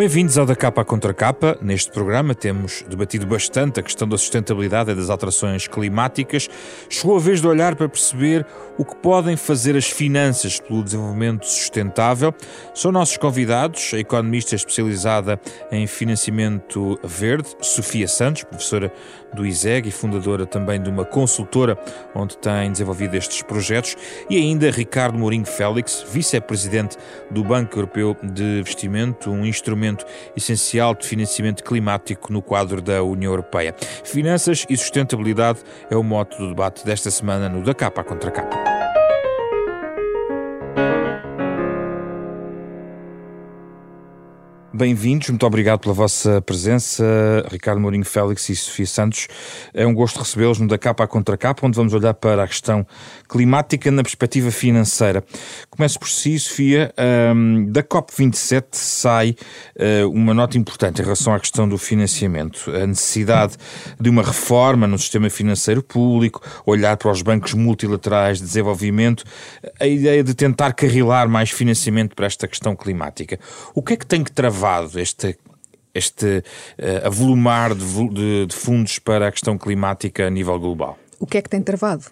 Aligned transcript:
Bem-vindos 0.00 0.38
ao 0.38 0.46
Da 0.46 0.56
Capa 0.56 0.80
à 0.80 0.84
Contra 0.84 1.12
Capa. 1.12 1.58
Neste 1.60 1.90
programa 1.90 2.34
temos 2.34 2.82
debatido 2.88 3.26
bastante 3.26 3.80
a 3.80 3.82
questão 3.82 4.08
da 4.08 4.16
sustentabilidade 4.16 4.90
e 4.90 4.94
das 4.94 5.10
alterações 5.10 5.68
climáticas. 5.68 6.48
Chegou 6.88 7.18
a 7.18 7.20
vez 7.20 7.42
de 7.42 7.46
olhar 7.46 7.76
para 7.76 7.86
perceber 7.86 8.46
o 8.78 8.84
que 8.86 8.96
podem 8.96 9.36
fazer 9.36 9.76
as 9.76 9.90
finanças 9.90 10.58
pelo 10.58 10.82
desenvolvimento 10.82 11.44
sustentável. 11.44 12.34
São 12.74 12.90
nossos 12.90 13.18
convidados 13.18 13.92
a 13.92 13.98
economista 13.98 14.54
especializada 14.54 15.38
em 15.70 15.86
financiamento 15.86 16.98
verde, 17.04 17.54
Sofia 17.60 18.08
Santos, 18.08 18.42
professora 18.44 18.90
do 19.34 19.44
ISEG 19.46 19.90
e 19.90 19.92
fundadora 19.92 20.46
também 20.46 20.82
de 20.82 20.88
uma 20.88 21.04
consultora 21.04 21.78
onde 22.14 22.38
tem 22.38 22.72
desenvolvido 22.72 23.16
estes 23.16 23.42
projetos, 23.42 23.96
e 24.30 24.38
ainda 24.38 24.70
Ricardo 24.70 25.18
Mourinho 25.18 25.44
Félix, 25.44 26.04
vice-presidente 26.10 26.96
do 27.30 27.44
Banco 27.44 27.78
Europeu 27.78 28.16
de 28.22 28.60
Investimento, 28.60 29.30
um 29.30 29.44
instrumento 29.44 29.89
essencial 30.36 30.94
de 30.94 31.06
financiamento 31.06 31.64
climático 31.64 32.32
no 32.32 32.42
quadro 32.42 32.80
da 32.80 33.02
União 33.02 33.32
Europeia. 33.32 33.74
Finanças 34.04 34.66
e 34.68 34.76
sustentabilidade 34.76 35.60
é 35.90 35.96
o 35.96 36.02
mote 36.02 36.36
do 36.38 36.48
debate 36.48 36.84
desta 36.84 37.10
semana 37.10 37.48
no 37.48 37.62
Da 37.64 37.74
Capa 37.74 38.04
Contra 38.04 38.30
Capa. 38.30 38.80
Bem-vindos, 44.72 45.28
muito 45.28 45.44
obrigado 45.44 45.80
pela 45.80 45.92
vossa 45.92 46.40
presença, 46.40 47.04
Ricardo 47.50 47.80
Mourinho 47.80 48.04
Félix 48.04 48.48
e 48.48 48.56
Sofia 48.56 48.86
Santos. 48.86 49.28
É 49.74 49.86
um 49.86 49.92
gosto 49.92 50.18
recebê-los 50.18 50.58
no 50.58 50.66
Da 50.66 50.78
Capa 50.78 51.04
à 51.04 51.06
Contra 51.06 51.36
Capa, 51.36 51.66
onde 51.66 51.76
vamos 51.76 51.92
olhar 51.92 52.14
para 52.14 52.44
a 52.44 52.48
questão 52.48 52.86
climática 53.30 53.92
na 53.92 54.02
perspectiva 54.02 54.50
financeira. 54.50 55.22
Começo 55.70 56.00
por 56.00 56.08
si, 56.08 56.36
Sofia. 56.38 56.92
Um, 57.32 57.70
da 57.70 57.80
COP27 57.80 58.64
sai 58.72 59.36
uh, 59.76 60.10
uma 60.10 60.34
nota 60.34 60.58
importante 60.58 61.00
em 61.00 61.04
relação 61.04 61.32
à 61.32 61.38
questão 61.38 61.68
do 61.68 61.78
financiamento. 61.78 62.68
A 62.70 62.84
necessidade 62.88 63.54
de 64.00 64.10
uma 64.10 64.22
reforma 64.22 64.88
no 64.88 64.98
sistema 64.98 65.30
financeiro 65.30 65.80
público, 65.80 66.42
olhar 66.66 66.96
para 66.96 67.10
os 67.10 67.22
bancos 67.22 67.54
multilaterais 67.54 68.38
de 68.38 68.44
desenvolvimento, 68.44 69.22
a 69.78 69.86
ideia 69.86 70.24
de 70.24 70.34
tentar 70.34 70.72
carrilar 70.72 71.28
mais 71.28 71.50
financiamento 71.50 72.16
para 72.16 72.26
esta 72.26 72.48
questão 72.48 72.74
climática. 72.74 73.38
O 73.72 73.80
que 73.80 73.92
é 73.92 73.96
que 73.96 74.06
tem 74.06 74.24
que 74.24 74.32
travar 74.32 74.88
este, 74.96 75.38
este 75.94 76.26
uh, 76.26 77.06
avolumar 77.06 77.76
de, 77.76 78.08
de, 78.08 78.46
de 78.46 78.54
fundos 78.56 78.98
para 78.98 79.28
a 79.28 79.30
questão 79.30 79.56
climática 79.56 80.26
a 80.26 80.30
nível 80.30 80.58
global? 80.58 80.98
O 81.20 81.26
que 81.26 81.38
é 81.38 81.42
que 81.42 81.48
tem 81.48 81.62
travado? 81.62 82.06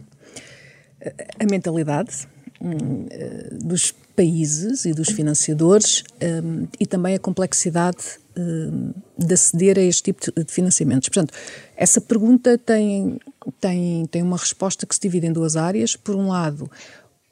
A 1.39 1.45
mentalidade 1.51 2.27
hum, 2.61 3.07
eh, 3.11 3.49
dos 3.53 3.95
países 4.19 4.85
e 4.85 4.93
dos 4.93 5.11
financiadores 5.11 6.03
um, 6.43 6.67
e 6.81 6.85
também 6.85 7.15
a 7.15 7.21
complexidade 7.21 8.19
um, 8.37 8.93
de 9.17 9.33
aceder 9.33 9.79
a 9.79 9.81
este 9.81 10.03
tipo 10.03 10.33
de 10.33 10.53
financiamentos. 10.53 11.09
Portanto, 11.09 11.33
essa 11.77 12.01
pergunta 12.01 12.59
tem, 12.59 13.21
tem, 13.61 14.07
tem 14.07 14.23
uma 14.23 14.37
resposta 14.37 14.85
que 14.87 14.95
se 14.95 15.01
divide 15.01 15.29
em 15.29 15.33
duas 15.33 15.55
áreas. 15.57 15.95
Por 15.95 16.17
um 16.17 16.29
lado, 16.29 16.69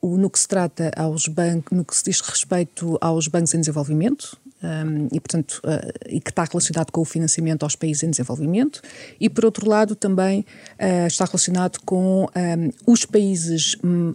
no 0.01 0.31
que 0.31 0.39
se 0.39 0.47
trata 0.47 0.93
aos 0.97 1.27
bancos, 1.27 1.77
no 1.77 1.85
que 1.85 1.97
se 1.97 2.05
diz 2.05 2.21
respeito 2.21 2.97
aos 3.01 3.27
bancos 3.27 3.53
em 3.53 3.59
desenvolvimento, 3.59 4.39
um, 4.63 5.09
e, 5.13 5.21
portanto, 5.21 5.61
uh, 5.65 5.93
e 6.09 6.21
que 6.21 6.31
está 6.31 6.45
relacionado 6.45 6.91
com 6.91 7.01
o 7.01 7.05
financiamento 7.05 7.63
aos 7.63 7.77
países 7.77 8.03
em 8.03 8.11
desenvolvimento, 8.11 8.81
e, 9.21 9.29
por 9.29 9.45
outro 9.45 9.69
lado, 9.69 9.95
também 9.95 10.41
uh, 10.81 11.07
está 11.07 11.25
relacionado 11.25 11.79
com 11.85 12.25
um, 12.25 12.93
os 12.93 13.05
países. 13.05 13.77
Um, 13.85 14.15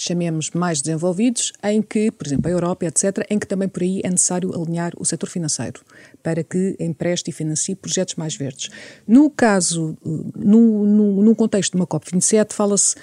chamemos 0.00 0.52
mais 0.52 0.80
desenvolvidos, 0.80 1.52
em 1.60 1.82
que, 1.82 2.12
por 2.12 2.24
exemplo, 2.24 2.48
a 2.48 2.52
Europa, 2.52 2.86
etc., 2.86 3.26
em 3.28 3.36
que 3.36 3.48
também 3.48 3.68
por 3.68 3.82
aí 3.82 4.00
é 4.04 4.08
necessário 4.08 4.54
alinhar 4.54 4.92
o 4.96 5.04
setor 5.04 5.28
financeiro 5.28 5.80
para 6.22 6.44
que 6.44 6.76
empreste 6.78 7.30
e 7.30 7.32
financie 7.32 7.74
projetos 7.74 8.14
mais 8.14 8.36
verdes. 8.36 8.70
No 9.08 9.28
caso, 9.28 9.98
no, 10.04 10.84
no, 10.86 11.22
no 11.22 11.34
contexto 11.34 11.72
de 11.72 11.78
uma 11.78 11.86
COP27, 11.86 12.52
fala-se 12.52 12.94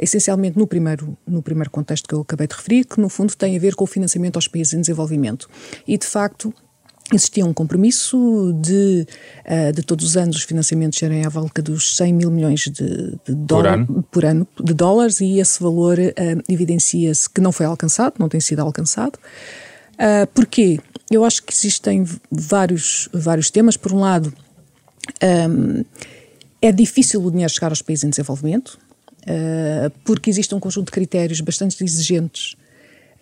essencialmente 0.00 0.58
no 0.58 0.66
primeiro, 0.66 1.16
no 1.26 1.42
primeiro 1.42 1.70
contexto 1.70 2.08
que 2.08 2.14
eu 2.14 2.20
acabei 2.20 2.46
de 2.46 2.54
referir, 2.54 2.84
que 2.84 3.00
no 3.00 3.08
fundo 3.08 3.34
tem 3.36 3.56
a 3.56 3.58
ver 3.58 3.74
com 3.74 3.84
o 3.84 3.86
financiamento 3.86 4.36
aos 4.36 4.46
países 4.46 4.74
em 4.74 4.80
desenvolvimento. 4.80 5.48
E 5.86 5.96
de 5.98 6.06
facto. 6.06 6.52
Existia 7.12 7.44
um 7.44 7.52
compromisso 7.52 8.56
de, 8.62 9.06
uh, 9.44 9.72
de 9.72 9.82
todos 9.82 10.06
os 10.06 10.16
anos 10.16 10.36
os 10.36 10.44
financiamentos 10.44 10.98
serem 10.98 11.26
à 11.26 11.28
volta 11.28 11.60
dos 11.60 11.96
100 11.96 12.12
mil 12.14 12.30
milhões 12.30 12.60
de, 12.60 13.18
de 13.26 13.36
por, 13.46 13.66
ano. 13.66 14.04
por 14.10 14.24
ano 14.24 14.48
de 14.58 14.72
dólares 14.72 15.20
e 15.20 15.38
esse 15.38 15.62
valor 15.62 15.98
uh, 15.98 16.42
evidencia-se 16.48 17.28
que 17.28 17.40
não 17.40 17.52
foi 17.52 17.66
alcançado, 17.66 18.14
não 18.18 18.30
tem 18.30 18.40
sido 18.40 18.60
alcançado. 18.60 19.18
Uh, 19.94 20.26
porquê? 20.32 20.80
Eu 21.10 21.24
acho 21.24 21.42
que 21.42 21.52
existem 21.52 22.06
vários, 22.30 23.08
vários 23.12 23.50
temas. 23.50 23.76
Por 23.76 23.92
um 23.92 24.00
lado, 24.00 24.32
um, 25.22 25.84
é 26.60 26.72
difícil 26.72 27.22
o 27.22 27.30
dinheiro 27.30 27.52
chegar 27.52 27.70
aos 27.70 27.82
países 27.82 28.04
em 28.04 28.10
desenvolvimento. 28.10 28.78
Uh, 29.24 29.88
porque 30.04 30.28
existe 30.28 30.52
um 30.52 30.58
conjunto 30.58 30.86
de 30.86 30.92
critérios 30.92 31.40
bastante 31.40 31.82
exigentes 31.84 32.56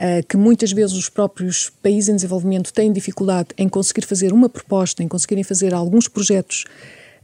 uh, 0.01 0.27
que 0.27 0.37
muitas 0.37 0.73
vezes 0.73 0.97
os 0.97 1.11
próprios 1.11 1.71
países 1.83 2.09
em 2.09 2.15
desenvolvimento 2.15 2.73
têm 2.73 2.91
dificuldade 2.91 3.49
em 3.59 3.69
conseguir 3.69 4.07
fazer 4.07 4.33
uma 4.33 4.49
proposta, 4.49 5.03
em 5.03 5.09
conseguirem 5.09 5.45
fazer 5.45 5.75
alguns 5.75 6.09
projetos 6.09 6.65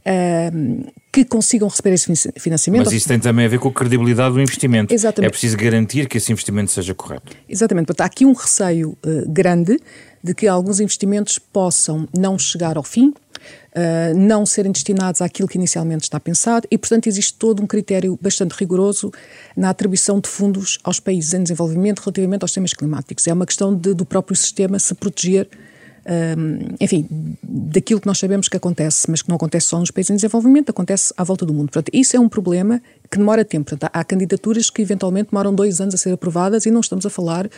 uh, 0.07 0.91
que 1.11 1.25
consigam 1.25 1.67
receber 1.67 1.93
esse 1.93 2.31
financiamento. 2.39 2.85
Mas 2.85 2.93
isso 2.93 3.07
tem 3.07 3.19
também 3.19 3.45
a 3.45 3.49
ver 3.49 3.59
com 3.59 3.69
a 3.69 3.73
credibilidade 3.73 4.33
do 4.33 4.41
investimento. 4.41 4.93
Exatamente. 4.93 5.27
É 5.27 5.31
preciso 5.31 5.57
garantir 5.57 6.07
que 6.07 6.17
esse 6.17 6.31
investimento 6.31 6.71
seja 6.71 6.93
correto. 6.93 7.35
Exatamente. 7.47 7.87
Portanto, 7.87 8.01
há 8.01 8.05
aqui 8.05 8.25
um 8.25 8.33
receio 8.33 8.97
grande 9.27 9.79
de 10.23 10.33
que 10.33 10.47
alguns 10.47 10.79
investimentos 10.79 11.39
possam 11.39 12.07
não 12.17 12.37
chegar 12.37 12.77
ao 12.77 12.83
fim, 12.83 13.09
uh, 13.09 14.17
não 14.17 14.45
serem 14.45 14.71
destinados 14.71 15.21
àquilo 15.21 15.47
que 15.47 15.57
inicialmente 15.57 16.03
está 16.03 16.19
pensado 16.19 16.67
e, 16.69 16.77
portanto, 16.77 17.07
existe 17.07 17.33
todo 17.35 17.61
um 17.63 17.67
critério 17.67 18.17
bastante 18.21 18.51
rigoroso 18.51 19.11
na 19.55 19.69
atribuição 19.69 20.19
de 20.19 20.27
fundos 20.27 20.79
aos 20.83 20.99
países 20.99 21.33
em 21.33 21.43
desenvolvimento 21.43 21.99
relativamente 21.99 22.43
aos 22.43 22.51
temas 22.51 22.73
climáticos. 22.73 23.27
É 23.27 23.33
uma 23.33 23.45
questão 23.45 23.75
de, 23.75 23.93
do 23.93 24.05
próprio 24.05 24.35
sistema 24.35 24.79
se 24.79 24.93
proteger 24.93 25.47
enfim, 26.79 27.07
daquilo 27.43 27.99
que 27.99 28.07
nós 28.07 28.17
sabemos 28.17 28.47
que 28.47 28.55
acontece, 28.55 29.09
mas 29.09 29.21
que 29.21 29.29
não 29.29 29.35
acontece 29.35 29.67
só 29.67 29.79
nos 29.79 29.91
países 29.91 30.09
em 30.09 30.15
desenvolvimento, 30.15 30.69
acontece 30.69 31.13
à 31.17 31.23
volta 31.23 31.45
do 31.45 31.53
mundo. 31.53 31.69
Portanto, 31.69 31.89
isso 31.93 32.15
é 32.15 32.19
um 32.19 32.29
problema 32.29 32.81
que 33.11 33.17
demora 33.17 33.43
tempo. 33.43 33.69
Portanto, 33.69 33.91
há 33.93 34.03
candidaturas 34.03 34.69
que 34.69 34.81
eventualmente 34.81 35.29
demoram 35.31 35.53
dois 35.53 35.81
anos 35.81 35.93
a 35.93 35.97
ser 35.97 36.13
aprovadas 36.13 36.65
e 36.65 36.71
não 36.71 36.79
estamos 36.79 37.05
a 37.05 37.09
falar 37.09 37.49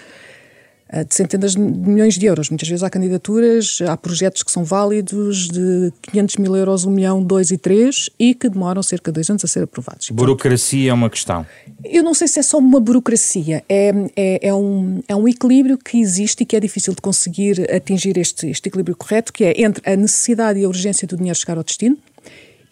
de 0.91 1.13
centenas 1.13 1.53
de 1.53 1.59
milhões 1.59 2.15
de 2.15 2.25
euros. 2.25 2.49
Muitas 2.49 2.67
vezes 2.67 2.83
há 2.83 2.89
candidaturas, 2.89 3.79
há 3.87 3.95
projetos 3.95 4.41
que 4.41 4.51
são 4.51 4.63
válidos 4.63 5.47
de 5.47 5.93
500 6.01 6.37
mil 6.37 6.55
euros, 6.55 6.83
1 6.83 6.91
milhão, 6.91 7.23
2 7.23 7.51
e 7.51 7.57
3 7.57 8.09
e 8.17 8.33
que 8.33 8.49
demoram 8.49 8.81
cerca 8.81 9.11
de 9.11 9.15
dois 9.15 9.29
anos 9.29 9.45
a 9.45 9.47
ser 9.47 9.63
aprovados. 9.63 10.09
Burocracia 10.09 10.89
é 10.89 10.93
uma 10.93 11.09
questão? 11.09 11.45
Eu 11.83 12.03
não 12.03 12.13
sei 12.13 12.27
se 12.27 12.39
é 12.39 12.43
só 12.43 12.57
uma 12.57 12.79
burocracia, 12.79 13.63
é, 13.69 13.91
é, 14.15 14.47
é, 14.47 14.53
um, 14.53 15.01
é 15.07 15.15
um 15.15 15.27
equilíbrio 15.27 15.77
que 15.77 15.99
existe 15.99 16.41
e 16.41 16.45
que 16.45 16.55
é 16.55 16.59
difícil 16.59 16.93
de 16.95 17.01
conseguir 17.01 17.71
atingir 17.71 18.17
este, 18.17 18.47
este 18.47 18.67
equilíbrio 18.67 18.95
correto, 18.95 19.31
que 19.31 19.43
é 19.43 19.61
entre 19.61 19.87
a 19.89 19.95
necessidade 19.95 20.59
e 20.59 20.65
a 20.65 20.67
urgência 20.67 21.07
do 21.07 21.15
dinheiro 21.15 21.37
chegar 21.37 21.57
ao 21.57 21.63
destino, 21.63 21.97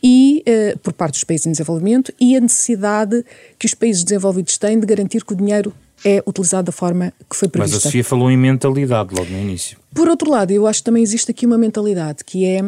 e 0.01 0.43
uh, 0.47 0.77
por 0.79 0.93
parte 0.93 1.13
dos 1.13 1.23
países 1.23 1.47
em 1.47 1.51
desenvolvimento 1.51 2.13
e 2.19 2.35
a 2.35 2.39
necessidade 2.39 3.25
que 3.57 3.65
os 3.65 3.73
países 3.73 4.03
desenvolvidos 4.03 4.57
têm 4.57 4.79
de 4.79 4.85
garantir 4.85 5.23
que 5.25 5.33
o 5.33 5.35
dinheiro 5.35 5.73
é 6.05 6.23
utilizado 6.25 6.67
da 6.67 6.71
forma 6.71 7.13
que 7.29 7.35
foi 7.35 7.47
prevista. 7.47 7.75
Mas 7.75 7.85
a 7.85 7.87
Sofia 7.87 8.03
falou 8.03 8.29
em 8.29 8.37
mentalidade 8.37 9.13
logo 9.13 9.29
no 9.29 9.37
início. 9.37 9.77
Por 9.93 10.07
outro 10.07 10.29
lado, 10.29 10.51
eu 10.51 10.67
acho 10.67 10.79
que 10.79 10.85
também 10.85 11.03
existe 11.03 11.31
aqui 11.31 11.45
uma 11.45 11.57
mentalidade 11.57 12.23
que 12.23 12.45
é 12.45 12.61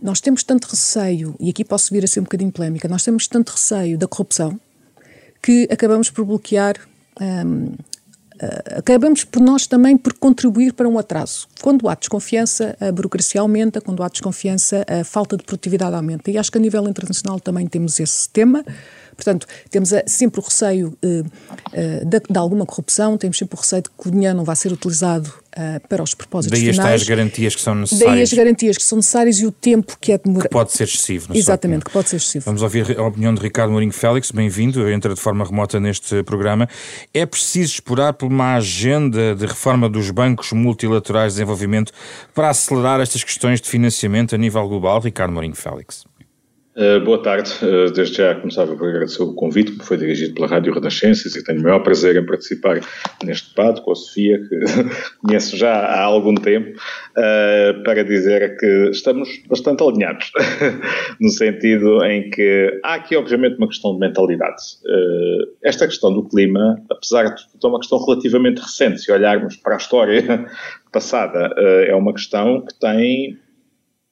nós 0.00 0.20
temos 0.20 0.42
tanto 0.42 0.68
receio, 0.68 1.34
e 1.40 1.48
aqui 1.48 1.64
posso 1.64 1.92
vir 1.92 2.04
a 2.04 2.06
ser 2.06 2.20
um 2.20 2.24
bocadinho 2.24 2.52
polémica, 2.52 2.86
nós 2.86 3.02
temos 3.02 3.26
tanto 3.26 3.52
receio 3.52 3.96
da 3.96 4.06
corrupção 4.06 4.60
que 5.42 5.66
acabamos 5.70 6.10
por 6.10 6.24
bloquear. 6.24 6.76
Um, 7.20 7.72
Uh, 8.36 8.44
ah, 8.44 8.78
acabamos 8.80 9.24
por 9.24 9.40
nós 9.40 9.66
também 9.66 9.96
por 9.96 10.12
contribuir 10.12 10.74
para 10.74 10.86
um 10.86 10.98
atraso. 10.98 11.48
Quando 11.62 11.88
há 11.88 11.94
desconfiança, 11.94 12.76
a 12.78 12.92
burocracia 12.92 13.40
aumenta, 13.40 13.80
quando 13.80 14.02
há 14.02 14.08
desconfiança, 14.08 14.84
a 14.86 15.02
falta 15.04 15.38
de 15.38 15.42
produtividade 15.42 15.96
aumenta. 15.96 16.30
E 16.30 16.36
acho 16.36 16.52
que 16.52 16.58
a 16.58 16.60
nível 16.60 16.86
internacional 16.86 17.40
também 17.40 17.66
temos 17.66 17.98
esse 17.98 18.28
tema. 18.28 18.62
Portanto, 19.16 19.46
temos 19.70 19.90
sempre 20.06 20.40
o 20.40 20.44
receio 20.44 20.96
uh, 21.02 21.08
uh, 21.08 22.04
de, 22.04 22.20
de, 22.30 22.38
alguma 22.38 22.66
corrupção, 22.66 23.16
temos 23.16 23.38
sempre 23.38 23.56
o 23.56 23.60
receio 23.60 23.82
de 23.82 23.88
que 23.88 24.08
o 24.08 24.10
dinheiro 24.10 24.36
não 24.36 24.44
vai 24.44 24.54
ser 24.54 24.70
utilizado 24.70 25.32
uh, 25.56 25.88
para 25.88 26.02
os 26.02 26.14
propósitos 26.14 26.58
Daí 26.58 26.70
finais. 26.70 26.86
Daí 26.86 26.94
as 26.94 27.02
garantias 27.02 27.54
que 27.54 27.62
são 27.62 27.74
necessárias. 27.74 28.14
Daí 28.14 28.22
as 28.22 28.32
garantias 28.32 28.76
que 28.76 28.82
são 28.82 28.96
necessárias 28.96 29.38
e 29.38 29.46
o 29.46 29.50
tempo 29.50 29.96
que 29.98 30.12
é 30.12 30.18
demorado. 30.18 30.48
Que 30.48 30.52
pode 30.52 30.72
ser 30.72 30.84
excessivo. 30.84 31.34
Exatamente, 31.34 31.86
que 31.86 31.90
pode 31.90 32.10
ser 32.10 32.16
excessivo. 32.16 32.44
Vamos 32.44 32.62
ouvir 32.62 32.98
a 32.98 33.02
opinião 33.02 33.34
de 33.34 33.40
Ricardo 33.40 33.70
Mourinho 33.70 33.92
Félix, 33.92 34.30
bem-vindo, 34.30 34.86
entra 34.88 35.14
de 35.14 35.20
forma 35.20 35.44
remota 35.44 35.80
neste 35.80 36.22
programa. 36.22 36.68
É 37.14 37.24
preciso 37.24 37.72
esperar 37.72 38.12
por 38.12 38.26
uma 38.26 38.56
agenda 38.56 39.34
de 39.34 39.46
reforma 39.46 39.88
dos 39.88 40.10
bancos 40.10 40.52
multilaterais 40.52 41.32
de 41.32 41.36
desenvolvimento 41.36 41.90
para 42.34 42.50
acelerar 42.50 43.00
estas 43.00 43.24
questões 43.24 43.62
de 43.62 43.68
financiamento 43.68 44.34
a 44.34 44.38
nível 44.38 44.68
global, 44.68 45.00
Ricardo 45.00 45.32
Mourinho 45.32 45.54
Félix? 45.54 46.04
Uh, 46.76 47.02
boa 47.02 47.22
tarde. 47.22 47.50
Uh, 47.62 47.90
desde 47.90 48.18
já 48.18 48.34
começava 48.34 48.76
por 48.76 48.86
agradecer 48.86 49.22
o 49.22 49.32
convite 49.32 49.72
que 49.72 49.78
me 49.78 49.82
foi 49.82 49.96
dirigido 49.96 50.34
pela 50.34 50.46
Rádio 50.46 50.74
Renascenças 50.74 51.34
e 51.34 51.42
tenho 51.42 51.60
o 51.60 51.62
maior 51.62 51.78
prazer 51.78 52.14
em 52.16 52.26
participar 52.26 52.80
neste 53.24 53.48
debate 53.48 53.80
com 53.80 53.92
a 53.92 53.94
Sofia, 53.94 54.38
que 54.46 54.60
conheço 55.24 55.56
já 55.56 55.72
há 55.72 56.02
algum 56.02 56.34
tempo, 56.34 56.78
uh, 56.78 57.82
para 57.82 58.04
dizer 58.04 58.58
que 58.58 58.90
estamos 58.90 59.42
bastante 59.48 59.82
alinhados, 59.82 60.30
no 61.18 61.30
sentido 61.30 62.04
em 62.04 62.28
que 62.28 62.78
há 62.84 62.96
aqui, 62.96 63.16
obviamente, 63.16 63.56
uma 63.56 63.68
questão 63.68 63.94
de 63.94 64.00
mentalidade. 64.00 64.62
esta 65.64 65.86
questão 65.86 66.12
do 66.12 66.28
clima, 66.28 66.78
apesar 66.90 67.34
de 67.34 67.40
ser 67.40 67.66
uma 67.66 67.78
questão 67.78 68.04
relativamente 68.04 68.60
recente, 68.60 69.00
se 69.00 69.10
olharmos 69.10 69.56
para 69.56 69.76
a 69.76 69.78
história 69.78 70.46
passada, 70.92 71.54
é 71.56 71.94
uma 71.94 72.12
questão 72.12 72.60
que 72.60 72.78
tem 72.78 73.38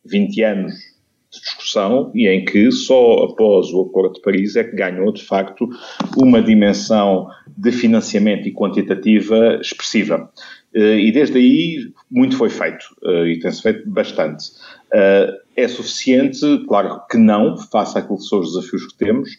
20 0.06 0.43
anos 0.44 0.94
discussão 1.40 2.10
e 2.14 2.28
em 2.28 2.44
que 2.44 2.70
só 2.70 3.25
após 3.25 3.72
o 3.72 3.82
Acordo 3.82 4.14
de 4.14 4.20
Paris 4.20 4.56
é 4.56 4.64
que 4.64 4.76
ganhou, 4.76 5.12
de 5.12 5.22
facto, 5.22 5.69
uma 6.16 6.42
dimensão 6.42 7.28
de 7.56 7.72
financiamento 7.72 8.48
e 8.48 8.52
quantitativa 8.52 9.58
expressiva. 9.60 10.31
Eh, 10.75 10.98
e 10.98 11.12
desde 11.12 11.38
aí 11.38 11.78
muito 12.14 12.37
foi 12.37 12.49
feito, 12.49 12.84
eh, 13.05 13.32
e 13.32 13.40
tem-se 13.40 13.61
feito 13.61 13.88
bastante. 13.90 14.44
Eh, 14.93 15.40
é 15.56 15.69
suficiente? 15.69 16.40
Claro 16.66 17.02
que 17.11 17.19
não, 17.19 17.56
face 17.56 17.99
àquilo 17.99 18.20
são 18.20 18.40
os 18.40 18.55
desafios 18.55 18.87
que 18.87 18.99
temos. 18.99 19.31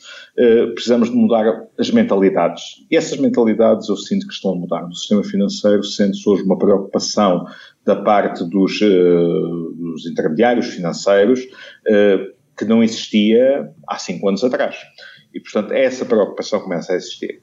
Precisamos 0.73 1.09
de 1.09 1.15
mudar 1.15 1.65
as 1.77 1.91
mentalidades. 1.91 2.85
E 2.89 2.95
essas 2.95 3.19
mentalidades 3.19 3.89
eu 3.89 3.97
sinto 3.97 4.25
que 4.25 4.33
estão 4.33 4.51
a 4.51 4.55
mudar. 4.55 4.83
No 4.83 4.95
sistema 4.95 5.23
financeiro 5.25 5.83
sente-se 5.83 6.27
hoje 6.29 6.43
uma 6.43 6.57
preocupação 6.57 7.45
da 7.85 7.95
parte 7.95 8.43
dos, 8.43 8.81
uh, 8.81 9.73
dos 9.73 10.05
intermediários 10.07 10.67
financeiros 10.67 11.41
uh, 11.41 12.33
que 12.57 12.65
não 12.65 12.83
existia 12.83 13.71
há 13.87 13.97
cinco 13.97 14.27
anos 14.27 14.43
atrás. 14.43 14.75
E, 15.33 15.39
portanto, 15.39 15.73
essa 15.73 16.05
preocupação 16.05 16.61
começa 16.61 16.93
a 16.93 16.95
existir. 16.95 17.41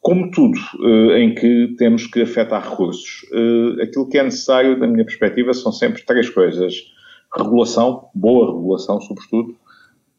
Como 0.00 0.30
tudo 0.30 0.58
uh, 0.80 1.12
em 1.12 1.34
que 1.34 1.74
temos 1.76 2.06
que 2.06 2.22
afetar 2.22 2.70
recursos, 2.70 3.26
aquilo 3.82 4.08
que 4.08 4.18
é 4.18 4.22
necessário, 4.22 4.78
da 4.78 4.86
minha 4.86 5.04
perspectiva, 5.04 5.52
são 5.52 5.72
sempre 5.72 6.02
três 6.04 6.30
coisas. 6.30 6.74
Regulação, 7.36 8.08
boa 8.14 8.54
regulação, 8.54 9.00
sobretudo, 9.00 9.56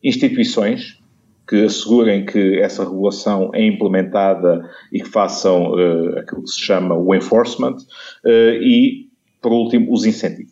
instituições, 0.04 1.00
que 1.48 1.64
assegurem 1.64 2.26
que 2.26 2.60
essa 2.60 2.84
regulação 2.84 3.50
é 3.56 3.66
implementada 3.66 4.70
e 4.94 5.02
que 5.02 5.10
façam 5.10 5.72
uh, 5.72 6.20
aquilo 6.20 6.44
que 6.44 6.52
se 6.52 6.60
chama 6.60 6.96
o 6.96 7.16
enforcement 7.16 7.78
e 8.26 9.10
por 9.42 9.52
último, 9.52 9.92
os 9.92 10.06
incentivos. 10.06 10.52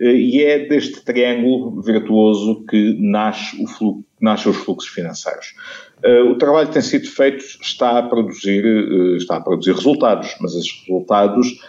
Eh, 0.00 0.14
e 0.14 0.44
é 0.44 0.66
deste 0.66 1.04
triângulo 1.04 1.82
virtuoso 1.82 2.64
que 2.68 2.96
nasce, 3.00 3.62
o 3.62 3.66
fluxo, 3.66 4.04
nasce 4.20 4.48
os 4.48 4.56
fluxos 4.56 4.90
financeiros. 4.90 5.54
Eh, 6.02 6.22
o 6.22 6.36
trabalho 6.36 6.68
que 6.68 6.74
tem 6.74 6.82
sido 6.82 7.08
feito 7.08 7.44
está 7.60 7.98
a 7.98 8.02
produzir, 8.02 8.64
eh, 8.64 9.16
está 9.16 9.36
a 9.36 9.40
produzir 9.40 9.72
resultados, 9.72 10.34
mas 10.40 10.54
esses 10.54 10.84
resultados 10.86 11.60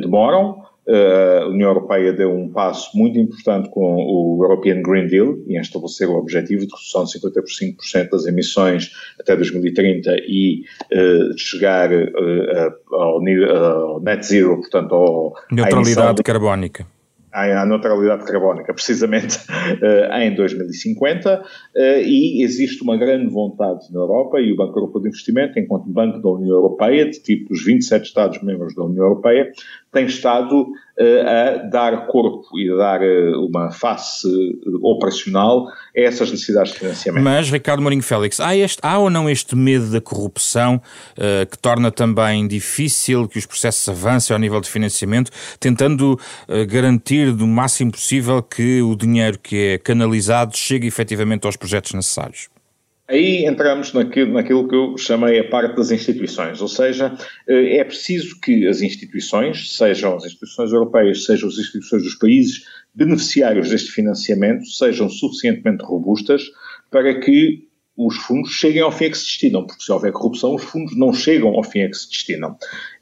demoram. 0.00 0.66
A 0.90 1.46
União 1.48 1.68
Europeia 1.68 2.14
deu 2.14 2.34
um 2.34 2.48
passo 2.48 2.96
muito 2.96 3.18
importante 3.18 3.68
com 3.68 3.96
o 3.96 4.42
European 4.42 4.80
Green 4.80 5.06
Deal 5.06 5.36
em 5.46 5.60
estabelecer 5.60 6.08
o 6.08 6.14
objetivo 6.14 6.66
de 6.66 6.72
redução 6.72 7.04
de 7.04 7.10
55% 7.20 8.08
das 8.08 8.24
emissões 8.24 8.90
até 9.20 9.36
2030 9.36 10.16
e 10.26 10.62
chegar 11.36 11.90
ao, 12.90 13.20
ao, 13.20 14.00
net 14.00 14.24
zero, 14.24 14.56
portanto, 14.56 14.94
ao, 14.94 15.34
neutralidade 15.52 16.22
carbónica 16.22 16.86
à 17.32 17.66
neutralidade 17.66 18.24
carbónica, 18.24 18.72
precisamente 18.72 19.36
uh, 19.38 20.14
em 20.20 20.34
2050, 20.34 21.40
uh, 21.40 21.44
eh, 21.76 22.02
e 22.02 22.42
existe 22.42 22.82
uma 22.82 22.96
grande 22.96 23.28
vontade 23.28 23.92
na 23.92 24.00
Europa, 24.00 24.40
e 24.40 24.52
o 24.52 24.56
Banco 24.56 24.78
Europeu 24.78 25.02
de 25.02 25.08
Investimento, 25.08 25.58
enquanto 25.58 25.88
Banco 25.88 26.20
da 26.20 26.28
União 26.28 26.56
Europeia, 26.56 27.08
de 27.08 27.20
tipo 27.20 27.50
dos 27.50 27.64
27 27.64 28.06
Estados-membros 28.06 28.74
da 28.74 28.84
União 28.84 29.04
Europeia, 29.04 29.50
tem 29.98 30.06
estado 30.06 30.62
uh, 30.62 30.68
a 31.26 31.68
dar 31.68 32.06
corpo 32.06 32.56
e 32.56 32.70
a 32.70 32.76
dar 32.76 33.00
uh, 33.00 33.46
uma 33.46 33.70
face 33.72 34.28
uh, 34.28 34.86
operacional 34.86 35.66
a 35.68 36.00
essas 36.00 36.30
necessidades 36.30 36.72
de 36.72 36.78
financiamento. 36.78 37.24
Mas, 37.24 37.50
Ricardo 37.50 37.82
Mourinho 37.82 38.02
Félix, 38.02 38.38
há, 38.38 38.56
este, 38.56 38.78
há 38.82 38.98
ou 38.98 39.10
não 39.10 39.28
este 39.28 39.56
medo 39.56 39.90
da 39.90 40.00
corrupção 40.00 40.80
que 41.50 41.58
torna 41.58 41.90
também 41.90 42.46
difícil 42.46 43.26
que 43.28 43.38
os 43.38 43.46
processos 43.46 43.88
avancem 43.88 44.34
ao 44.34 44.40
nível 44.40 44.60
de 44.60 44.68
financiamento, 44.68 45.30
tentando 45.58 46.18
garantir 46.68 47.32
do 47.32 47.46
máximo 47.46 47.92
possível 47.92 48.42
que 48.42 48.80
o 48.82 48.94
dinheiro 48.94 49.38
que 49.38 49.56
é 49.56 49.78
canalizado 49.78 50.56
chegue 50.56 50.86
efetivamente 50.86 51.46
aos 51.46 51.56
projetos 51.56 51.92
necessários? 51.92 52.48
Aí 53.08 53.46
entramos 53.46 53.94
naquilo, 53.94 54.34
naquilo, 54.34 54.68
que 54.68 54.74
eu 54.74 54.98
chamei 54.98 55.38
a 55.40 55.48
parte 55.48 55.76
das 55.76 55.90
instituições, 55.90 56.60
ou 56.60 56.68
seja, 56.68 57.16
eh, 57.48 57.78
é 57.78 57.84
preciso 57.84 58.38
que 58.38 58.66
as 58.66 58.82
instituições, 58.82 59.74
sejam 59.74 60.14
as 60.14 60.26
instituições 60.26 60.72
europeias, 60.72 61.24
sejam 61.24 61.48
as 61.48 61.56
instituições 61.56 62.02
dos 62.02 62.16
países 62.16 62.64
beneficiários 62.94 63.70
deste 63.70 63.90
financiamento, 63.92 64.66
sejam 64.66 65.08
suficientemente 65.08 65.82
robustas 65.84 66.42
para 66.90 67.18
que 67.18 67.66
os 67.96 68.16
fundos 68.16 68.52
cheguem 68.52 68.82
ao 68.82 68.92
fim 68.92 69.06
a 69.06 69.10
que 69.10 69.18
se 69.18 69.24
destinam, 69.24 69.66
porque 69.66 69.82
se 69.82 69.90
houver 69.90 70.12
corrupção, 70.12 70.54
os 70.54 70.62
fundos 70.62 70.96
não 70.96 71.12
chegam 71.12 71.48
ao 71.48 71.64
fim 71.64 71.82
a 71.82 71.88
que 71.90 71.96
se 71.96 72.08
destinam. 72.08 72.56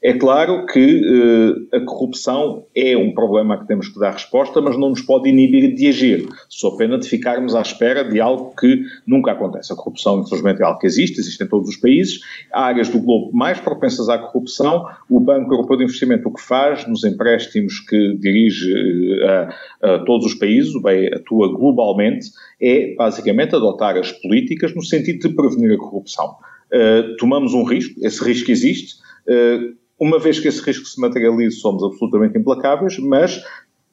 É 0.07 0.13
claro 0.13 0.65
que 0.65 1.01
uh, 1.01 1.75
a 1.75 1.81
corrupção 1.81 2.65
é 2.73 2.95
um 2.95 3.13
problema 3.13 3.59
que 3.59 3.67
temos 3.67 3.89
que 3.89 3.99
dar 3.99 4.11
resposta, 4.11 4.61
mas 4.61 4.79
não 4.79 4.91
nos 4.91 5.01
pode 5.01 5.27
inibir 5.27 5.75
de 5.75 5.85
agir, 5.85 6.29
só 6.47 6.77
pena 6.77 6.97
de 6.97 7.09
ficarmos 7.09 7.53
à 7.53 7.61
espera 7.61 8.05
de 8.05 8.21
algo 8.21 8.55
que 8.55 8.83
nunca 9.05 9.33
acontece. 9.33 9.73
A 9.73 9.75
corrupção, 9.75 10.21
infelizmente, 10.21 10.61
é 10.61 10.65
algo 10.65 10.79
que 10.79 10.87
existe, 10.87 11.19
existe 11.19 11.43
em 11.43 11.47
todos 11.47 11.67
os 11.67 11.75
países. 11.75 12.21
Há 12.53 12.67
áreas 12.67 12.87
do 12.87 13.01
globo 13.01 13.35
mais 13.35 13.59
propensas 13.59 14.07
à 14.07 14.17
corrupção. 14.17 14.85
O 15.09 15.19
Banco 15.19 15.53
Europeu 15.53 15.75
de 15.75 15.83
Investimento 15.83 16.29
o 16.29 16.33
que 16.33 16.41
faz, 16.41 16.87
nos 16.87 17.03
empréstimos 17.03 17.81
que 17.81 18.17
dirige 18.17 18.71
uh, 18.71 19.25
a, 19.83 19.95
a 19.95 19.99
todos 20.05 20.25
os 20.25 20.35
países, 20.35 20.73
o 20.73 20.81
BEI 20.81 21.15
atua 21.15 21.51
globalmente, 21.51 22.27
é 22.61 22.95
basicamente 22.95 23.57
adotar 23.57 23.97
as 23.97 24.13
políticas 24.13 24.73
no 24.73 24.83
sentido 24.83 25.27
de 25.27 25.35
prevenir 25.35 25.73
a 25.73 25.77
corrupção. 25.77 26.37
Uh, 26.71 27.13
tomamos 27.17 27.53
um 27.53 27.65
risco, 27.65 27.93
esse 28.01 28.23
risco 28.23 28.49
existe. 28.49 29.05
Uh, 29.27 29.75
uma 29.99 30.19
vez 30.19 30.39
que 30.39 30.47
esse 30.47 30.61
risco 30.61 30.85
se 30.85 30.99
materialize, 30.99 31.57
somos 31.57 31.83
absolutamente 31.83 32.37
implacáveis, 32.37 32.97
mas 32.99 33.41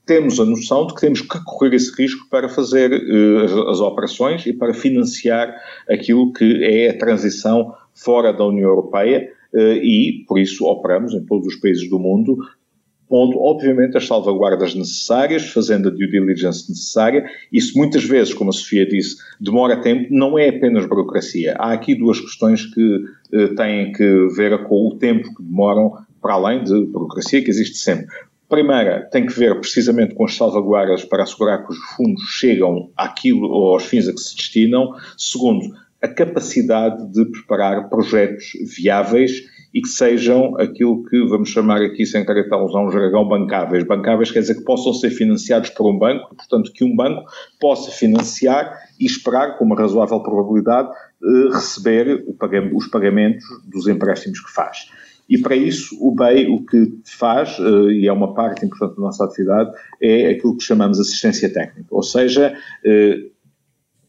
temos 0.05 0.39
a 0.39 0.45
noção 0.45 0.87
de 0.87 0.95
que 0.95 1.01
temos 1.01 1.23
que 1.23 1.45
correr 1.45 1.75
esse 1.75 1.91
risco 1.97 2.29
para 2.29 2.49
fazer 2.49 2.93
uh, 2.93 3.45
as, 3.45 3.53
as, 3.53 3.81
operações 3.81 4.45
e 4.45 4.53
para 4.53 4.75
financiar 4.75 5.55
aquilo 5.89 6.33
que 6.33 6.63
é 6.63 6.91
a 6.91 6.99
transição 6.99 7.75
fora 7.95 8.33
da 8.33 8.45
União 8.45 8.69
Europeia 8.69 9.31
e, 9.57 10.25
por 10.27 10.39
isso, 10.39 10.65
operamos 10.67 11.15
em 11.15 11.25
todos 11.25 11.47
os 11.47 11.57
países 11.57 11.89
do 11.89 11.99
mundo 11.99 12.37
pondo, 13.09 13.39
obviamente, 13.39 13.97
as 13.97 14.07
salvaguardas 14.07 14.75
necessárias, 14.75 15.49
fazendo 15.51 15.89
a 15.89 15.91
due 15.91 16.11
diligence 16.11 16.69
necessária. 16.69 17.25
Isso, 17.53 17.77
muitas 17.77 18.05
vezes, 18.05 18.35
como 18.35 18.51
a 18.51 18.53
Sofia 18.53 18.87
disse, 18.87 19.17
demora 19.41 19.81
tempo, 19.81 20.09
não 20.11 20.39
é 20.39 20.49
apenas 20.49 20.87
burocracia. 20.87 21.55
Há 21.59 21.73
aqui 21.73 21.95
duas 21.95 22.21
questões 22.21 22.65
que 22.67 23.05
eh, 23.33 23.49
têm 23.49 23.93
que 23.93 24.29
ver 24.37 24.65
com 24.65 24.89
o 24.89 24.97
tempo 24.97 25.35
que 25.35 25.43
demoram, 25.43 25.93
para 26.21 26.35
além 26.35 26.65
de 26.65 26.85
burocracia, 26.87 27.43
que 27.43 27.51
existe 27.51 27.79
sempre. 27.79 28.15
Primeira, 28.49 29.09
tem 29.11 29.27
que 29.27 29.33
ver 29.33 29.59
precisamente 29.59 30.15
com 30.15 30.25
as 30.25 30.35
salvaguardas 30.35 31.05
para 31.05 31.23
assegurar 31.23 31.67
que 31.67 31.73
os 31.73 31.79
fundos 31.97 32.23
chegam 32.29 32.91
àquilo 32.97 33.49
ou 33.49 33.73
aos 33.73 33.85
fins 33.85 34.07
a 34.07 34.13
que 34.13 34.21
se 34.21 34.37
destinam. 34.37 34.95
Segundo, 35.17 35.75
a 36.05 36.09
capacidade 36.09 37.11
de 37.13 37.25
preparar 37.25 37.89
projetos 37.89 38.53
viáveis 38.77 39.43
e 39.75 39.83
que 39.83 39.89
sejam 39.89 40.57
aquilo 40.57 41.03
que 41.05 41.27
vamos 41.27 41.49
chamar 41.49 41.83
aqui, 41.83 42.07
sem 42.07 42.25
querer 42.25 42.45
estar 42.45 42.55
a 42.55 42.65
usar 42.65 42.81
um 42.81 42.93
jargão, 42.93 43.27
bancáveis. 43.27 43.83
Bancáveis 43.83 44.31
quer 44.31 44.39
dizer 44.39 44.55
que 44.55 44.65
possam 44.65 44.95
ser 44.95 45.11
financiados 45.11 45.71
por 45.71 45.91
um 45.91 45.99
banco, 45.99 46.33
portanto 46.37 46.73
que 46.73 46.85
um 46.85 46.95
banco 46.95 47.25
possa 47.61 47.91
financiar 47.91 48.73
e 49.01 49.05
esperar, 49.05 49.59
com 49.59 49.65
uma 49.65 49.75
razoável 49.75 50.23
probabilidade, 50.23 50.89
eh, 50.91 51.49
receber 51.53 52.25
os 52.73 52.87
pagamentos 52.87 53.45
dos 53.67 53.89
empréstimos 53.89 54.39
que 54.39 54.53
faz. 54.53 54.89
E 55.29 55.39
para 55.39 55.57
isso 55.57 55.97
o 56.01 56.15
BEI 56.15 56.47
o 56.47 56.65
que 56.65 56.93
faz, 57.05 57.59
eh, 57.59 57.93
e 57.95 58.07
é 58.07 58.13
uma 58.13 58.33
parte 58.33 58.65
importante 58.65 58.95
da 58.95 59.03
nossa 59.03 59.25
atividade, 59.25 59.73
é 60.01 60.29
aquilo 60.29 60.57
que 60.57 60.63
chamamos 60.63 61.01
assistência 61.01 61.53
técnica, 61.53 61.89
ou 61.91 62.03
seja, 62.05 62.57
eh, 62.87 63.25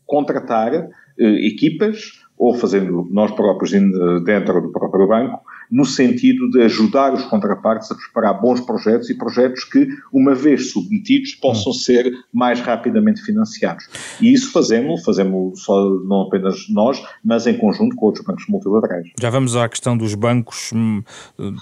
contratar 0.05 0.89
equipas 1.17 2.21
ou 2.37 2.53
fazendo 2.53 3.07
nós 3.09 3.31
próprios 3.31 3.71
dentro 3.71 4.61
do 4.61 4.71
próprio 4.71 5.07
banco, 5.07 5.39
no 5.71 5.85
sentido 5.85 6.49
de 6.49 6.61
ajudar 6.61 7.13
os 7.13 7.23
contrapartes 7.23 7.91
a 7.91 7.95
preparar 7.95 8.39
bons 8.39 8.61
projetos 8.61 9.09
e 9.09 9.13
projetos 9.13 9.63
que, 9.63 9.87
uma 10.11 10.33
vez 10.33 10.71
submetidos, 10.71 11.35
possam 11.35 11.71
hum. 11.71 11.75
ser 11.75 12.11
mais 12.33 12.59
rapidamente 12.59 13.21
financiados. 13.21 13.87
E 14.21 14.31
isso 14.33 14.51
fazemos, 14.51 15.03
fazemos 15.03 15.63
só 15.63 15.89
não 16.05 16.21
apenas 16.21 16.67
nós, 16.69 17.01
mas 17.23 17.47
em 17.47 17.57
conjunto 17.57 17.95
com 17.95 18.05
outros 18.05 18.25
bancos 18.25 18.45
multilaterais. 18.47 19.07
Já 19.19 19.29
vamos 19.29 19.55
à 19.55 19.67
questão 19.67 19.97
dos 19.97 20.15
bancos, 20.15 20.71
hum, 20.73 21.03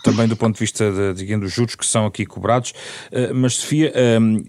também 0.03 0.27
do 0.27 0.36
ponto 0.36 0.55
de 0.55 0.60
vista 0.60 0.91
de, 0.91 1.13
digamos, 1.13 1.45
dos 1.45 1.53
juros 1.53 1.75
que 1.75 1.86
são 1.86 2.05
aqui 2.05 2.25
cobrados, 2.25 2.74
eh, 3.12 3.31
mas 3.33 3.55
Sofia, 3.55 3.93
hum, 4.19 4.43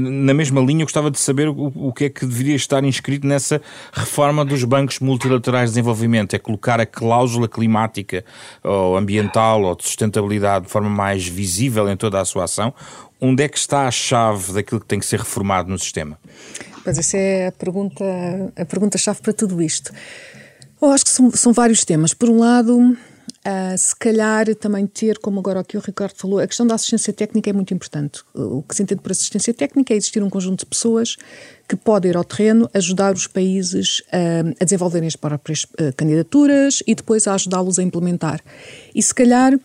na 0.00 0.34
mesma 0.34 0.60
linha, 0.60 0.82
eu 0.82 0.86
gostava 0.86 1.10
de 1.10 1.18
saber 1.18 1.48
o 1.48 1.92
que 1.92 2.04
é 2.04 2.08
que 2.08 2.24
deveria 2.24 2.56
estar 2.56 2.82
inscrito 2.84 3.26
nessa 3.26 3.60
reforma 3.92 4.44
dos 4.44 4.64
bancos 4.64 5.00
multilaterais 5.00 5.70
de 5.70 5.74
desenvolvimento, 5.74 6.34
é 6.34 6.38
colocar 6.38 6.80
a 6.80 6.86
cláusula 6.86 7.48
climática 7.48 8.24
ou 8.62 8.97
ambiental 8.98 9.62
ou 9.62 9.74
de 9.74 9.84
sustentabilidade 9.84 10.66
de 10.66 10.70
forma 10.70 10.90
mais 10.90 11.26
visível 11.26 11.88
em 11.88 11.96
toda 11.96 12.20
a 12.20 12.24
sua 12.24 12.44
ação, 12.44 12.74
onde 13.20 13.42
é 13.42 13.48
que 13.48 13.58
está 13.58 13.86
a 13.86 13.90
chave 13.90 14.52
daquilo 14.52 14.80
que 14.80 14.86
tem 14.86 14.98
que 14.98 15.06
ser 15.06 15.20
reformado 15.20 15.70
no 15.70 15.78
sistema? 15.78 16.18
Pois 16.84 16.98
essa 16.98 17.16
é 17.16 17.48
a 17.48 17.52
pergunta, 17.52 18.04
a 18.56 18.64
pergunta-chave 18.64 19.20
para 19.20 19.32
tudo 19.32 19.60
isto. 19.60 19.92
Eu 20.80 20.90
acho 20.90 21.04
que 21.04 21.10
são, 21.10 21.30
são 21.32 21.52
vários 21.52 21.84
temas. 21.84 22.14
Por 22.14 22.28
um 22.28 22.38
lado, 22.38 22.96
uh, 23.48 23.78
se 23.78 23.96
calhar 23.96 24.54
também 24.56 24.86
ter, 24.86 25.18
como 25.18 25.40
agora 25.40 25.60
aqui 25.60 25.76
o 25.76 25.80
Ricardo 25.80 26.14
falou, 26.14 26.38
a 26.38 26.46
questão 26.46 26.66
da 26.66 26.74
assistência 26.74 27.12
técnica 27.12 27.48
é 27.48 27.52
muito 27.52 27.72
importante. 27.72 28.22
O 28.34 28.62
que 28.62 28.74
se 28.76 28.82
entende 28.82 29.00
por 29.00 29.10
assistência 29.10 29.54
técnica 29.54 29.94
é 29.94 29.96
existir 29.96 30.22
um 30.22 30.28
conjunto 30.28 30.60
de 30.60 30.66
pessoas 30.66 31.16
que 31.66 31.76
podem 31.76 32.10
ir 32.10 32.16
ao 32.16 32.24
terreno 32.24 32.68
ajudar 32.74 33.14
os 33.14 33.26
países 33.26 34.00
uh, 34.08 34.54
a 34.60 34.64
desenvolverem 34.64 35.06
as 35.06 35.16
próprias 35.16 35.64
uh, 35.64 35.92
candidaturas 35.96 36.82
e 36.86 36.94
depois 36.94 37.26
a 37.26 37.34
ajudá-los 37.34 37.78
a 37.78 37.82
implementar. 37.82 38.40
E 38.94 39.02
se 39.02 39.14
calhar 39.14 39.58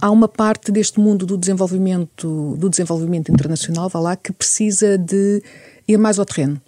há 0.00 0.10
uma 0.10 0.28
parte 0.28 0.70
deste 0.70 1.00
mundo 1.00 1.26
do 1.26 1.36
desenvolvimento, 1.36 2.56
do 2.58 2.68
desenvolvimento 2.68 3.32
internacional, 3.32 3.88
vá 3.88 4.00
lá, 4.00 4.16
que 4.16 4.32
precisa 4.32 4.98
de 4.98 5.42
ir 5.88 5.98
mais 5.98 6.18
ao 6.18 6.24
terreno. 6.24 6.60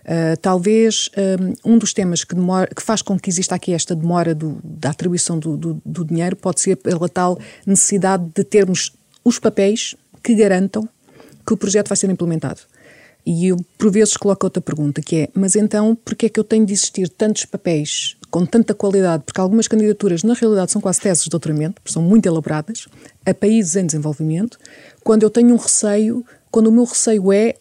Uh, 0.00 0.36
talvez 0.40 1.10
um, 1.64 1.74
um 1.74 1.78
dos 1.78 1.92
temas 1.92 2.24
que, 2.24 2.34
demora, 2.34 2.68
que, 2.74 2.82
faz 2.82 3.02
com 3.02 3.18
que 3.18 3.28
exista 3.28 3.54
aqui 3.54 3.72
esta 3.72 3.94
demora 3.94 4.34
do, 4.34 4.58
da 4.64 4.90
atribuição 4.90 5.38
do, 5.38 5.56
do, 5.56 5.82
do, 5.84 6.04
dinheiro 6.04 6.34
pode 6.36 6.60
ser 6.60 6.76
pela 6.76 7.08
tal 7.08 7.38
necessidade 7.66 8.24
de 8.34 8.42
termos 8.42 8.92
os 9.22 9.38
papéis 9.38 9.94
que 10.22 10.34
garantam 10.34 10.88
que 11.46 11.52
o 11.52 11.56
projeto 11.56 11.88
vai 11.88 11.96
ser 11.96 12.08
implementado. 12.10 12.60
E 13.24 13.48
eu, 13.48 13.56
por 13.76 13.90
vezes, 13.90 14.16
coloco 14.16 14.46
outra 14.46 14.62
pergunta, 14.62 15.02
que 15.02 15.16
é, 15.16 15.28
mas 15.34 15.54
então, 15.54 15.94
porquê 15.94 16.26
é 16.26 16.28
que 16.28 16.40
eu 16.40 16.44
tenho 16.44 16.64
de 16.64 16.72
existir 16.72 17.08
tantos 17.08 17.44
papéis 17.44 18.16
com 18.30 18.46
tanta 18.46 18.74
qualidade? 18.74 19.24
Porque 19.24 19.40
algumas 19.40 19.68
candidaturas, 19.68 20.22
na 20.22 20.34
realidade, 20.34 20.72
são 20.72 20.80
quase 20.80 21.00
teses 21.00 21.24
de 21.24 21.30
doutoramento, 21.30 21.82
são 21.84 22.02
muito 22.02 22.26
elaboradas, 22.26 22.88
a 23.26 23.34
países 23.34 23.76
em 23.76 23.84
desenvolvimento, 23.84 24.58
quando 25.04 25.22
eu 25.22 25.30
tenho 25.30 25.52
um 25.52 25.56
receio, 25.56 26.24
quando 26.50 26.68
o 26.68 26.72
meu 26.72 26.84
receio 26.84 27.32
é 27.32 27.48
eh, 27.48 27.56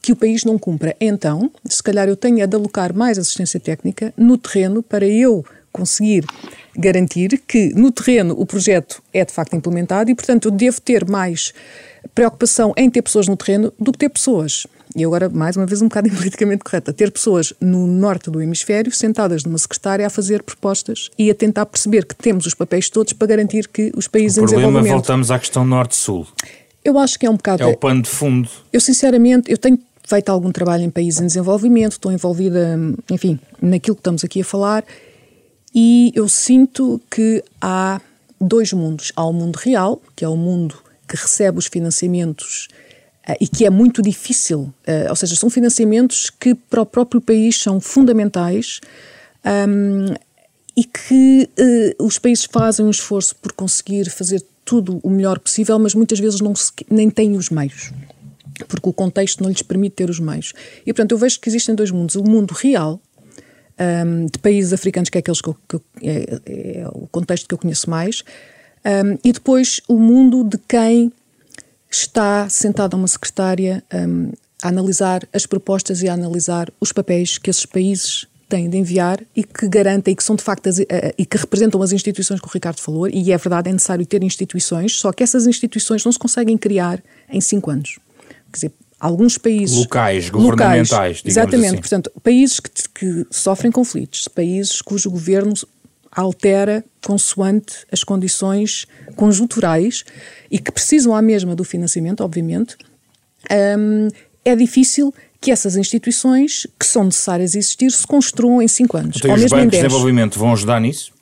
que 0.00 0.12
o 0.12 0.16
país 0.16 0.44
não 0.44 0.58
cumpra. 0.58 0.96
Então, 1.00 1.50
se 1.64 1.82
calhar 1.82 2.08
eu 2.08 2.16
tenho 2.16 2.46
de 2.46 2.56
alocar 2.56 2.94
mais 2.94 3.18
assistência 3.18 3.60
técnica 3.60 4.12
no 4.16 4.36
terreno 4.36 4.82
para 4.82 5.06
eu 5.06 5.44
conseguir 5.72 6.24
garantir 6.76 7.42
que 7.46 7.72
no 7.74 7.90
terreno 7.90 8.34
o 8.38 8.44
projeto 8.44 9.02
é 9.12 9.24
de 9.24 9.32
facto 9.32 9.54
implementado 9.54 10.10
e, 10.10 10.14
portanto, 10.14 10.48
eu 10.48 10.50
devo 10.50 10.80
ter 10.80 11.08
mais 11.08 11.52
preocupação 12.14 12.72
em 12.76 12.90
ter 12.90 13.02
pessoas 13.02 13.26
no 13.28 13.36
terreno 13.36 13.72
do 13.78 13.92
que 13.92 13.98
ter 13.98 14.08
pessoas 14.08 14.66
e 14.94 15.04
agora 15.04 15.28
mais 15.28 15.56
uma 15.56 15.66
vez 15.66 15.80
um 15.80 15.88
bocado 15.88 16.10
politicamente 16.14 16.64
correta, 16.64 16.92
ter 16.92 17.10
pessoas 17.10 17.52
no 17.60 17.86
norte 17.86 18.30
do 18.30 18.40
hemisfério 18.40 18.92
sentadas 18.92 19.44
numa 19.44 19.58
secretária 19.58 20.06
a 20.06 20.10
fazer 20.10 20.42
propostas 20.42 21.10
e 21.18 21.30
a 21.30 21.34
tentar 21.34 21.66
perceber 21.66 22.04
que 22.04 22.14
temos 22.14 22.46
os 22.46 22.54
papéis 22.54 22.88
todos 22.88 23.12
para 23.12 23.28
garantir 23.28 23.68
que 23.68 23.92
os 23.96 24.06
países 24.06 24.38
o 24.38 24.42
em 24.42 24.44
desenvolvimento... 24.44 24.70
O 24.70 24.72
problema, 24.72 24.96
voltamos 24.96 25.30
à 25.30 25.38
questão 25.38 25.64
norte-sul. 25.64 26.26
Eu 26.84 26.98
acho 26.98 27.18
que 27.18 27.26
é 27.26 27.30
um 27.30 27.36
bocado... 27.36 27.62
É 27.62 27.66
o 27.66 27.76
pano 27.76 28.02
de 28.02 28.10
fundo. 28.10 28.48
Eu 28.72 28.80
sinceramente, 28.80 29.50
eu 29.50 29.58
tenho 29.58 29.78
feito 30.04 30.28
algum 30.30 30.50
trabalho 30.50 30.82
em 30.82 30.90
países 30.90 31.20
em 31.20 31.26
desenvolvimento, 31.26 31.92
estou 31.92 32.10
envolvida, 32.12 32.78
enfim, 33.10 33.38
naquilo 33.60 33.96
que 33.96 34.00
estamos 34.00 34.24
aqui 34.24 34.40
a 34.40 34.44
falar 34.44 34.84
e 35.74 36.12
eu 36.14 36.28
sinto 36.28 37.00
que 37.10 37.42
há 37.60 38.00
dois 38.40 38.72
mundos. 38.72 39.12
Há 39.14 39.24
o 39.24 39.32
mundo 39.32 39.56
real, 39.56 40.02
que 40.14 40.24
é 40.24 40.28
o 40.28 40.36
mundo 40.36 40.76
que 41.08 41.16
recebe 41.16 41.58
os 41.58 41.66
financiamentos 41.66 42.68
Uh, 43.22 43.38
e 43.40 43.46
que 43.46 43.64
é 43.64 43.70
muito 43.70 44.02
difícil, 44.02 44.62
uh, 44.62 45.08
ou 45.08 45.14
seja, 45.14 45.36
são 45.36 45.48
financiamentos 45.48 46.28
que 46.28 46.56
para 46.56 46.82
o 46.82 46.86
próprio 46.86 47.20
país 47.20 47.56
são 47.56 47.80
fundamentais 47.80 48.80
um, 49.68 50.12
e 50.76 50.82
que 50.82 51.48
uh, 51.56 52.04
os 52.04 52.18
países 52.18 52.48
fazem 52.50 52.84
um 52.84 52.90
esforço 52.90 53.36
por 53.36 53.52
conseguir 53.52 54.10
fazer 54.10 54.44
tudo 54.64 55.00
o 55.02 55.10
melhor 55.10 55.38
possível, 55.38 55.78
mas 55.78 55.94
muitas 55.94 56.18
vezes 56.18 56.40
não 56.40 56.54
se, 56.54 56.72
nem 56.90 57.10
têm 57.10 57.36
os 57.36 57.50
meios, 57.50 57.92
porque 58.68 58.88
o 58.88 58.92
contexto 58.92 59.42
não 59.42 59.50
lhes 59.50 59.62
permite 59.62 59.96
ter 59.96 60.10
os 60.10 60.20
meios. 60.20 60.52
E 60.86 60.92
portanto 60.92 61.12
eu 61.12 61.18
vejo 61.18 61.40
que 61.40 61.48
existem 61.48 61.74
dois 61.74 61.90
mundos: 61.90 62.16
o 62.16 62.22
mundo 62.22 62.52
real. 62.52 63.00
Um, 64.06 64.26
de 64.26 64.38
países 64.38 64.72
africanos, 64.72 65.08
que 65.08 65.18
é 65.18 65.20
aqueles 65.20 65.40
que, 65.40 65.48
eu, 65.48 65.56
que 65.68 65.80
é, 66.02 66.40
é, 66.44 66.88
o 66.92 67.08
contexto 67.08 67.48
que 67.48 67.54
eu 67.54 67.58
conheço 67.58 67.88
mais, 67.88 68.22
um, 68.84 69.18
e 69.24 69.32
depois 69.32 69.80
o 69.88 69.98
mundo 69.98 70.44
de 70.44 70.58
quem 70.68 71.10
está 71.90 72.48
sentada 72.48 72.96
uma 72.96 73.08
secretária 73.08 73.82
um, 73.92 74.30
a 74.62 74.68
analisar 74.68 75.26
as 75.32 75.46
propostas 75.46 76.02
e 76.02 76.08
a 76.08 76.14
analisar 76.14 76.70
os 76.80 76.92
papéis 76.92 77.38
que 77.38 77.50
esses 77.50 77.66
países 77.66 78.26
têm 78.52 78.68
de 78.68 78.76
enviar 78.76 79.18
e 79.34 79.42
que 79.42 79.66
garantem 79.66 80.14
que 80.14 80.22
são 80.22 80.36
de 80.36 80.42
facto 80.42 80.68
as, 80.68 80.78
uh, 80.78 80.84
e 81.16 81.24
que 81.24 81.38
representam 81.38 81.80
as 81.80 81.90
instituições 81.90 82.38
que 82.38 82.46
o 82.46 82.50
Ricardo 82.50 82.80
falou, 82.80 83.08
e 83.08 83.32
é 83.32 83.38
verdade, 83.38 83.70
é 83.70 83.72
necessário 83.72 84.04
ter 84.04 84.22
instituições, 84.22 84.98
só 84.98 85.10
que 85.10 85.22
essas 85.22 85.46
instituições 85.46 86.04
não 86.04 86.12
se 86.12 86.18
conseguem 86.18 86.58
criar 86.58 87.02
em 87.30 87.40
cinco 87.40 87.70
anos. 87.70 87.98
Quer 88.52 88.52
dizer, 88.52 88.72
alguns 89.00 89.38
países 89.38 89.78
locais, 89.78 90.28
governamentais, 90.28 90.90
locais, 90.90 91.22
exatamente, 91.24 91.66
assim. 91.66 91.76
portanto, 91.78 92.12
países 92.22 92.60
que, 92.60 92.70
que, 92.94 93.26
sofrem 93.30 93.72
conflitos, 93.72 94.28
países 94.28 94.82
cujo 94.82 95.10
governo 95.10 95.54
altera 96.14 96.84
consoante 97.02 97.86
as 97.90 98.04
condições 98.04 98.86
conjunturais 99.16 100.04
e 100.50 100.58
que 100.58 100.70
precisam 100.70 101.16
à 101.16 101.22
mesma 101.22 101.56
do 101.56 101.64
financiamento, 101.64 102.22
obviamente, 102.22 102.76
um, 103.78 104.08
é 104.44 104.54
difícil 104.54 105.12
que 105.42 105.50
essas 105.50 105.76
instituições 105.76 106.66
que 106.78 106.86
são 106.86 107.04
necessárias 107.04 107.56
existir 107.56 107.90
se 107.90 108.06
construam 108.06 108.62
em 108.62 108.68
cinco 108.68 108.96
anos. 108.96 109.16
Então, 109.16 109.34
os 109.34 109.44
bancos 109.46 109.70
de 109.70 109.82
desenvolvimento 109.82 110.38
vão 110.38 110.52
ajudar 110.52 110.80
nisso? 110.80 111.12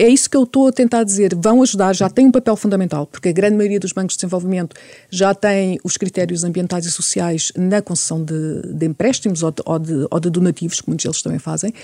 é 0.00 0.08
isso 0.08 0.30
que 0.30 0.36
eu 0.36 0.44
estou 0.44 0.68
a 0.68 0.72
tentar 0.72 1.04
dizer. 1.04 1.34
Vão 1.34 1.62
ajudar, 1.62 1.94
já 1.94 2.08
têm 2.08 2.26
um 2.26 2.32
papel 2.32 2.56
fundamental, 2.56 3.06
porque 3.06 3.28
a 3.28 3.32
grande 3.32 3.56
maioria 3.56 3.78
dos 3.78 3.92
bancos 3.92 4.14
de 4.14 4.20
desenvolvimento 4.20 4.74
já 5.10 5.34
tem 5.34 5.78
os 5.84 5.98
critérios 5.98 6.42
ambientais 6.42 6.86
e 6.86 6.90
sociais 6.90 7.52
na 7.54 7.82
concessão 7.82 8.24
de, 8.24 8.62
de 8.72 8.86
empréstimos 8.86 9.42
ou 9.42 9.50
de, 9.50 9.62
ou, 9.62 9.78
de, 9.78 10.06
ou 10.10 10.20
de, 10.20 10.30
donativos, 10.30 10.80
que 10.80 10.88
muitos 10.88 11.04
deles 11.04 11.20
também 11.20 11.38
fazem. 11.38 11.74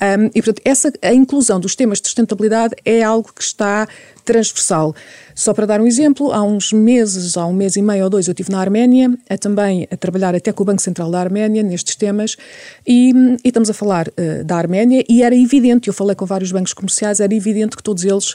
Um, 0.00 0.26
e, 0.34 0.42
portanto, 0.42 0.62
essa, 0.64 0.90
a 1.02 1.12
inclusão 1.12 1.60
dos 1.60 1.76
temas 1.76 2.00
de 2.00 2.08
sustentabilidade 2.08 2.74
é 2.82 3.02
algo 3.02 3.30
que 3.30 3.42
está 3.42 3.86
transversal. 4.24 4.94
Só 5.36 5.52
para 5.52 5.66
dar 5.66 5.82
um 5.82 5.86
exemplo, 5.86 6.32
há 6.32 6.42
uns 6.42 6.72
meses, 6.72 7.36
há 7.36 7.44
um 7.46 7.52
mês 7.52 7.76
e 7.76 7.82
meio 7.82 8.04
ou 8.04 8.10
dois, 8.10 8.26
eu 8.26 8.32
estive 8.32 8.50
na 8.50 8.58
Arménia, 8.58 9.12
a 9.28 9.36
também 9.36 9.86
a 9.90 9.94
trabalhar 9.94 10.34
até 10.34 10.50
com 10.50 10.62
o 10.62 10.66
Banco 10.66 10.80
Central 10.80 11.10
da 11.10 11.20
Arménia 11.20 11.62
nestes 11.62 11.94
temas, 11.94 12.38
e, 12.86 13.12
e 13.44 13.48
estamos 13.48 13.68
a 13.68 13.74
falar 13.74 14.08
uh, 14.08 14.42
da 14.44 14.56
Arménia, 14.56 15.04
e 15.06 15.22
era 15.22 15.36
evidente, 15.36 15.88
eu 15.88 15.92
falei 15.92 16.16
com 16.16 16.24
vários 16.24 16.50
bancos 16.50 16.72
comerciais, 16.72 17.20
era 17.20 17.34
evidente 17.34 17.76
que 17.76 17.82
todos 17.82 18.02
eles 18.02 18.34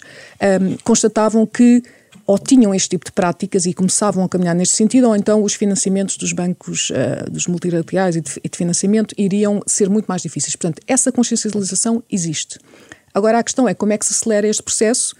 um, 0.62 0.78
constatavam 0.84 1.44
que 1.44 1.82
ou 2.28 2.38
tinham 2.38 2.74
este 2.74 2.90
tipo 2.90 3.04
de 3.04 3.12
práticas 3.12 3.66
e 3.66 3.74
começavam 3.74 4.24
a 4.24 4.30
caminhar 4.30 4.54
neste 4.54 4.76
sentido, 4.76 5.08
ou 5.08 5.16
então 5.16 5.44
os 5.44 5.56
financiamentos 5.56 6.18
dos 6.18 6.34
bancos, 6.34 6.92
uh, 6.92 7.32
dos 7.32 7.48
multilaterais 7.48 8.16
e 8.16 8.22
de, 8.22 8.32
e 8.44 8.48
de 8.48 8.56
financiamento 8.56 9.16
iriam 9.18 9.60
ser 9.66 9.90
muito 9.90 10.06
mais 10.06 10.22
difíceis. 10.22 10.56
Portanto, 10.56 10.84
essa 10.88 11.12
consciencialização 11.12 12.04
existe. 12.12 12.60
Agora, 13.12 13.40
a 13.40 13.44
questão 13.44 13.68
é 13.68 13.74
como 13.74 13.92
é 13.92 13.98
que 13.98 14.06
se 14.06 14.14
acelera 14.14 14.48
este 14.48 14.62
processo 14.62 15.16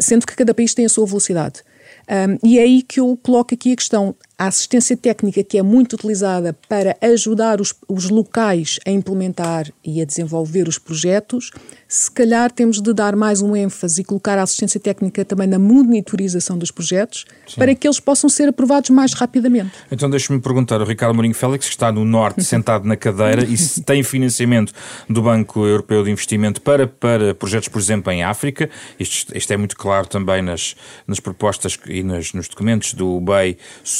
sendo 0.00 0.26
que 0.26 0.36
cada 0.36 0.54
país 0.54 0.74
tem 0.74 0.84
a 0.84 0.88
sua 0.88 1.06
velocidade. 1.06 1.62
Um, 2.10 2.38
e 2.46 2.58
é 2.58 2.62
aí 2.62 2.82
que 2.82 2.98
eu 2.98 3.16
coloco 3.22 3.54
aqui 3.54 3.72
a 3.72 3.76
questão. 3.76 4.14
A 4.36 4.46
assistência 4.46 4.96
técnica 4.96 5.44
que 5.44 5.58
é 5.58 5.62
muito 5.62 5.92
utilizada 5.92 6.56
para 6.68 6.96
ajudar 7.00 7.60
os, 7.60 7.74
os 7.88 8.08
locais 8.08 8.80
a 8.86 8.90
implementar 8.90 9.70
e 9.84 10.00
a 10.00 10.04
desenvolver 10.04 10.66
os 10.66 10.78
projetos, 10.78 11.50
se 11.90 12.08
calhar 12.08 12.52
temos 12.52 12.80
de 12.80 12.94
dar 12.94 13.16
mais 13.16 13.42
um 13.42 13.56
ênfase 13.56 14.02
e 14.02 14.04
colocar 14.04 14.38
a 14.38 14.44
assistência 14.44 14.78
técnica 14.78 15.24
também 15.24 15.48
na 15.48 15.58
monitorização 15.58 16.56
dos 16.56 16.70
projetos 16.70 17.26
Sim. 17.48 17.56
para 17.56 17.74
que 17.74 17.84
eles 17.84 17.98
possam 17.98 18.30
ser 18.30 18.48
aprovados 18.48 18.90
mais 18.90 19.12
rapidamente. 19.12 19.72
Então 19.90 20.08
deixe-me 20.08 20.38
perguntar, 20.38 20.80
o 20.80 20.84
Ricardo 20.84 21.16
Mourinho 21.16 21.34
Félix 21.34 21.66
que 21.66 21.72
está 21.72 21.90
no 21.90 22.04
Norte 22.04 22.44
sentado 22.46 22.86
na 22.86 22.96
cadeira 22.96 23.42
e 23.42 23.56
se 23.56 23.82
tem 23.82 24.04
financiamento 24.04 24.72
do 25.08 25.20
Banco 25.20 25.66
Europeu 25.66 26.04
de 26.04 26.12
Investimento 26.12 26.62
para, 26.62 26.86
para 26.86 27.34
projetos, 27.34 27.66
por 27.66 27.80
exemplo, 27.80 28.12
em 28.12 28.22
África, 28.22 28.70
isto, 28.96 29.36
isto 29.36 29.52
é 29.52 29.56
muito 29.56 29.76
claro 29.76 30.06
também 30.06 30.42
nas, 30.42 30.76
nas 31.08 31.18
propostas 31.18 31.76
e 31.88 32.04
nas, 32.04 32.32
nos 32.32 32.46
documentos 32.46 32.94
do 32.94 33.20
BEI 33.20 33.58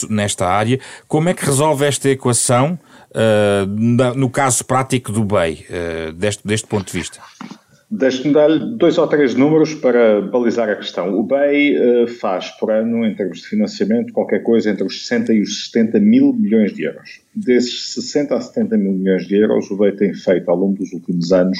nesta 0.08 0.46
área. 0.46 0.78
Como 1.08 1.28
é 1.28 1.34
que 1.34 1.44
resolve 1.44 1.84
esta 1.84 2.08
equação 2.08 2.78
uh, 3.10 4.14
no 4.14 4.30
caso 4.30 4.64
prático 4.64 5.10
do 5.10 5.24
BEI, 5.24 5.66
uh, 5.68 6.12
deste, 6.12 6.46
deste 6.46 6.68
ponto 6.68 6.86
de 6.86 6.96
vista? 6.96 7.20
Deixe-me 7.92 8.32
dar 8.32 8.48
dois 8.56 8.98
ou 8.98 9.08
três 9.08 9.34
números 9.34 9.74
para 9.74 10.20
balizar 10.20 10.68
a 10.68 10.76
questão. 10.76 11.18
O 11.18 11.24
BEI 11.24 12.04
uh, 12.04 12.06
faz 12.06 12.48
por 12.50 12.70
ano, 12.70 13.04
em 13.04 13.16
termos 13.16 13.40
de 13.40 13.48
financiamento, 13.48 14.12
qualquer 14.12 14.44
coisa 14.44 14.70
entre 14.70 14.84
os 14.84 15.04
60 15.08 15.32
e 15.34 15.40
os 15.42 15.66
70 15.66 15.98
mil 15.98 16.32
milhões 16.32 16.72
de 16.72 16.84
euros. 16.84 17.20
Desses 17.34 17.94
60 17.94 18.36
a 18.36 18.40
70 18.40 18.76
mil 18.76 18.92
milhões 18.92 19.26
de 19.26 19.34
euros, 19.34 19.68
o 19.72 19.76
BEI 19.76 19.90
tem 19.92 20.14
feito, 20.14 20.48
ao 20.48 20.56
longo 20.56 20.74
dos 20.74 20.92
últimos 20.92 21.32
anos, 21.32 21.58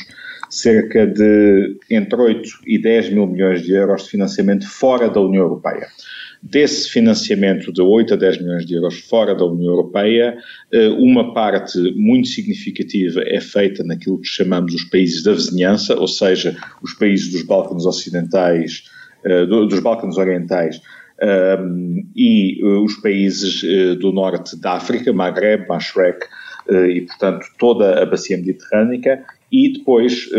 cerca 0.49 1.05
de 1.05 1.77
entre 1.91 2.21
8 2.21 2.49
e 2.65 2.81
10 2.81 3.11
mil 3.11 3.27
milhões 3.27 3.63
de 3.63 3.73
euros 3.73 4.05
de 4.05 4.11
financiamento 4.11 4.69
fora 4.69 5.11
da 5.11 5.21
União 5.21 5.43
Europeia. 5.43 5.89
Desse 6.43 6.89
financiamento 6.89 7.71
de 7.71 7.83
8 7.83 8.15
a 8.15 8.17
10 8.17 8.41
milhões 8.41 8.65
de 8.65 8.75
euros 8.75 8.99
fora 9.01 9.35
da 9.35 9.45
União 9.45 9.73
Europeia, 9.73 10.39
eh, 10.73 10.89
uma 10.89 11.35
parte 11.35 11.79
muito 11.95 12.29
significativa 12.29 13.23
é 13.27 13.39
feita 13.43 13.85
naquilo 13.85 14.19
que 14.19 14.27
chamamos 14.27 14.75
os 14.75 14.85
países 14.85 15.23
da 15.23 15.35
vizinhança, 15.35 15.95
ou 16.01 16.09
seja, 16.09 16.57
os 16.83 16.95
países 16.95 17.31
dos 17.31 17.43
Balcãs 17.43 17.85
Ocidentais, 17.85 18.85
eh, 19.23 19.45
dos 19.45 19.81
Balcãs 19.81 20.17
Orientais, 20.17 20.81
ehm, 21.21 22.07
e 22.17 22.59
uh, 22.65 22.85
os 22.85 22.95
países 22.95 23.61
do 23.99 24.11
norte 24.11 24.59
da 24.59 24.73
África, 24.73 25.13
Maghreb, 25.13 25.69
Mashrek, 25.69 26.27
e 26.71 27.03
portanto 27.03 27.45
toda 27.59 28.03
a 28.03 28.07
bacia 28.07 28.39
mediterrânica, 28.39 29.23
e 29.53 29.73
depois 29.75 30.31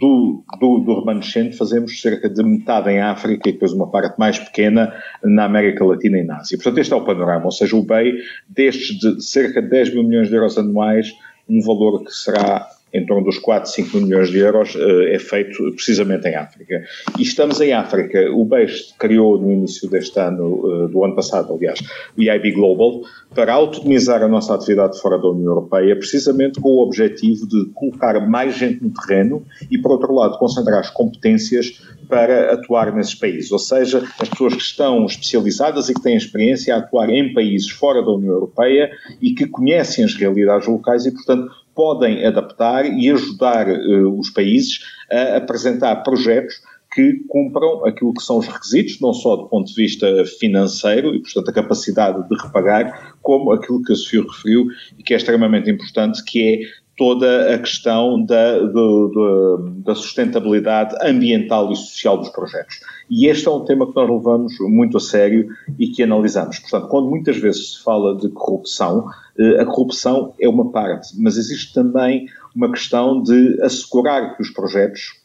do, 0.00 0.42
do, 0.58 0.78
do, 0.78 1.00
remanescente 1.00 1.58
fazemos 1.58 2.00
cerca 2.00 2.28
de 2.28 2.42
metade 2.42 2.88
em 2.90 3.00
África 3.00 3.50
e 3.50 3.52
depois 3.52 3.72
uma 3.72 3.86
parte 3.86 4.18
mais 4.18 4.38
pequena 4.38 4.94
na 5.22 5.44
América 5.44 5.84
Latina 5.84 6.18
e 6.18 6.24
na 6.24 6.38
Ásia. 6.38 6.56
Portanto, 6.56 6.78
este 6.78 6.94
é 6.94 6.96
o 6.96 7.04
panorama, 7.04 7.44
ou 7.44 7.52
seja, 7.52 7.76
o 7.76 7.82
BEI, 7.82 8.14
destes 8.48 8.98
de 8.98 9.22
cerca 9.22 9.60
de 9.60 9.68
10 9.68 9.94
mil 9.94 10.02
milhões 10.02 10.28
de 10.30 10.34
euros 10.34 10.56
anuais, 10.56 11.14
um 11.46 11.60
valor 11.60 12.02
que 12.02 12.12
será 12.12 12.66
em 12.92 13.06
torno 13.06 13.24
dos 13.24 13.38
4, 13.38 13.70
5 13.70 13.96
mil 13.96 14.06
milhões 14.06 14.30
de 14.30 14.38
euros, 14.38 14.74
eh, 14.76 15.14
é 15.14 15.18
feito 15.18 15.72
precisamente 15.72 16.26
em 16.28 16.34
África. 16.34 16.82
E 17.18 17.22
estamos 17.22 17.60
em 17.60 17.72
África. 17.72 18.30
O 18.32 18.44
BES 18.44 18.94
criou 18.98 19.38
no 19.38 19.50
início 19.52 19.88
deste 19.88 20.18
ano, 20.18 20.86
eh, 20.86 20.88
do 20.88 21.04
ano 21.04 21.14
passado, 21.14 21.54
aliás, 21.54 21.80
o 22.16 22.22
EIB 22.22 22.52
Global, 22.52 23.02
para 23.34 23.52
autonomizar 23.52 24.22
a 24.22 24.28
nossa 24.28 24.54
atividade 24.54 25.00
fora 25.00 25.18
da 25.18 25.28
União 25.28 25.50
Europeia, 25.50 25.94
precisamente 25.96 26.60
com 26.60 26.70
o 26.70 26.82
objetivo 26.82 27.46
de 27.46 27.66
colocar 27.74 28.18
mais 28.26 28.56
gente 28.56 28.82
no 28.82 28.90
terreno 28.90 29.44
e, 29.70 29.78
por 29.78 29.92
outro 29.92 30.12
lado, 30.12 30.38
concentrar 30.38 30.80
as 30.80 30.90
competências 30.90 31.80
para 32.08 32.52
atuar 32.52 32.92
nesses 32.92 33.14
países. 33.14 33.52
Ou 33.52 33.58
seja, 33.58 34.02
as 34.18 34.28
pessoas 34.28 34.54
que 34.54 34.62
estão 34.62 35.06
especializadas 35.06 35.88
e 35.88 35.94
que 35.94 36.02
têm 36.02 36.16
experiência 36.16 36.74
a 36.74 36.78
atuar 36.78 37.08
em 37.08 37.32
países 37.32 37.70
fora 37.70 38.02
da 38.02 38.10
União 38.10 38.32
Europeia 38.32 38.90
e 39.22 39.32
que 39.32 39.46
conhecem 39.46 40.04
as 40.04 40.14
realidades 40.14 40.66
locais 40.66 41.06
e, 41.06 41.12
portanto, 41.12 41.48
podem 41.74 42.24
adaptar 42.24 42.84
e 42.86 43.10
ajudar 43.10 43.68
uh, 43.68 44.18
os 44.18 44.30
países 44.30 44.80
a 45.10 45.36
apresentar 45.36 45.96
projetos 45.96 46.54
que 46.92 47.20
cumpram 47.28 47.86
aquilo 47.86 48.12
que 48.12 48.22
são 48.22 48.38
os 48.38 48.46
requisitos, 48.46 49.00
não 49.00 49.12
só 49.12 49.36
do 49.36 49.48
ponto 49.48 49.68
de 49.68 49.74
vista 49.74 50.24
financeiro 50.38 51.14
e, 51.14 51.20
portanto, 51.20 51.48
a 51.48 51.52
capacidade 51.52 52.28
de 52.28 52.42
repagar, 52.42 53.14
como 53.22 53.52
aquilo 53.52 53.82
que 53.82 53.92
a 53.92 53.96
Sofia 53.96 54.22
referiu 54.22 54.66
e 54.98 55.02
que 55.02 55.14
é 55.14 55.16
extremamente 55.16 55.70
importante, 55.70 56.24
que 56.24 56.42
é 56.42 56.90
toda 56.96 57.54
a 57.54 57.58
questão 57.58 58.22
da, 58.24 58.58
da 59.84 59.94
sustentabilidade 59.94 60.94
ambiental 61.00 61.72
e 61.72 61.76
social 61.76 62.18
dos 62.18 62.28
projetos. 62.28 62.80
E 63.10 63.26
este 63.26 63.48
é 63.48 63.50
um 63.50 63.64
tema 63.64 63.88
que 63.88 63.96
nós 63.96 64.08
levamos 64.08 64.54
muito 64.60 64.96
a 64.96 65.00
sério 65.00 65.48
e 65.76 65.88
que 65.88 66.02
analisamos. 66.02 66.60
Portanto, 66.60 66.88
quando 66.88 67.10
muitas 67.10 67.36
vezes 67.36 67.72
se 67.72 67.82
fala 67.82 68.16
de 68.16 68.28
corrupção, 68.28 69.08
eh, 69.36 69.60
a 69.60 69.66
corrupção 69.66 70.32
é 70.40 70.48
uma 70.48 70.70
parte, 70.70 71.08
mas 71.18 71.36
existe 71.36 71.74
também 71.74 72.26
uma 72.54 72.70
questão 72.70 73.20
de 73.20 73.60
assegurar 73.62 74.36
que 74.36 74.42
os 74.42 74.50
projetos 74.50 75.20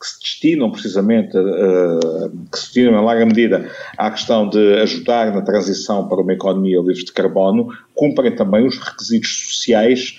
que 0.00 0.06
se 0.06 0.18
destinam 0.18 0.70
precisamente, 0.70 1.36
uh, 1.36 2.30
que 2.50 2.58
se 2.58 2.64
destinam 2.64 3.02
em 3.02 3.04
larga 3.04 3.26
medida 3.26 3.70
à 3.98 4.10
questão 4.10 4.48
de 4.48 4.74
ajudar 4.80 5.30
na 5.30 5.42
transição 5.42 6.08
para 6.08 6.22
uma 6.22 6.32
economia 6.32 6.80
livre 6.80 7.04
de 7.04 7.12
carbono, 7.12 7.68
cumprem 7.94 8.34
também 8.34 8.66
os 8.66 8.78
requisitos 8.78 9.46
sociais 9.46 10.16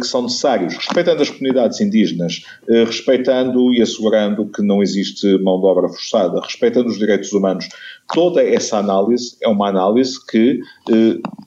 que 0.00 0.06
são 0.06 0.22
necessários, 0.22 0.74
respeitando 0.76 1.22
as 1.22 1.30
comunidades 1.30 1.80
indígenas, 1.80 2.44
uh, 2.68 2.84
respeitando 2.84 3.72
e 3.72 3.82
assegurando 3.82 4.46
que 4.46 4.62
não 4.62 4.82
existe 4.82 5.38
mão 5.38 5.60
de 5.60 5.66
obra 5.66 5.88
forçada, 5.88 6.40
respeitando 6.40 6.88
os 6.88 6.98
direitos 6.98 7.32
humanos. 7.32 7.68
Toda 8.12 8.42
essa 8.42 8.78
análise 8.78 9.36
é 9.42 9.48
uma 9.48 9.68
análise 9.68 10.18
que 10.26 10.60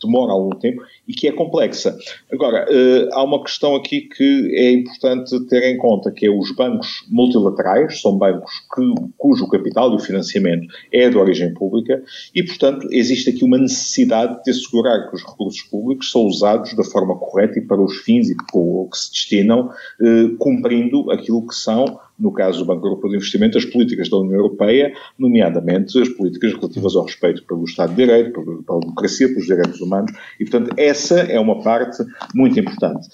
demora 0.01 0.33
algum 0.33 0.55
tempo 0.57 0.81
e 1.07 1.13
que 1.13 1.27
é 1.27 1.31
complexa. 1.31 1.97
Agora, 2.31 2.65
uh, 2.69 3.09
há 3.13 3.23
uma 3.23 3.41
questão 3.43 3.75
aqui 3.75 4.01
que 4.01 4.51
é 4.55 4.71
importante 4.71 5.39
ter 5.47 5.63
em 5.63 5.77
conta, 5.77 6.11
que 6.11 6.25
é 6.25 6.29
os 6.29 6.53
bancos 6.55 7.05
multilaterais, 7.09 8.01
são 8.01 8.17
bancos 8.17 8.51
que, 8.75 8.93
cujo 9.17 9.47
capital 9.47 9.91
e 9.93 9.95
o 9.95 9.99
financiamento 9.99 10.67
é 10.91 11.09
de 11.09 11.17
origem 11.17 11.53
pública 11.53 12.03
e, 12.35 12.43
portanto, 12.43 12.87
existe 12.91 13.29
aqui 13.29 13.43
uma 13.43 13.57
necessidade 13.57 14.43
de 14.43 14.51
assegurar 14.51 15.09
que 15.09 15.15
os 15.15 15.23
recursos 15.23 15.61
públicos 15.63 16.11
são 16.11 16.25
usados 16.25 16.73
da 16.73 16.83
forma 16.83 17.15
correta 17.15 17.59
e 17.59 17.61
para 17.61 17.81
os 17.81 17.97
fins 17.97 18.29
e 18.29 18.35
que, 18.35 18.45
que 18.45 18.97
se 18.97 19.11
destinam, 19.11 19.69
uh, 20.01 20.37
cumprindo 20.37 21.09
aquilo 21.11 21.45
que 21.47 21.55
são 21.55 21.99
no 22.19 22.31
caso 22.31 22.59
do 22.59 22.65
Banco 22.65 22.87
Europeu 22.87 23.09
de 23.09 23.17
Investimento, 23.17 23.57
as 23.57 23.65
políticas 23.65 24.09
da 24.09 24.17
União 24.17 24.37
Europeia, 24.37 24.93
nomeadamente 25.17 26.01
as 26.01 26.09
políticas 26.09 26.53
relativas 26.53 26.95
ao 26.95 27.05
respeito 27.05 27.43
pelo 27.45 27.63
Estado 27.63 27.89
de 27.89 27.95
Direito, 27.95 28.31
pela 28.65 28.79
democracia, 28.79 29.27
pelos 29.27 29.45
direitos 29.45 29.79
humanos, 29.81 30.11
e, 30.39 30.45
portanto, 30.45 30.73
essa 30.77 31.19
é 31.19 31.39
uma 31.39 31.61
parte 31.61 32.03
muito 32.33 32.59
importante. 32.59 33.07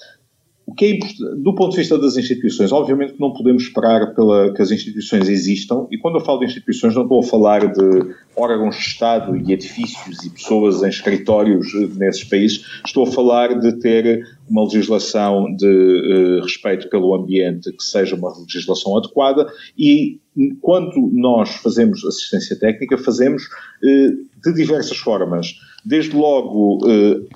O 0.66 0.74
que 0.74 0.86
é 0.86 1.34
do 1.36 1.54
ponto 1.54 1.72
de 1.72 1.76
vista 1.76 1.98
das 1.98 2.16
instituições, 2.16 2.72
obviamente 2.72 3.12
que 3.12 3.20
não 3.20 3.32
podemos 3.32 3.64
esperar 3.64 4.14
pela, 4.14 4.52
que 4.52 4.62
as 4.62 4.70
instituições 4.70 5.28
existam, 5.28 5.86
e 5.90 5.98
quando 5.98 6.16
eu 6.16 6.24
falo 6.24 6.38
de 6.38 6.46
instituições 6.46 6.94
não 6.94 7.02
estou 7.02 7.20
a 7.20 7.22
falar 7.22 7.70
de 7.70 8.14
órgãos 8.34 8.76
de 8.76 8.82
Estado 8.82 9.36
e 9.36 9.52
edifícios 9.52 10.24
e 10.24 10.30
pessoas 10.30 10.82
em 10.82 10.88
escritórios 10.88 11.66
nesses 11.96 12.24
países, 12.24 12.64
estou 12.84 13.04
a 13.04 13.10
falar 13.10 13.60
de 13.60 13.78
ter 13.78 14.26
uma 14.48 14.64
legislação 14.64 15.54
de 15.54 15.66
uh, 15.66 16.42
respeito 16.42 16.88
pelo 16.88 17.14
ambiente 17.14 17.70
que 17.70 17.82
seja 17.82 18.16
uma 18.16 18.32
legislação 18.38 18.96
adequada 18.96 19.46
e 19.78 20.18
quando 20.60 21.10
nós 21.12 21.50
fazemos 21.56 22.04
assistência 22.04 22.58
técnica, 22.58 22.98
fazemos 22.98 23.44
uh, 23.44 24.42
de 24.42 24.54
diversas 24.54 24.96
formas. 24.96 25.54
Desde 25.84 26.16
logo 26.16 26.78
uh, 26.86 27.26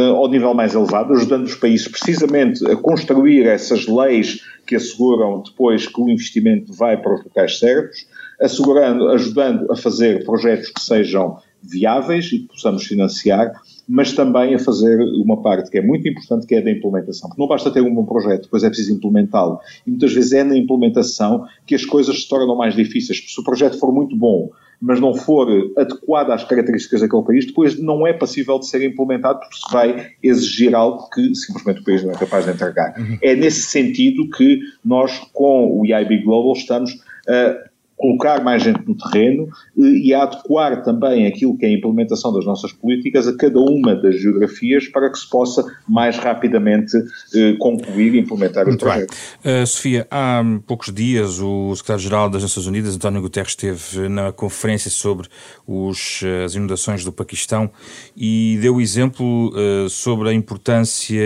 ao 0.00 0.28
nível 0.28 0.54
mais 0.54 0.74
elevado, 0.74 1.12
ajudando 1.12 1.44
os 1.44 1.54
países 1.54 1.88
precisamente 1.88 2.64
a 2.70 2.76
construir 2.76 3.46
essas 3.46 3.86
leis 3.86 4.40
que 4.66 4.76
asseguram 4.76 5.42
depois 5.42 5.86
que 5.86 6.00
o 6.00 6.08
investimento 6.08 6.72
vai 6.72 6.96
para 6.96 7.14
os 7.14 7.24
locais 7.24 7.58
certos, 7.58 8.06
assegurando, 8.40 9.08
ajudando 9.08 9.70
a 9.70 9.76
fazer 9.76 10.24
projetos 10.24 10.70
que 10.70 10.80
sejam 10.80 11.38
viáveis 11.62 12.26
e 12.26 12.40
que 12.40 12.48
possamos 12.48 12.84
financiar, 12.84 13.52
mas 13.88 14.12
também 14.12 14.54
a 14.54 14.58
fazer 14.58 15.00
uma 15.22 15.42
parte 15.42 15.70
que 15.70 15.78
é 15.78 15.82
muito 15.82 16.08
importante, 16.08 16.46
que 16.46 16.54
é 16.54 16.60
da 16.60 16.70
implementação. 16.70 17.28
Porque 17.28 17.40
não 17.40 17.48
basta 17.48 17.70
ter 17.70 17.82
um 17.82 17.94
bom 17.94 18.04
projeto, 18.04 18.42
depois 18.42 18.62
é 18.62 18.68
preciso 18.68 18.92
implementá-lo. 18.92 19.58
E 19.86 19.90
muitas 19.90 20.12
vezes 20.12 20.32
é 20.32 20.44
na 20.44 20.56
implementação 20.56 21.44
que 21.66 21.74
as 21.74 21.84
coisas 21.84 22.22
se 22.22 22.28
tornam 22.28 22.56
mais 22.56 22.74
difíceis. 22.74 23.22
Se 23.26 23.40
o 23.40 23.44
projeto 23.44 23.78
for 23.78 23.92
muito 23.92 24.16
bom, 24.16 24.50
mas 24.80 25.00
não 25.00 25.14
for 25.14 25.48
adequada 25.76 26.34
às 26.34 26.42
características 26.42 27.00
daquele 27.00 27.22
país, 27.22 27.46
depois 27.46 27.78
não 27.78 28.04
é 28.04 28.12
passível 28.12 28.58
de 28.58 28.66
ser 28.66 28.84
implementado 28.84 29.38
porque 29.38 29.54
se 29.56 29.72
vai 29.72 30.10
exigir 30.20 30.74
algo 30.74 31.08
que 31.10 31.32
simplesmente 31.36 31.80
o 31.80 31.84
país 31.84 32.02
não 32.02 32.10
é 32.10 32.14
capaz 32.14 32.44
de 32.44 32.50
entregar. 32.50 32.98
Uhum. 32.98 33.16
É 33.22 33.36
nesse 33.36 33.62
sentido 33.62 34.28
que 34.30 34.58
nós, 34.84 35.20
com 35.32 35.78
o 35.78 35.86
EIB 35.86 36.24
Global, 36.24 36.52
estamos 36.54 37.00
a 37.28 37.71
colocar 38.02 38.42
mais 38.42 38.64
gente 38.64 38.80
no 38.84 38.96
terreno 38.96 39.48
eh, 39.78 39.82
e 39.82 40.12
a 40.12 40.24
adequar 40.24 40.82
também 40.82 41.26
aquilo 41.28 41.56
que 41.56 41.64
é 41.64 41.68
a 41.68 41.72
implementação 41.72 42.32
das 42.32 42.44
nossas 42.44 42.72
políticas 42.72 43.28
a 43.28 43.36
cada 43.36 43.60
uma 43.60 43.94
das 43.94 44.20
geografias 44.20 44.88
para 44.88 45.08
que 45.08 45.16
se 45.16 45.30
possa 45.30 45.64
mais 45.88 46.18
rapidamente 46.18 46.96
eh, 47.34 47.54
concluir 47.60 48.16
e 48.16 48.18
implementar 48.18 48.66
Muito 48.66 48.84
os 48.84 48.90
projetos. 48.90 49.16
Uh, 49.44 49.66
Sofia, 49.66 50.06
há 50.10 50.42
poucos 50.66 50.92
dias 50.92 51.38
o 51.38 51.74
secretário-geral 51.76 52.28
das 52.28 52.42
Nações 52.42 52.66
Unidas, 52.66 52.96
António 52.96 53.22
Guterres, 53.22 53.50
esteve 53.50 54.08
na 54.08 54.32
conferência 54.32 54.90
sobre 54.90 55.28
os, 55.64 56.22
as 56.44 56.56
inundações 56.56 57.04
do 57.04 57.12
Paquistão 57.12 57.70
e 58.16 58.58
deu 58.60 58.80
exemplo 58.80 59.52
uh, 59.54 59.88
sobre 59.88 60.28
a 60.28 60.32
importância 60.32 61.22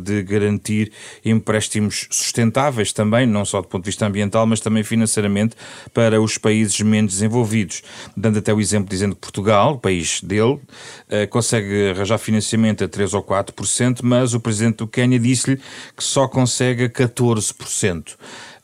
de 0.00 0.22
garantir 0.22 0.92
empréstimos 1.24 2.06
sustentáveis 2.10 2.92
também, 2.92 3.26
não 3.26 3.44
só 3.44 3.60
do 3.60 3.66
ponto 3.66 3.82
de 3.82 3.88
vista 3.88 4.06
ambiental, 4.06 4.46
mas 4.46 4.60
também 4.60 4.84
financeiramente, 4.84 5.56
para 5.92 6.11
para 6.12 6.20
os 6.20 6.36
países 6.36 6.78
menos 6.82 7.14
desenvolvidos, 7.14 7.82
dando 8.14 8.38
até 8.38 8.52
o 8.52 8.60
exemplo 8.60 8.90
dizendo 8.90 9.14
que 9.14 9.20
Portugal, 9.22 9.74
o 9.74 9.78
país 9.78 10.20
dele, 10.20 10.60
eh, 11.08 11.26
consegue 11.26 11.88
arranjar 11.88 12.18
financiamento 12.18 12.84
a 12.84 12.88
3 12.88 13.14
ou 13.14 13.22
4%, 13.22 14.00
mas 14.02 14.34
o 14.34 14.40
presidente 14.40 14.76
do 14.76 14.86
Quênia 14.86 15.18
disse-lhe 15.18 15.56
que 15.96 16.04
só 16.04 16.28
consegue 16.28 16.84
a 16.84 16.90
14%. 16.90 18.10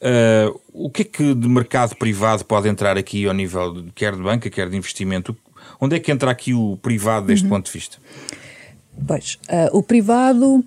Uh, 0.01 0.61
o 0.73 0.91
que 0.91 1.03
é 1.03 1.05
que 1.07 1.35
de 1.35 1.49
mercado 1.49 1.97
privado 1.97 2.45
pode 2.45 2.69
entrar 2.69 2.99
aqui 2.99 3.27
ao 3.27 3.33
nível 3.33 3.83
de, 3.83 3.91
quer 3.93 4.15
de 4.15 4.23
banca, 4.23 4.51
quer 4.51 4.69
de 4.69 4.77
investimento? 4.77 5.35
Onde 5.81 5.97
é 5.97 5.99
que 5.99 6.13
entra 6.13 6.31
aqui 6.31 6.53
o 6.53 6.77
privado 6.77 7.29
deste 7.29 7.45
uhum. 7.45 7.51
ponto 7.51 7.67
de 7.67 7.73
vista? 7.73 7.97
Pois, 9.07 9.39
uh, 9.49 9.77
o 9.77 9.83
privado, 9.83 10.63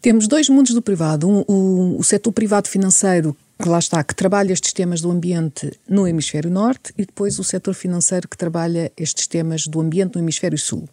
temos 0.00 0.26
dois 0.26 0.48
mundos 0.48 0.72
do 0.72 0.80
privado. 0.80 1.28
Um, 1.28 1.44
o, 1.46 1.98
o 1.98 2.02
setor 2.02 2.32
privado 2.32 2.68
financeiro 2.68 3.36
que 3.60 3.68
lá 3.68 3.78
está, 3.78 4.04
que 4.04 4.14
trabalha 4.14 4.52
estes 4.52 4.72
temas 4.72 5.00
do 5.00 5.10
ambiente 5.10 5.72
no 5.88 6.06
hemisfério 6.06 6.50
norte 6.50 6.92
e 6.96 7.06
depois 7.06 7.38
o 7.38 7.44
setor 7.44 7.74
financeiro 7.74 8.28
que 8.28 8.36
trabalha 8.36 8.92
estes 8.96 9.26
temas 9.26 9.66
do 9.66 9.80
ambiente 9.80 10.16
no 10.16 10.20
hemisfério 10.20 10.58
sul. 10.58 10.86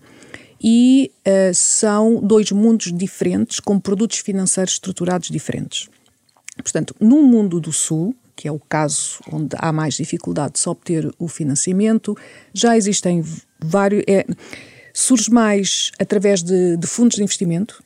E 0.62 1.12
uh, 1.28 1.54
são 1.54 2.22
dois 2.22 2.52
mundos 2.52 2.94
diferentes, 2.94 3.60
com 3.60 3.78
produtos 3.78 4.20
financeiros 4.20 4.76
estruturados 4.76 5.30
diferentes. 5.30 5.90
Portanto, 6.56 6.96
no 7.02 7.22
mundo 7.22 7.60
do 7.60 7.74
sul, 7.74 8.16
que 8.34 8.48
é 8.48 8.52
o 8.52 8.60
caso 8.60 9.20
onde 9.30 9.56
há 9.60 9.74
mais 9.74 9.96
dificuldade 9.96 10.54
de 10.54 10.60
se 10.60 10.70
obter 10.70 11.14
o 11.20 11.28
financiamento, 11.28 12.18
já 12.54 12.78
existem 12.78 13.24
vários. 13.60 14.04
É, 14.08 14.26
surge 14.94 15.30
mais 15.30 15.92
através 16.00 16.42
de, 16.42 16.78
de 16.78 16.88
fundos 16.88 17.18
de 17.18 17.24
investimento 17.24 17.84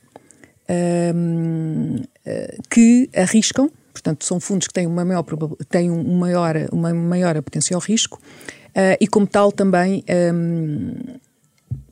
um, 1.16 1.96
uh, 1.96 2.08
eh, 2.26 2.58
que 2.70 3.10
arriscam 3.16 3.72
Portanto, 3.98 4.24
são 4.24 4.40
fundos 4.40 4.68
que 4.68 4.74
têm 4.74 4.86
uma 4.86 5.04
maior, 5.04 5.26
têm 5.70 5.90
um 5.90 6.18
maior, 6.18 6.56
uma 6.72 6.94
maior 6.94 7.42
potencial 7.42 7.80
risco 7.80 8.20
uh, 8.70 8.98
e, 9.02 9.08
como 9.08 9.26
tal, 9.26 9.52
também, 9.52 10.04
um, 10.34 11.18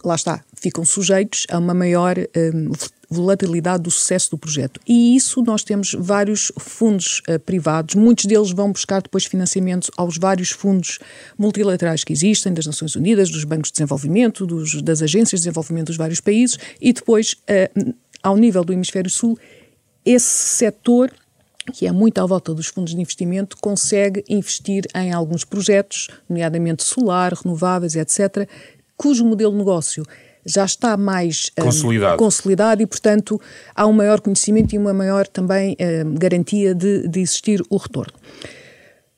lá 0.04 0.14
está, 0.14 0.44
ficam 0.54 0.86
sujeitos 0.86 1.48
a 1.50 1.58
uma 1.58 1.74
maior 1.74 2.16
um, 2.18 2.72
volatilidade 3.10 3.84
do 3.84 3.90
sucesso 3.90 4.30
do 4.32 4.38
projeto. 4.38 4.80
E 4.88 5.16
isso 5.16 5.42
nós 5.42 5.64
temos 5.64 5.96
vários 5.98 6.52
fundos 6.60 7.24
uh, 7.28 7.40
privados, 7.40 7.96
muitos 7.96 8.26
deles 8.26 8.52
vão 8.52 8.72
buscar 8.72 9.02
depois 9.02 9.26
financiamento 9.26 9.92
aos 9.98 10.18
vários 10.18 10.52
fundos 10.52 11.00
multilaterais 11.38 12.04
que 12.04 12.14
existem, 12.14 12.54
das 12.54 12.68
Nações 12.68 12.96
Unidas, 12.96 13.32
dos 13.32 13.44
bancos 13.46 13.70
de 13.70 13.78
desenvolvimento, 13.78 14.46
dos, 14.46 14.80
das 14.84 15.02
agências 15.02 15.42
de 15.42 15.46
desenvolvimento 15.46 15.88
dos 15.88 15.98
vários 15.98 16.22
países, 16.22 16.60
e 16.80 16.94
depois, 16.94 17.34
uh, 17.50 17.96
ao 18.22 18.38
nível 18.38 18.64
do 18.64 18.74
Hemisfério 18.74 19.10
Sul, 19.10 19.40
esse 20.06 20.28
setor 20.28 21.12
que 21.74 21.88
é 21.88 21.92
muito 21.92 22.20
à 22.20 22.26
volta 22.26 22.54
dos 22.54 22.68
fundos 22.68 22.94
de 22.94 23.02
investimento, 23.02 23.58
consegue 23.60 24.24
investir 24.30 24.86
em 24.94 25.12
alguns 25.12 25.44
projetos, 25.44 26.08
nomeadamente 26.30 26.84
solar, 26.84 27.34
renováveis, 27.34 27.96
etc., 27.96 28.48
cujo 28.96 29.26
modelo 29.26 29.52
de 29.52 29.58
negócio 29.58 30.04
já 30.46 30.64
está 30.64 30.96
mais 30.96 31.50
consolidado, 31.60 32.14
um, 32.14 32.18
consolidado 32.18 32.82
e, 32.82 32.86
portanto, 32.86 33.42
há 33.74 33.88
um 33.88 33.92
maior 33.92 34.22
conhecimento 34.22 34.74
e 34.74 34.78
uma 34.78 34.94
maior 34.94 35.28
também 35.28 35.76
um, 35.80 36.14
garantia 36.14 36.76
de, 36.76 37.08
de 37.08 37.20
existir 37.20 37.64
o 37.70 37.78
retorno. 37.78 38.14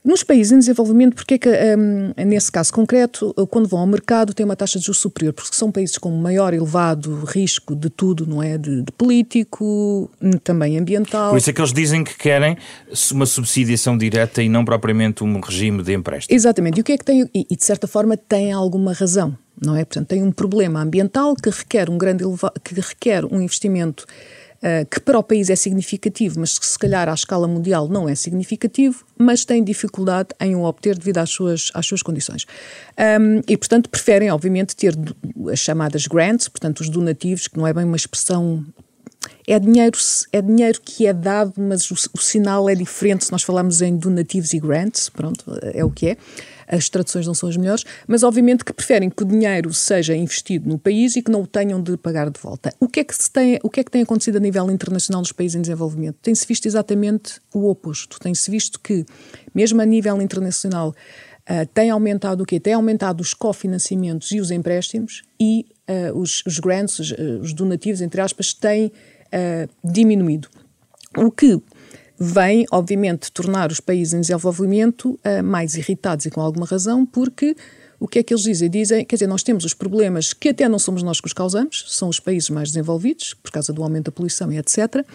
Nos 0.08 0.24
países 0.24 0.54
em 0.54 0.60
desenvolvimento, 0.60 1.16
porque 1.16 1.34
é 1.34 1.38
que, 1.38 1.50
um, 1.50 2.14
nesse 2.26 2.50
caso 2.50 2.72
concreto, 2.72 3.34
quando 3.50 3.68
vão 3.68 3.82
ao 3.82 3.86
mercado, 3.86 4.34
têm 4.34 4.46
uma 4.46 4.56
taxa 4.56 4.80
de 4.80 4.86
juros 4.86 5.02
superior? 5.02 5.34
Porque 5.34 5.54
são 5.54 5.70
países 5.70 5.98
com 5.98 6.10
maior 6.12 6.54
elevado 6.54 7.26
risco 7.26 7.76
de 7.76 7.90
tudo, 7.90 8.26
não 8.26 8.42
é? 8.42 8.58
De, 8.58 8.84
de, 8.84 8.92
político, 8.94 10.10
também 10.46 10.78
ambiental. 10.78 11.32
Por 11.32 11.38
isso 11.38 11.50
é 11.50 11.54
que 11.54 11.60
eles 11.60 11.74
dizem 11.74 12.06
que 12.06 12.18
querem 12.18 12.56
uma 13.12 13.26
subsidiação 13.26 13.98
direta 13.98 14.42
e 14.42 14.48
não 14.48 14.64
propriamente 14.64 15.26
um 15.26 15.42
regime 15.42 15.84
de 15.84 15.94
empréstimo. 15.94 16.34
Exatamente. 16.34 16.78
E 16.78 16.82
o 16.82 16.84
que 16.86 16.94
é 16.94 16.98
que 16.98 17.04
tem? 17.04 17.30
E, 17.34 17.54
de 17.54 17.66
certa 17.66 17.86
forma 17.86 18.16
tem 18.16 18.54
alguma 18.54 18.94
razão, 18.94 19.38
não 19.62 19.76
é? 19.76 19.84
Portanto, 19.84 20.08
tem 20.08 20.24
um 20.24 20.32
problema 20.32 20.82
ambiental 20.82 21.36
que 21.36 21.50
requer 21.50 21.90
um 21.90 21.98
grande 21.98 22.24
eleva... 22.24 22.54
que 22.64 22.74
requer 22.76 23.26
um 23.26 23.42
investimento 23.42 24.06
que 24.90 25.00
para 25.00 25.20
o 25.20 25.24
país 25.24 25.50
é 25.50 25.56
significativo, 25.56 26.40
mas 26.40 26.58
que 26.58 26.66
se 26.66 26.78
calhar 26.78 27.08
à 27.08 27.14
escala 27.14 27.48
mundial 27.48 27.88
não 27.88 28.10
é 28.10 28.16
significativo, 28.16 29.06
mas 29.18 29.46
tem 29.46 29.64
dificuldade 29.64 30.30
em 30.40 30.56
o 30.56 30.64
obter 30.64 30.98
devido 30.98 31.20
às 31.20 31.30
suas, 31.30 31.72
às 31.74 31.86
suas 31.86 32.02
condições. 32.02 32.46
Um, 33.20 33.42
e, 33.48 33.56
portanto, 33.56 33.90
preferem, 33.90 34.32
obviamente, 34.32 34.76
ter 34.76 34.96
as 35.52 35.60
chamadas 35.60 36.08
grants, 36.08 36.48
portanto, 36.48 36.82
os 36.82 36.90
donativos, 36.90 37.48
que 37.48 37.58
não 37.58 37.68
é 37.68 37.74
bem 37.74 37.86
uma 37.86 37.96
expressão 37.96 38.66
é 39.48 39.58
dinheiro, 39.60 39.98
é 40.32 40.42
dinheiro 40.42 40.80
que 40.84 41.08
é 41.08 41.14
dado, 41.14 41.54
mas 41.58 41.90
o, 41.90 41.94
o, 41.94 42.22
sinal 42.22 42.70
é 42.70 42.76
diferente 42.76 43.26
se 43.26 43.32
nós 43.32 43.44
falamos 43.44 43.82
em 43.82 43.96
donativos 43.96 44.54
e 44.54 44.60
grants, 44.60 45.10
pronto, 45.10 45.46
é 45.74 45.84
o 45.84 45.90
que 45.90 46.10
é 46.10 46.18
as 46.68 46.90
traduções 46.90 47.26
não 47.26 47.34
são 47.34 47.48
as 47.48 47.56
melhores, 47.56 47.86
mas 48.08 48.24
obviamente 48.24 48.66
que 48.66 48.74
preferem 48.74 49.10
que 49.10 49.24
o 49.24 49.26
dinheiro 49.26 49.74
seja 49.74 50.16
investido 50.16 50.68
no 50.68 50.78
país 50.78 51.16
e 51.16 51.22
que 51.22 51.32
não 51.32 51.44
o 51.44 51.48
tenham 51.48 51.82
de 51.82 51.96
pagar 51.96 52.30
de 52.30 52.40
volta. 52.40 52.74
O 52.80 52.88
que 52.88 53.00
é 53.00 53.04
que, 53.04 53.16
se 53.16 53.32
tem, 53.32 53.60
o 53.64 53.70
que, 53.70 53.80
é 53.80 53.84
que 53.84 53.92
tem 53.92 54.02
acontecido 54.02 54.38
a 54.38 54.40
nível 54.40 54.70
internacional 54.70 55.22
nos 55.22 55.32
países 55.32 55.56
em 55.56 55.62
desenvolvimento? 55.62 56.18
Tem-se 56.22 56.46
visto 56.46 56.66
exatamente 56.66 57.40
o 57.54 57.70
oposto. 57.70 58.20
Tem-se 58.20 58.52
visto 58.52 58.80
que, 58.80 59.06
mesmo 59.56 59.82
a 59.82 59.86
nível 59.86 60.22
internacional, 60.22 60.90
uh, 60.90 61.66
tem 61.74 61.90
aumentado 61.90 62.44
o 62.44 62.46
quê? 62.46 62.60
Tem 62.60 62.74
aumentado 62.74 63.22
os 63.22 63.34
cofinanciamentos 63.34 64.32
e 64.32 64.42
os 64.42 64.52
empréstimos 64.52 65.24
e 65.40 65.66
uh, 65.90 66.18
os, 66.18 66.44
os 66.46 66.60
grants, 66.60 67.00
os, 67.00 67.12
os, 67.42 67.54
donativos, 67.54 68.02
entre 68.02 68.20
aspas, 68.20 68.54
têm 68.54 68.88
uh, 68.88 69.70
diminuído. 69.84 70.50
O 71.16 71.32
que 71.32 71.60
vem, 72.20 72.66
obviamente, 72.72 73.32
tornar 73.32 73.72
os 73.72 73.80
países 73.80 74.14
em 74.14 74.22
desenvolvimento 74.22 75.20
uh, 75.24 75.44
mais 75.44 75.76
irritados 75.76 76.26
e 76.26 76.32
com 76.32 76.42
alguma 76.42 76.66
razão, 76.66 77.06
porque 77.06 77.56
o 78.00 78.08
que 78.08 78.20
é 78.20 78.24
que 78.24 78.34
eles 78.34 78.44
dizem? 78.44 78.70
Dizem, 78.70 79.06
quer 79.06 79.16
dizer, 79.16 79.28
nós 79.28 79.44
temos 79.44 79.66
os 79.66 79.74
problemas 79.74 80.34
que 80.34 80.50
até 80.50 80.68
não 80.70 80.78
somos 80.78 81.02
nós 81.02 81.20
que 81.20 81.28
os 81.28 81.34
causamos, 81.34 81.86
são 81.88 82.10
os 82.10 82.20
países 82.20 82.50
mais 82.50 82.70
desenvolvidos, 82.70 83.34
por 83.34 83.52
causa 83.52 83.74
do 83.74 83.82
aumento 83.82 84.06
da 84.06 84.12
poluição 84.12 84.52
e 84.52 84.58
etc. 84.58 85.06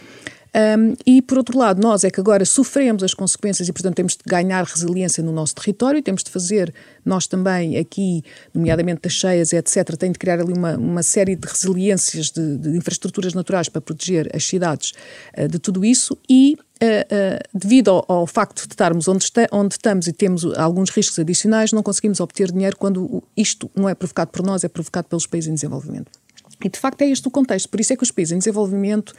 Um, 0.54 0.94
e, 1.06 1.22
por 1.22 1.38
outro 1.38 1.58
lado, 1.58 1.80
nós 1.80 2.04
é 2.04 2.10
que 2.10 2.20
agora 2.20 2.44
sofremos 2.44 3.02
as 3.02 3.14
consequências 3.14 3.68
e, 3.68 3.72
portanto, 3.72 3.94
temos 3.94 4.12
de 4.12 4.22
ganhar 4.26 4.62
resiliência 4.64 5.22
no 5.22 5.32
nosso 5.32 5.54
território, 5.54 6.02
temos 6.02 6.22
de 6.22 6.30
fazer, 6.30 6.74
nós 7.04 7.26
também 7.26 7.78
aqui, 7.78 8.22
nomeadamente 8.52 9.00
das 9.02 9.14
cheias, 9.14 9.52
etc., 9.54 9.96
tem 9.96 10.12
de 10.12 10.18
criar 10.18 10.40
ali 10.40 10.52
uma, 10.52 10.76
uma 10.76 11.02
série 11.02 11.36
de 11.36 11.48
resiliências 11.48 12.30
de, 12.30 12.58
de 12.58 12.76
infraestruturas 12.76 13.32
naturais 13.32 13.70
para 13.70 13.80
proteger 13.80 14.30
as 14.34 14.44
cidades 14.44 14.92
uh, 15.38 15.48
de 15.48 15.58
tudo 15.58 15.84
isso 15.84 16.16
e 16.28 16.56
Uh, 16.82 16.84
uh, 16.84 17.38
devido 17.56 17.92
ao, 17.92 18.04
ao, 18.08 18.26
facto 18.26 18.66
de 18.66 18.72
estarmos 18.72 19.06
onde, 19.06 19.22
está, 19.22 19.46
onde, 19.52 19.74
estamos 19.74 20.08
e 20.08 20.12
temos 20.12 20.44
alguns 20.56 20.90
riscos 20.90 21.16
adicionais, 21.16 21.70
não 21.70 21.80
conseguimos 21.80 22.18
obter 22.18 22.50
dinheiro 22.50 22.76
quando 22.76 23.22
isto 23.36 23.70
não 23.72 23.88
é 23.88 23.94
provocado 23.94 24.32
por 24.32 24.44
nós, 24.44 24.64
é 24.64 24.68
provocado 24.68 25.06
pelos 25.06 25.24
países 25.24 25.48
em 25.48 25.54
desenvolvimento. 25.54 26.10
E 26.64 26.68
de 26.68 26.80
facto 26.80 27.02
é 27.02 27.08
este 27.08 27.28
o 27.28 27.30
contexto. 27.30 27.68
Por 27.68 27.80
isso 27.80 27.92
é 27.92 27.96
que 27.96 28.02
os 28.02 28.10
países 28.10 28.32
em 28.32 28.38
desenvolvimento 28.38 29.14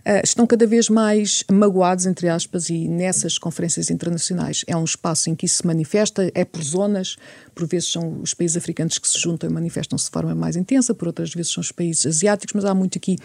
uh, 0.00 0.20
estão 0.24 0.46
cada 0.46 0.66
vez 0.66 0.88
mais 0.88 1.44
magoados, 1.50 2.06
entre 2.06 2.28
aspas, 2.28 2.68
e 2.68 2.88
nessas 2.88 3.38
conferências 3.38 3.90
internacionais. 3.90 4.64
É 4.66 4.76
um 4.76 4.84
espaço 4.84 5.30
em 5.30 5.34
que 5.34 5.46
isso 5.46 5.58
se 5.58 5.66
manifesta, 5.66 6.30
é 6.34 6.44
por 6.44 6.62
zonas, 6.62 7.16
por 7.54 7.66
vezes 7.66 7.90
são 7.90 8.20
os 8.20 8.34
países 8.34 8.56
africanos 8.56 8.98
que 8.98 9.08
se 9.08 9.18
juntam 9.18 9.48
e 9.48 9.52
manifestam-se 9.52 10.06
de 10.06 10.10
forma 10.10 10.34
mais 10.34 10.56
intensa, 10.56 10.94
por 10.94 11.08
outras 11.08 11.32
vezes 11.32 11.52
são 11.52 11.60
os 11.60 11.72
países 11.72 12.06
asiáticos, 12.06 12.54
mas 12.54 12.64
há 12.64 12.74
muito 12.74 12.98
aqui 12.98 13.16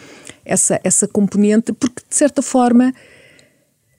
essa, 0.46 0.80
essa 0.84 1.08
componente, 1.08 1.74
porque 1.74 2.02
de 2.08 2.16
certa 2.16 2.42
forma 2.42 2.94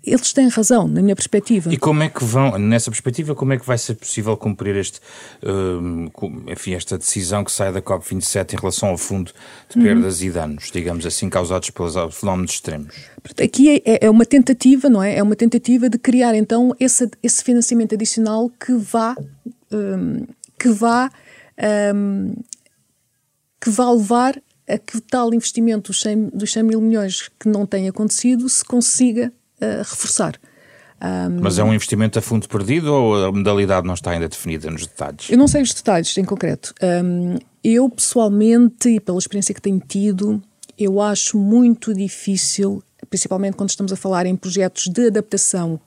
eles 0.04 0.32
têm 0.32 0.48
razão, 0.48 0.88
na 0.88 1.00
minha 1.00 1.14
perspectiva. 1.14 1.72
E 1.72 1.76
como 1.76 2.02
é 2.02 2.08
que 2.08 2.24
vão, 2.24 2.58
nessa 2.58 2.90
perspectiva, 2.90 3.34
como 3.34 3.52
é 3.52 3.58
que 3.58 3.64
vai 3.64 3.78
ser 3.78 3.94
possível 3.94 4.36
cumprir 4.36 4.74
este, 4.74 5.00
uh, 5.42 6.50
enfim, 6.50 6.74
esta 6.74 6.98
decisão 6.98 7.44
que 7.44 7.52
sai 7.52 7.72
da 7.72 7.80
COP27 7.80 8.54
em 8.54 8.56
relação 8.56 8.88
ao 8.88 8.98
fundo 8.98 9.32
de 9.70 9.78
uhum. 9.78 9.84
perdas 9.84 10.20
uhum. 10.20 10.26
e 10.26 10.30
danos, 10.30 10.70
digamos 10.72 11.06
assim, 11.06 11.28
causados 11.28 11.70
pelos 11.70 11.94
fenómenos 12.14 12.52
extremos? 12.52 12.94
Aqui 13.40 13.82
é, 13.84 14.06
é, 14.06 14.10
uma 14.10 14.26
tentativa, 14.26 14.88
não 14.88 15.02
é? 15.02 15.16
É 15.16 15.22
uma 15.22 15.36
tentativa 15.36 15.88
de 15.88 15.98
criar 15.98 16.34
então 16.34 16.74
esse, 16.80 17.08
esse 17.22 17.44
financiamento 17.44 17.94
adicional 17.94 18.50
que 18.50 18.74
vá, 18.74 19.14
um, 19.70 20.26
que 20.58 20.68
vá, 20.70 21.10
um, 21.94 22.34
que 23.60 23.70
vá 23.70 23.92
levar 23.92 24.42
a 24.68 24.78
que 24.78 24.96
o 24.96 25.00
tal 25.00 25.32
investimento 25.32 25.92
dos 25.92 26.00
100, 26.00 26.30
dos 26.30 26.52
100 26.52 26.62
mil 26.64 26.80
milhões 26.80 27.30
que 27.38 27.48
não 27.48 27.64
tem 27.64 27.88
acontecido 27.88 28.48
se 28.48 28.64
consiga 28.64 29.32
reforçar. 29.78 30.38
Um, 31.02 31.40
Mas 31.40 31.58
é 31.58 31.64
um 31.64 31.74
investimento 31.74 32.18
a 32.18 32.22
fundo 32.22 32.48
perdido 32.48 32.92
ou 32.94 33.24
a 33.24 33.32
modalidade 33.32 33.86
não 33.86 33.94
está 33.94 34.12
ainda 34.12 34.28
definida 34.28 34.70
nos 34.70 34.86
detalhes? 34.86 35.30
Eu 35.30 35.36
não 35.36 35.48
sei 35.48 35.62
os 35.62 35.74
detalhes 35.74 36.16
em 36.16 36.24
concreto. 36.24 36.72
Um, 36.80 37.38
eu, 37.64 37.88
pessoalmente, 37.90 38.88
e 38.88 39.00
pela 39.00 39.18
experiência 39.18 39.52
que 39.52 39.60
tenho 39.60 39.80
tido, 39.80 40.40
eu 40.78 41.00
acho 41.00 41.38
muito 41.38 41.92
difícil, 41.92 42.82
principalmente 43.10 43.56
quando 43.56 43.70
estamos 43.70 43.92
a 43.92 43.96
falar 43.96 44.26
em 44.26 44.36
projetos 44.36 44.84
de 44.86 45.08
adaptação 45.08 45.80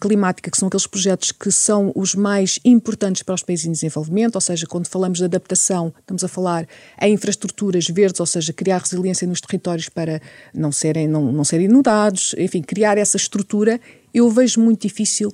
climática, 0.00 0.50
que 0.50 0.56
são 0.56 0.68
aqueles 0.68 0.86
projetos 0.86 1.30
que 1.30 1.52
são 1.52 1.92
os 1.94 2.14
mais 2.14 2.58
importantes 2.64 3.22
para 3.22 3.34
os 3.34 3.42
países 3.42 3.66
em 3.66 3.72
desenvolvimento, 3.72 4.34
ou 4.36 4.40
seja, 4.40 4.66
quando 4.66 4.88
falamos 4.88 5.18
de 5.18 5.24
adaptação, 5.24 5.92
estamos 6.00 6.24
a 6.24 6.28
falar 6.28 6.66
em 7.00 7.12
infraestruturas 7.12 7.86
verdes, 7.88 8.18
ou 8.18 8.26
seja, 8.26 8.52
criar 8.52 8.78
resiliência 8.78 9.26
nos 9.26 9.40
territórios 9.40 9.88
para 9.88 10.20
não 10.54 10.72
serem, 10.72 11.06
não, 11.06 11.30
não 11.30 11.44
serem 11.44 11.66
inundados, 11.66 12.34
enfim, 12.38 12.62
criar 12.62 12.96
essa 12.96 13.16
estrutura, 13.16 13.78
eu 14.12 14.28
vejo 14.30 14.60
muito 14.60 14.82
difícil 14.82 15.32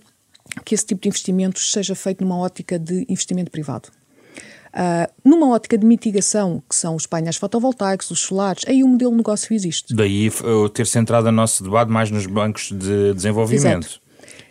que 0.65 0.75
esse 0.75 0.85
tipo 0.85 1.03
de 1.03 1.09
investimentos 1.09 1.71
seja 1.71 1.95
feito 1.95 2.25
numa 2.25 2.39
ótica 2.39 2.79
de 2.79 3.07
investimento 3.09 3.51
privado. 3.51 3.89
Uh, 4.69 5.11
numa 5.25 5.49
ótica 5.49 5.79
de 5.79 5.87
mitigação, 5.87 6.63
que 6.69 6.77
são 6.77 6.97
os 6.97 7.07
painéis 7.07 7.37
fotovoltaicos, 7.37 8.11
os 8.11 8.21
solares, 8.21 8.63
aí 8.67 8.85
o 8.85 8.89
modelo 8.89 9.13
de 9.13 9.17
negócio 9.17 9.55
existe. 9.55 9.95
Daí 9.95 10.31
ter 10.75 10.87
centrado 10.87 11.29
o 11.29 11.33
nosso 11.33 11.65
debate 11.65 11.91
mais 11.91 12.11
nos 12.11 12.27
bancos 12.27 12.71
de 12.73 13.15
desenvolvimento. 13.15 13.87
Exato 13.87 14.06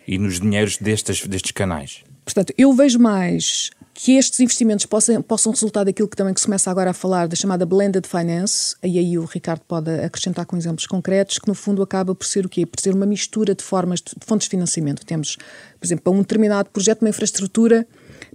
e 0.06 0.18
nos 0.18 0.40
dinheiros 0.40 0.76
destes, 0.78 1.26
destes 1.26 1.52
canais? 1.52 2.02
Portanto, 2.24 2.52
eu 2.58 2.72
vejo 2.72 2.98
mais 2.98 3.70
que 3.96 4.16
estes 4.16 4.40
investimentos 4.40 4.84
possam, 4.84 5.22
possam 5.22 5.52
resultar 5.52 5.84
daquilo 5.84 6.06
que 6.06 6.16
também 6.16 6.34
que 6.34 6.40
se 6.40 6.46
começa 6.46 6.70
agora 6.70 6.90
a 6.90 6.92
falar, 6.92 7.26
da 7.26 7.34
chamada 7.34 7.64
blended 7.64 8.06
finance, 8.06 8.76
e 8.82 8.98
aí 8.98 9.18
o 9.18 9.24
Ricardo 9.24 9.62
pode 9.66 9.90
acrescentar 9.90 10.44
com 10.44 10.56
exemplos 10.56 10.86
concretos, 10.86 11.38
que 11.38 11.48
no 11.48 11.54
fundo 11.54 11.82
acaba 11.82 12.14
por 12.14 12.26
ser 12.26 12.44
o 12.44 12.48
quê? 12.48 12.66
Por 12.66 12.78
ser 12.78 12.94
uma 12.94 13.06
mistura 13.06 13.54
de 13.54 13.64
formas, 13.64 14.00
de 14.00 14.14
fontes 14.20 14.46
de 14.46 14.50
financiamento. 14.50 15.04
Temos, 15.06 15.36
por 15.36 15.86
exemplo, 15.86 16.04
para 16.04 16.12
um 16.12 16.18
determinado 16.18 16.68
projeto, 16.68 17.00
uma 17.00 17.08
infraestrutura, 17.08 17.86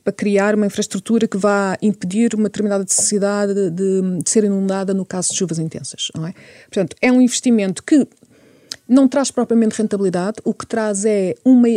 para 0.03 0.11
criar 0.11 0.55
uma 0.55 0.65
infraestrutura 0.65 1.27
que 1.27 1.37
vá 1.37 1.77
impedir 1.79 2.33
uma 2.33 2.45
determinada 2.45 2.83
necessidade 2.83 3.53
de, 3.53 3.69
de, 3.69 4.29
ser 4.29 4.43
inundada 4.43 4.95
no 4.95 5.05
caso 5.05 5.29
de 5.29 5.37
chuvas 5.37 5.59
intensas, 5.59 6.07
é? 6.27 6.33
Portanto, 6.63 6.95
é 6.99 7.11
um 7.11 7.21
investimento 7.21 7.83
que 7.83 8.07
não 8.91 9.07
traz 9.07 9.31
propriamente 9.31 9.77
rentabilidade, 9.77 10.39
o 10.43 10.53
que 10.53 10.67
traz 10.67 11.05
é 11.05 11.33
uma, 11.45 11.69
uh, 11.69 11.71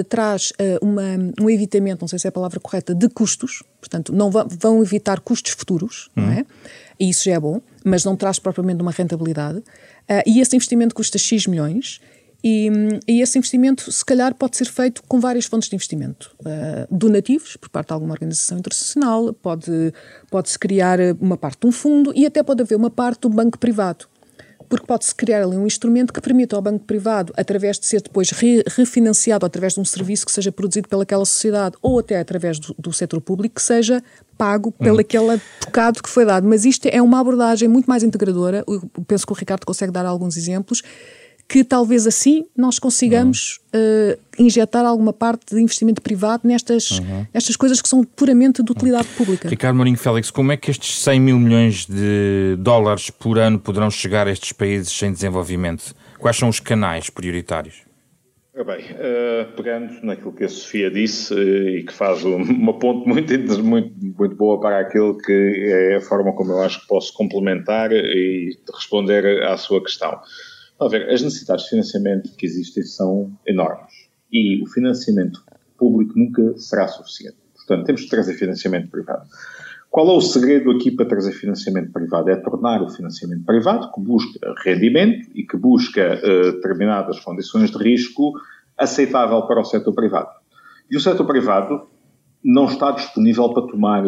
uh, 0.00 0.04
traz, 0.04 0.52
uh, 0.52 0.82
uma, 0.82 1.02
um 1.38 1.50
evitamento, 1.50 2.00
não 2.00 2.08
sei 2.08 2.18
se 2.18 2.26
é 2.26 2.30
a 2.30 2.32
palavra 2.32 2.58
correta, 2.58 2.94
de 2.94 3.10
custos, 3.10 3.62
portanto, 3.78 4.10
não 4.10 4.30
vão 4.30 4.82
evitar 4.82 5.20
custos 5.20 5.52
futuros, 5.52 6.08
uhum. 6.16 6.24
não 6.24 6.32
é? 6.32 6.46
E 6.98 7.10
isso 7.10 7.24
já 7.24 7.34
é 7.34 7.40
bom, 7.40 7.60
mas 7.84 8.04
não 8.04 8.16
traz 8.16 8.38
propriamente 8.38 8.80
uma 8.80 8.90
rentabilidade. 8.90 9.62
e 10.26 10.40
esse 10.40 10.56
investimento 10.56 10.94
custa 10.94 11.18
X 11.18 11.46
milhões. 11.46 12.00
E, 12.42 12.70
e, 13.06 13.20
esse 13.20 13.36
investimento, 13.36 13.90
se 13.90 14.04
calhar, 14.04 14.34
pode 14.34 14.56
ser 14.56 14.66
feito 14.66 15.02
com 15.02 15.20
várias 15.20 15.44
fontes 15.46 15.68
de 15.68 15.74
investimento. 15.74 16.34
Uh, 16.40 16.86
donativos, 16.90 17.56
por 17.56 17.68
parte 17.68 17.88
de 17.88 17.92
alguma 17.92 18.12
organização 18.12 18.58
internacional, 18.58 19.32
pode-se 19.34 19.92
pode 20.30 20.58
criar 20.58 20.98
uma 21.20 21.36
parte 21.36 21.60
de 21.60 21.66
um 21.66 21.72
fundo 21.72 22.12
e 22.14 22.24
até 22.24 22.42
pode 22.42 22.62
haver 22.62 22.76
uma 22.76 22.90
parte 22.90 23.22
do 23.22 23.28
banco 23.28 23.58
privado 23.58 24.06
porque 24.68 24.86
pode-se 24.86 25.14
criar 25.14 25.42
ali 25.42 25.56
um 25.56 25.66
instrumento 25.66 26.12
que 26.12 26.20
permita 26.20 26.56
ao 26.56 26.62
banco 26.62 26.84
privado, 26.84 27.32
através 27.36 27.78
de 27.78 27.86
ser 27.86 28.02
depois 28.02 28.30
re, 28.30 28.62
refinanciado 28.66 29.46
através 29.46 29.74
de 29.74 29.80
um 29.80 29.84
serviço 29.84 30.26
que 30.26 30.32
seja 30.32 30.52
produzido 30.52 30.88
pelaquela 30.88 31.24
sociedade 31.24 31.76
ou 31.80 31.98
até 31.98 32.18
através 32.18 32.58
do, 32.58 32.74
do 32.78 32.92
setor 32.92 33.20
público, 33.20 33.56
que 33.56 33.62
seja 33.62 34.02
pago 34.36 34.70
pelo 34.72 35.00
aquele 35.00 35.40
tocado 35.60 36.02
que 36.02 36.08
foi 36.08 36.24
dado. 36.24 36.46
Mas 36.46 36.64
isto 36.64 36.86
é 36.86 37.00
uma 37.00 37.20
abordagem 37.20 37.68
muito 37.68 37.86
mais 37.86 38.02
integradora. 38.02 38.64
Eu 38.66 38.82
penso 39.06 39.26
que 39.26 39.32
o 39.32 39.36
Ricardo 39.36 39.64
consegue 39.64 39.92
dar 39.92 40.04
alguns 40.04 40.36
exemplos 40.36 40.82
que 41.48 41.62
talvez 41.62 42.06
assim 42.06 42.44
nós 42.56 42.78
consigamos 42.78 43.60
uhum. 43.72 44.12
uh, 44.12 44.42
injetar 44.42 44.84
alguma 44.84 45.12
parte 45.12 45.54
de 45.54 45.60
investimento 45.60 46.02
privado 46.02 46.46
nestas, 46.46 46.98
uhum. 46.98 47.26
nestas 47.32 47.56
coisas 47.56 47.80
que 47.80 47.88
são 47.88 48.02
puramente 48.02 48.62
de 48.62 48.72
utilidade 48.72 49.08
pública. 49.16 49.48
Ricardo 49.48 49.76
Mourinho 49.76 49.96
Félix, 49.96 50.30
como 50.30 50.50
é 50.52 50.56
que 50.56 50.70
estes 50.70 50.98
100 51.02 51.20
mil 51.20 51.38
milhões 51.38 51.86
de 51.86 52.56
dólares 52.58 53.10
por 53.10 53.38
ano 53.38 53.58
poderão 53.58 53.90
chegar 53.90 54.26
a 54.26 54.32
estes 54.32 54.52
países 54.52 54.92
sem 54.92 55.12
desenvolvimento? 55.12 55.94
Quais 56.18 56.36
são 56.36 56.48
os 56.48 56.58
canais 56.58 57.10
prioritários? 57.10 57.86
Bem, 58.56 58.86
uh, 58.92 59.52
pegando 59.54 60.02
naquilo 60.02 60.32
que 60.32 60.44
a 60.44 60.48
Sofia 60.48 60.90
disse 60.90 61.34
uh, 61.34 61.68
e 61.68 61.84
que 61.84 61.92
faz 61.92 62.24
uma 62.24 62.78
ponte 62.78 63.06
muito, 63.06 63.62
muito, 63.62 63.92
muito 64.18 64.34
boa 64.34 64.58
para 64.58 64.80
aquilo 64.80 65.18
que 65.18 65.66
é 65.68 65.96
a 65.96 66.00
forma 66.00 66.32
como 66.32 66.52
eu 66.52 66.62
acho 66.62 66.80
que 66.80 66.86
posso 66.86 67.12
complementar 67.12 67.92
e 67.92 68.58
responder 68.74 69.42
à 69.44 69.58
sua 69.58 69.82
questão. 69.82 70.18
Ver, 70.90 71.10
as 71.10 71.22
necessidades 71.22 71.64
de 71.64 71.70
financiamento 71.70 72.36
que 72.36 72.46
existem 72.46 72.82
são 72.82 73.32
enormes 73.46 73.92
e 74.30 74.62
o 74.62 74.66
financiamento 74.66 75.42
público 75.78 76.12
nunca 76.16 76.56
será 76.58 76.86
suficiente. 76.86 77.36
Portanto, 77.54 77.86
temos 77.86 78.02
de 78.02 78.08
trazer 78.08 78.34
financiamento 78.34 78.90
privado. 78.90 79.26
Qual 79.90 80.08
é 80.08 80.12
o 80.12 80.20
segredo 80.20 80.70
aqui 80.70 80.90
para 80.90 81.06
trazer 81.06 81.32
financiamento 81.32 81.90
privado? 81.92 82.30
É 82.30 82.36
tornar 82.36 82.82
o 82.82 82.90
financiamento 82.90 83.44
privado, 83.44 83.90
que 83.92 84.00
busca 84.00 84.38
rendimento 84.62 85.30
e 85.34 85.42
que 85.42 85.56
busca 85.56 86.20
uh, 86.22 86.52
determinadas 86.52 87.18
condições 87.20 87.70
de 87.70 87.78
risco, 87.78 88.32
aceitável 88.76 89.42
para 89.46 89.60
o 89.60 89.64
setor 89.64 89.94
privado. 89.94 90.28
E 90.90 90.96
o 90.96 91.00
setor 91.00 91.26
privado 91.26 91.88
não 92.44 92.66
está 92.66 92.90
disponível 92.90 93.48
para 93.54 93.66
tomar 93.66 94.04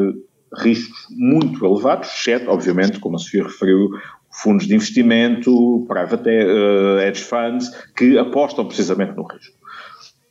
riscos 0.54 1.06
muito 1.10 1.64
elevados, 1.64 2.08
exceto, 2.08 2.50
obviamente, 2.50 3.00
como 3.00 3.16
a 3.16 3.18
Sofia 3.18 3.44
referiu, 3.44 3.90
fundos 4.30 4.66
de 4.66 4.74
investimento, 4.74 5.84
private 5.88 6.28
uh, 6.28 6.98
hedge 7.00 7.22
funds, 7.22 7.70
que 7.96 8.18
apostam 8.18 8.66
precisamente 8.66 9.16
no 9.16 9.24
risco. 9.24 9.58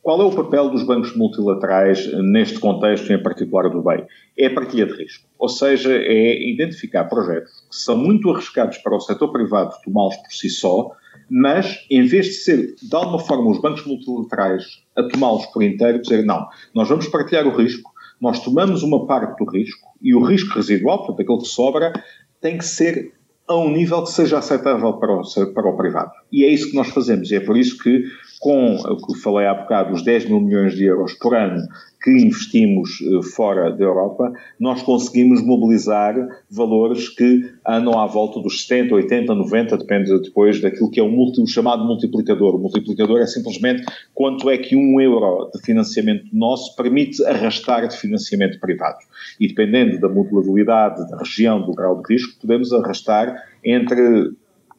Qual 0.08 0.22
é 0.22 0.24
o 0.24 0.34
papel 0.34 0.70
dos 0.70 0.84
bancos 0.84 1.14
multilaterais 1.14 2.10
neste 2.32 2.58
contexto, 2.58 3.12
em 3.12 3.22
particular 3.22 3.68
do 3.68 3.82
BEI? 3.82 4.06
É 4.38 4.46
a 4.46 4.54
partilha 4.54 4.86
de 4.86 4.94
risco. 4.94 5.28
Ou 5.38 5.50
seja, 5.50 5.92
é 5.92 6.50
identificar 6.50 7.04
projetos 7.04 7.66
que 7.68 7.76
são 7.76 7.96
muito 7.96 8.30
arriscados 8.30 8.78
para 8.78 8.96
o 8.96 9.00
setor 9.00 9.30
privado 9.30 9.74
tomá-los 9.84 10.16
por 10.16 10.32
si 10.32 10.48
só, 10.48 10.92
mas 11.28 11.84
em 11.90 12.06
vez 12.06 12.26
de 12.26 12.32
ser, 12.32 12.74
de 12.80 12.96
alguma 12.96 13.18
forma, 13.18 13.50
os 13.50 13.60
bancos 13.60 13.84
multilaterais 13.84 14.82
a 14.96 15.02
tomá-los 15.02 15.44
por 15.46 15.62
inteiro, 15.62 16.00
dizer 16.00 16.24
não, 16.24 16.46
nós 16.74 16.88
vamos 16.88 17.06
partilhar 17.08 17.46
o 17.46 17.54
risco, 17.54 17.92
nós 18.18 18.42
tomamos 18.42 18.82
uma 18.82 19.06
parte 19.06 19.36
do 19.36 19.50
risco 19.50 19.90
e 20.00 20.14
o 20.14 20.24
risco 20.24 20.54
residual, 20.54 20.98
portanto, 20.98 21.20
aquele 21.20 21.38
que 21.38 21.48
sobra, 21.48 21.92
tem 22.40 22.56
que 22.56 22.64
ser 22.64 23.12
a 23.48 23.56
um 23.56 23.70
nível 23.70 24.02
que 24.04 24.10
seja 24.10 24.38
aceitável 24.38 24.92
para 24.94 25.12
o, 25.12 25.22
para 25.54 25.68
o 25.68 25.76
privado. 25.76 26.12
E 26.30 26.44
é 26.44 26.48
isso 26.48 26.70
que 26.70 26.76
nós 26.76 26.88
fazemos. 26.88 27.30
E 27.30 27.36
é 27.36 27.40
por 27.40 27.56
isso 27.56 27.78
que, 27.78 28.04
com 28.38 28.76
o 28.76 28.96
que 28.96 29.18
falei 29.20 29.46
há 29.46 29.54
bocado, 29.54 29.94
os 29.94 30.02
10 30.02 30.26
mil 30.26 30.40
milhões 30.40 30.74
de 30.74 30.84
euros 30.84 31.14
por 31.14 31.34
ano 31.34 31.62
que 32.02 32.10
investimos 32.10 33.00
eh, 33.02 33.22
fora 33.34 33.72
da 33.72 33.84
Europa, 33.84 34.32
nós 34.58 34.82
conseguimos 34.82 35.42
mobilizar 35.44 36.14
valores 36.50 37.08
que 37.08 37.50
andam 37.66 37.98
à 37.98 38.06
volta 38.06 38.40
dos 38.40 38.66
70, 38.66 38.94
80, 38.94 39.34
90, 39.34 39.76
depende 39.78 40.20
depois 40.20 40.60
daquilo 40.60 40.90
que 40.90 41.00
é 41.00 41.02
o, 41.02 41.08
multi, 41.08 41.40
o 41.42 41.46
chamado 41.46 41.84
multiplicador. 41.84 42.54
O 42.54 42.58
multiplicador 42.58 43.20
é 43.20 43.26
simplesmente 43.26 43.84
quanto 44.14 44.48
é 44.48 44.56
que 44.56 44.76
um 44.76 45.00
euro 45.00 45.50
de 45.52 45.60
financiamento 45.60 46.24
nosso 46.32 46.76
permite 46.76 47.24
arrastar 47.24 47.88
de 47.88 47.96
financiamento 47.96 48.60
privado. 48.60 48.98
E 49.40 49.48
dependendo 49.48 49.98
da 50.00 50.08
modulabilidade, 50.08 51.10
da 51.10 51.18
região, 51.18 51.60
do 51.62 51.72
grau 51.72 52.00
de 52.00 52.14
risco, 52.14 52.40
podemos 52.40 52.72
arrastar 52.72 53.42
entre 53.64 54.30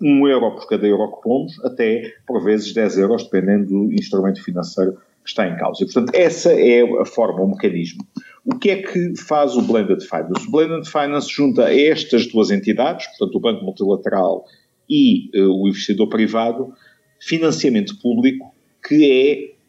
um 0.01 0.27
euro 0.27 0.51
por 0.51 0.67
cada 0.67 0.87
euro 0.87 1.15
que 1.15 1.21
pomos, 1.21 1.63
até, 1.65 2.13
por 2.25 2.43
vezes, 2.43 2.73
10 2.73 2.97
euros, 2.99 3.23
dependendo 3.23 3.67
do 3.67 3.93
instrumento 3.93 4.43
financeiro 4.43 4.93
que 5.23 5.29
está 5.29 5.47
em 5.47 5.57
causa. 5.57 5.83
E, 5.83 5.85
portanto, 5.85 6.15
essa 6.15 6.51
é 6.53 6.81
a 7.01 7.05
forma, 7.05 7.41
o 7.41 7.49
mecanismo. 7.49 8.05
O 8.45 8.57
que 8.57 8.69
é 8.69 8.81
que 8.81 9.15
faz 9.17 9.55
o 9.55 9.61
Blended 9.61 10.01
Finance? 10.03 10.47
O 10.47 10.51
Blended 10.51 10.89
Finance 10.89 11.29
junta 11.29 11.73
estas 11.73 12.27
duas 12.27 12.49
entidades, 12.49 13.07
portanto, 13.07 13.35
o 13.35 13.39
Banco 13.39 13.65
Multilateral 13.65 14.45
e 14.89 15.29
uh, 15.35 15.61
o 15.61 15.67
investidor 15.67 16.07
privado, 16.07 16.73
financiamento 17.19 17.99
público 17.99 18.53
que 18.87 19.11
é 19.11 19.59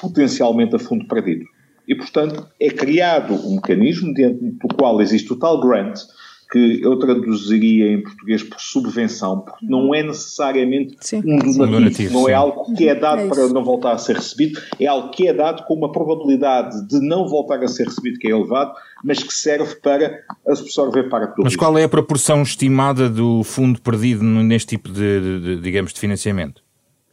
potencialmente 0.00 0.76
a 0.76 0.78
fundo 0.78 1.06
perdido. 1.08 1.44
E, 1.88 1.94
portanto, 1.94 2.46
é 2.60 2.68
criado 2.68 3.34
um 3.34 3.56
mecanismo 3.56 4.12
dentro 4.12 4.68
do 4.68 4.74
qual 4.76 5.00
existe 5.00 5.32
o 5.32 5.36
tal 5.36 5.60
grant, 5.60 5.98
que 6.50 6.80
eu 6.82 6.98
traduziria 6.98 7.92
em 7.92 8.02
português 8.02 8.42
por 8.42 8.58
subvenção, 8.58 9.40
porque 9.40 9.66
não 9.66 9.94
é 9.94 10.02
necessariamente 10.02 10.96
sim. 11.00 11.18
um 11.18 11.36
donativo, 11.38 11.66
donativo 11.66 12.12
não 12.14 12.22
é 12.22 12.24
sim. 12.24 12.30
é 12.30 12.34
algo 12.34 12.74
que 12.74 12.88
é 12.88 12.94
dado 12.94 13.20
é 13.20 13.28
para 13.28 13.48
não 13.48 13.62
voltar 13.62 13.92
a 13.92 13.98
ser 13.98 14.16
recebido, 14.16 14.60
é 14.80 14.86
algo 14.86 15.10
que 15.10 15.28
é 15.28 15.34
dado 15.34 15.64
com 15.64 15.74
uma 15.74 15.92
probabilidade 15.92 16.86
de 16.88 17.00
não 17.00 17.28
voltar 17.28 17.62
a 17.62 17.68
ser 17.68 17.86
recebido 17.86 18.18
que 18.18 18.28
é 18.28 18.30
elevado, 18.30 18.72
mas 19.04 19.22
que 19.22 19.32
serve 19.32 19.74
para 19.76 20.20
absorver 20.46 21.04
parte 21.10 21.36
do 21.36 21.42
Mas 21.42 21.54
qual 21.54 21.76
é 21.76 21.84
a 21.84 21.88
proporção 21.88 22.42
estimada 22.42 23.10
do 23.10 23.44
fundo 23.44 23.80
perdido 23.80 24.24
neste 24.24 24.68
tipo 24.68 24.88
de, 24.88 25.20
de, 25.20 25.40
de 25.40 25.60
digamos, 25.60 25.92
de 25.92 26.00
financiamento? 26.00 26.62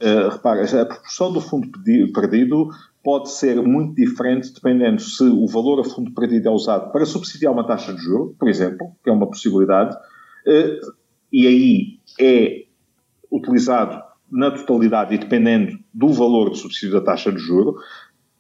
Uh, 0.02 0.30
repara, 0.30 0.64
a 0.64 0.86
proporção 0.86 1.32
do 1.32 1.42
fundo 1.42 1.70
perdido 2.14 2.70
pode 3.06 3.30
ser 3.30 3.62
muito 3.62 3.94
diferente 3.94 4.52
dependendo 4.52 5.00
se 5.00 5.24
o 5.24 5.46
valor 5.46 5.80
a 5.80 5.84
fundo 5.84 6.12
perdido 6.12 6.48
é 6.48 6.52
usado 6.52 6.92
para 6.92 7.06
subsidiar 7.06 7.54
uma 7.54 7.64
taxa 7.64 7.94
de 7.94 8.02
juro, 8.02 8.36
por 8.40 8.50
exemplo, 8.50 8.94
que 9.04 9.12
é 9.12 9.14
uma 9.14 9.28
possibilidade, 9.28 9.96
eh, 10.48 10.80
e 11.32 11.46
aí 11.46 12.00
é 12.20 12.64
utilizado 13.32 14.02
na 14.32 14.50
totalidade 14.50 15.14
e 15.14 15.20
dependendo 15.20 15.78
do 15.94 16.12
valor 16.14 16.50
de 16.50 16.58
subsídio 16.58 16.96
da 16.96 17.02
taxa 17.02 17.32
de 17.32 17.38
juro, 17.38 17.76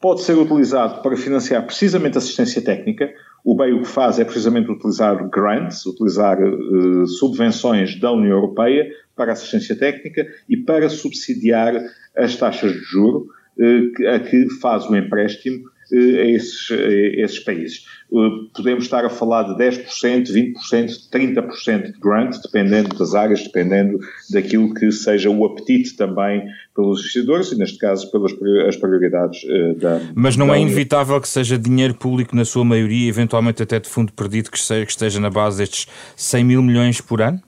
pode 0.02 0.24
ser 0.24 0.36
utilizado 0.36 1.04
para 1.04 1.16
financiar 1.16 1.64
precisamente 1.64 2.18
assistência 2.18 2.60
técnica. 2.60 3.14
O 3.44 3.56
BEI 3.56 3.72
o 3.72 3.84
que 3.84 3.88
faz 3.88 4.18
é 4.18 4.26
precisamente 4.26 4.72
utilizar 4.72 5.30
grants, 5.30 5.86
utilizar 5.86 6.40
uh, 6.42 7.06
subvenções 7.06 8.00
da 8.00 8.12
União 8.12 8.36
Europeia 8.38 8.90
para 9.16 9.34
assistência 9.34 9.78
técnica 9.78 10.26
e 10.50 10.58
para 10.58 10.90
subsidiar 10.90 11.76
as 12.18 12.36
taxas 12.36 12.74
de 12.74 12.80
juro 12.80 13.28
a 13.60 14.20
que 14.20 14.50
faz 14.62 14.90
o 14.90 14.96
empréstimo 14.96 15.64
eh, 15.92 16.22
a 16.22 16.26
esses, 16.32 16.72
a 16.72 17.22
esses 17.22 17.40
países. 17.40 17.86
Eh, 18.12 18.30
podemos 18.56 18.86
estar 18.86 19.06
a 19.06 19.10
falar 19.10 19.44
de 19.44 19.64
10%, 19.64 20.32
20%, 20.32 21.10
30% 21.12 21.94
de 21.94 22.00
grant, 22.00 22.36
dependendo 22.42 22.96
das 22.98 23.14
áreas, 23.14 23.44
dependendo 23.44 24.00
daquilo 24.32 24.74
que 24.74 24.92
seja 24.92 25.30
o 25.30 25.46
apetite 25.46 25.96
também 25.96 26.44
pelos 26.76 27.00
investidores 27.00 27.52
e, 27.52 27.58
neste 27.58 27.78
caso, 27.78 28.10
pelas 28.12 28.34
as 28.68 28.76
prioridades 28.76 29.42
da. 29.78 30.02
Mas 30.16 30.36
não 30.36 30.48
da 30.48 30.58
é 30.58 30.62
inevitável 30.62 31.22
que 31.22 31.30
seja 31.30 31.58
dinheiro 31.58 31.94
público, 31.94 32.36
na 32.36 32.46
sua 32.46 32.66
maioria, 32.66 33.08
eventualmente 33.08 33.62
até 33.62 33.80
de 33.80 33.88
fundo 33.88 34.12
perdido, 34.12 34.50
que 34.50 34.58
esteja 34.58 35.20
na 35.20 35.30
base 35.30 35.60
destes 35.60 35.88
100 36.16 36.44
mil 36.44 36.62
milhões 36.62 37.00
por 37.00 37.22
ano? 37.22 37.42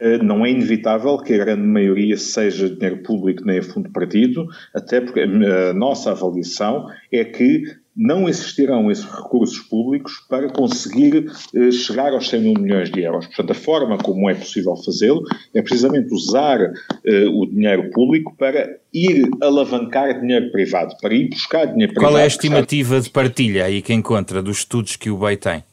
Eh, 0.00 0.18
não 0.18 0.44
é 0.44 0.50
inevitável 0.50 1.18
que 1.18 1.34
a 1.34 1.38
grande 1.38 1.62
maioria 1.62 2.16
seja 2.16 2.70
dinheiro 2.70 3.02
público 3.02 3.44
nem 3.44 3.58
a 3.58 3.62
fundo 3.62 3.90
partido, 3.90 4.46
até 4.74 5.00
porque 5.00 5.20
a 5.20 5.74
nossa 5.74 6.10
avaliação 6.12 6.86
é 7.12 7.24
que 7.24 7.64
não 7.96 8.28
existirão 8.28 8.90
esses 8.90 9.04
recursos 9.04 9.58
públicos 9.58 10.24
para 10.28 10.48
conseguir 10.48 11.30
eh, 11.54 11.70
chegar 11.70 12.12
aos 12.12 12.28
100 12.30 12.40
mil 12.40 12.54
milhões 12.54 12.90
de 12.90 13.02
euros. 13.02 13.26
Portanto, 13.26 13.50
a 13.50 13.54
forma 13.54 13.98
como 13.98 14.30
é 14.30 14.34
possível 14.34 14.74
fazê-lo 14.76 15.22
é 15.54 15.60
precisamente 15.60 16.12
usar 16.14 16.60
eh, 16.60 17.26
o 17.28 17.46
dinheiro 17.46 17.90
público 17.90 18.34
para 18.38 18.78
ir 18.94 19.28
alavancar 19.42 20.18
dinheiro 20.20 20.50
privado, 20.50 20.96
para 21.00 21.12
ir 21.12 21.28
buscar 21.28 21.66
dinheiro 21.66 21.92
privado. 21.92 22.12
Qual 22.12 22.18
é 22.18 22.24
a 22.24 22.26
estimativa 22.26 23.00
de 23.00 23.10
partilha 23.10 23.66
aí 23.66 23.82
que 23.82 23.92
encontra 23.92 24.42
dos 24.42 24.58
estudos 24.58 24.96
que 24.96 25.10
o 25.10 25.18
BEI 25.18 25.36
tem? 25.36 25.69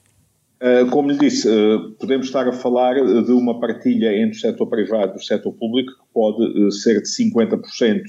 Uh, 0.59 0.89
como 0.89 1.11
lhe 1.11 1.17
disse, 1.17 1.47
uh, 1.47 1.91
podemos 1.99 2.25
estar 2.25 2.47
a 2.47 2.51
falar 2.51 2.95
de 2.95 3.31
uma 3.31 3.59
partilha 3.59 4.11
entre 4.17 4.37
o 4.37 4.41
setor 4.41 4.67
privado 4.67 5.13
e 5.13 5.17
o 5.17 5.23
setor 5.23 5.53
público 5.53 5.91
que 5.91 6.13
pode 6.13 6.43
uh, 6.43 6.71
ser 6.71 7.01
de 7.01 7.07
50% 7.07 8.03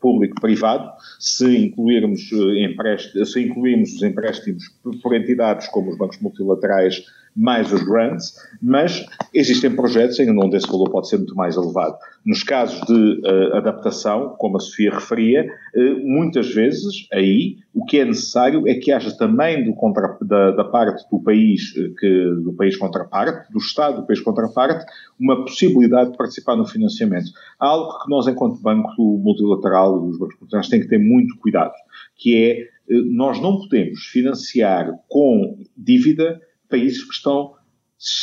público-privado, 0.00 0.92
se 1.18 1.56
incluirmos, 1.56 2.20
eh, 2.32 3.24
se 3.24 3.40
incluirmos 3.42 3.94
os 3.94 4.02
empréstimos 4.02 4.64
por 5.02 5.14
entidades 5.14 5.68
como 5.68 5.90
os 5.90 5.98
bancos 5.98 6.20
multilaterais 6.20 7.04
mais 7.38 7.72
os 7.72 7.84
grants, 7.84 8.34
mas 8.60 9.06
existem 9.32 9.70
projetos 9.70 10.18
em 10.18 10.28
onde 10.36 10.56
esse 10.56 10.66
valor 10.66 10.90
pode 10.90 11.08
ser 11.08 11.18
muito 11.18 11.36
mais 11.36 11.56
elevado. 11.56 11.96
Nos 12.26 12.42
casos 12.42 12.80
de 12.80 13.20
uh, 13.24 13.56
adaptação, 13.56 14.34
como 14.38 14.56
a 14.56 14.60
Sofia 14.60 14.90
referia, 14.90 15.46
uh, 15.46 16.00
muitas 16.04 16.52
vezes 16.52 17.06
aí 17.12 17.58
o 17.72 17.84
que 17.84 18.00
é 18.00 18.04
necessário 18.04 18.66
é 18.66 18.74
que 18.74 18.90
haja 18.90 19.16
também 19.16 19.64
do 19.64 19.72
contra, 19.72 20.18
da, 20.20 20.50
da, 20.50 20.64
parte 20.64 21.08
do 21.12 21.22
país, 21.22 21.72
que, 21.72 22.24
do 22.42 22.52
país 22.54 22.76
contraparte, 22.76 23.52
do 23.52 23.58
Estado 23.58 24.00
do 24.00 24.06
país 24.06 24.20
contraparte, 24.20 24.84
uma 25.18 25.44
possibilidade 25.44 26.10
de 26.10 26.18
participar 26.18 26.56
no 26.56 26.66
financiamento. 26.66 27.30
Algo 27.56 28.02
que 28.02 28.10
nós, 28.10 28.26
enquanto 28.26 28.60
banco 28.60 29.18
multilateral 29.22 30.04
e 30.04 30.10
os 30.10 30.18
bancos 30.18 30.34
multilaterais, 30.40 30.68
têm 30.68 30.80
que 30.80 30.88
ter 30.88 30.98
muito 30.98 31.38
cuidado, 31.38 31.72
que 32.16 32.36
é 32.36 32.78
nós 32.90 33.40
não 33.40 33.58
podemos 33.58 34.00
financiar 34.06 34.90
com 35.08 35.58
dívida 35.76 36.40
países 36.68 37.02
que 37.04 37.14
estão, 37.14 37.54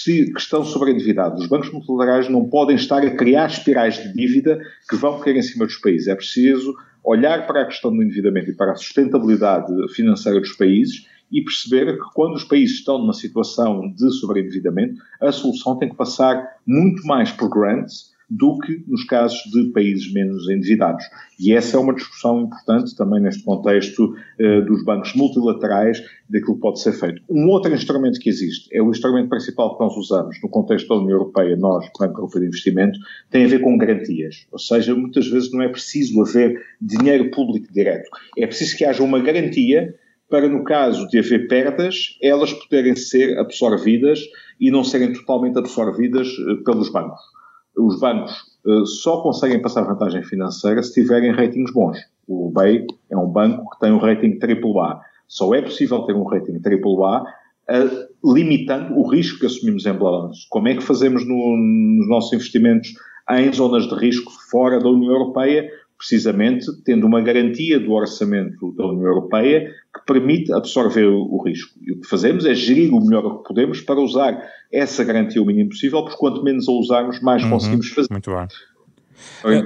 que 0.06 0.38
estão 0.38 0.64
sobreendividados. 0.64 1.42
Os 1.42 1.48
bancos 1.48 1.72
multilaterais 1.72 2.30
não 2.30 2.48
podem 2.48 2.76
estar 2.76 3.04
a 3.04 3.16
criar 3.16 3.48
espirais 3.48 3.96
de 3.96 4.14
dívida 4.14 4.60
que 4.90 4.96
vão 4.96 5.20
cair 5.20 5.38
em 5.38 5.42
cima 5.42 5.66
dos 5.66 5.78
países. 5.78 6.08
É 6.08 6.16
preciso 6.16 6.76
olhar 7.04 7.46
para 7.46 7.62
a 7.62 7.66
questão 7.66 7.96
do 7.96 8.02
endividamento 8.02 8.50
e 8.50 8.56
para 8.56 8.72
a 8.72 8.76
sustentabilidade 8.76 9.72
financeira 9.94 10.40
dos 10.40 10.54
países 10.54 11.06
e 11.32 11.42
perceber 11.44 11.98
que 11.98 12.14
quando 12.14 12.36
os 12.36 12.44
países 12.44 12.78
estão 12.78 12.98
numa 12.98 13.14
situação 13.14 13.92
de 13.92 14.12
sobreendividamento, 14.20 14.96
a 15.22 15.32
solução 15.32 15.78
tem 15.78 15.90
que 15.90 15.96
passar 15.96 16.58
muito 16.66 17.06
mais 17.06 17.32
por 17.32 17.50
grants 17.50 18.15
do 18.30 18.58
que 18.60 18.84
nos 18.88 19.04
casos 19.06 19.40
de 19.52 19.72
países 19.72 20.12
menos 20.12 20.50
endividados. 20.50 21.06
E 21.40 21.54
essa 21.54 21.78
é 21.78 21.80
uma 21.80 21.94
discussão 21.94 22.42
importante 22.42 22.96
também 22.96 23.22
neste 23.22 23.44
contexto 23.44 24.16
eh, 24.40 24.62
dos 24.62 24.84
bancos 24.84 25.14
multilaterais, 25.16 26.02
daquilo 26.30 26.56
que 26.56 26.62
pode 26.62 26.80
ser 26.80 26.94
feito. 26.94 27.22
Um 27.30 27.48
outro 27.50 27.74
instrumento 27.74 28.20
que 28.20 28.30
existe, 28.30 28.68
é 28.76 28.82
o 28.82 28.90
instrumento 28.90 29.30
principal 29.30 29.78
que 29.78 29.84
nós 29.84 29.96
usamos 29.96 30.42
no 30.42 30.50
contexto 30.50 30.88
da 30.88 30.96
União 30.96 31.12
Europeia, 31.12 31.56
nós, 31.56 31.86
Banco 32.00 32.20
Europeu 32.20 32.42
de 32.42 32.48
Investimento, 32.48 33.00
tem 33.30 33.46
a 33.46 33.48
ver 33.48 33.60
com 33.60 33.78
garantias. 33.78 34.48
Ou 34.52 34.60
seja, 34.60 34.96
muitas 34.96 35.28
vezes 35.28 35.52
não 35.52 35.62
é 35.62 35.70
preciso 35.70 36.22
haver 36.22 36.60
dinheiro 36.82 37.30
público 37.32 37.72
direto. 37.72 38.10
É 38.38 38.48
preciso 38.48 38.76
que 38.78 38.86
haja 38.86 39.04
uma 39.04 39.20
garantia 39.20 39.94
para, 40.30 40.50
no 40.50 40.64
caso 40.64 41.08
de 41.08 41.20
haver 41.20 41.48
perdas, 41.48 42.18
elas 42.22 42.52
poderem 42.52 42.96
ser 42.96 43.38
absorvidas 43.38 44.20
e 44.60 44.72
não 44.72 44.84
serem 44.84 45.14
totalmente 45.14 45.60
absorvidas 45.60 46.28
eh, 46.28 46.64
pelos 46.64 46.92
bancos 46.92 47.36
os 47.78 48.00
bancos 48.00 48.34
uh, 48.66 48.86
só 48.86 49.22
conseguem 49.22 49.62
passar 49.62 49.84
vantagem 49.84 50.24
financeira 50.24 50.82
se 50.82 50.94
tiverem 50.94 51.32
ratings 51.32 51.72
bons. 51.72 51.98
O 52.28 52.52
BEI 52.52 52.86
é 53.12 53.18
um 53.18 53.28
banco 53.28 53.70
que 53.72 53.80
tem 53.80 53.92
um 53.92 53.98
rating 53.98 54.40
AAA. 54.42 55.02
Só 55.28 55.54
é 55.54 55.62
possível 55.62 56.04
ter 56.04 56.16
um 56.16 56.24
rating 56.24 56.60
AAA 56.64 57.24
uh, 57.24 58.34
limitando 58.34 58.98
o 58.98 59.08
risco 59.08 59.40
que 59.40 59.46
assumimos 59.46 59.86
em 59.86 59.94
balanço. 59.94 60.48
Como 60.50 60.68
é 60.68 60.76
que 60.76 60.84
fazemos 60.84 61.28
no, 61.28 61.58
nos 61.58 62.08
nossos 62.08 62.34
investimentos 62.34 62.94
em 63.32 63.52
zonas 63.52 63.88
de 63.88 63.96
risco 63.96 64.32
fora 64.50 64.80
da 64.80 64.90
União 64.90 65.12
Europeia? 65.12 65.70
Precisamente 65.98 66.66
tendo 66.84 67.08
uma 67.08 67.22
garantia 67.22 67.80
do 67.80 67.94
orçamento 67.94 68.74
da 68.76 68.86
União 68.86 69.08
Europeia 69.08 69.72
que 69.94 70.06
permite 70.06 70.52
absorver 70.54 71.08
o, 71.08 71.42
risco. 71.42 71.74
E 71.82 71.94
o 71.94 72.02
que 72.02 72.08
fazemos 72.08 72.46
é 72.46 72.54
gerir 72.54 72.94
o 72.94 73.00
melhor 73.00 73.38
que 73.38 73.48
podemos 73.48 73.80
para 73.82 74.00
usar 74.00 74.38
essa 74.72 75.04
garantia 75.04 75.42
o 75.42 75.46
mínimo 75.46 75.70
possível, 75.70 76.04
porque 76.04 76.18
quanto 76.18 76.44
menos 76.44 76.68
a 76.68 76.72
usarmos, 76.72 77.22
mais 77.22 77.44
uhum, 77.44 77.52
conseguimos 77.52 77.88
fazer. 77.90 78.08
Muito 78.12 78.30
bem. 78.30 78.48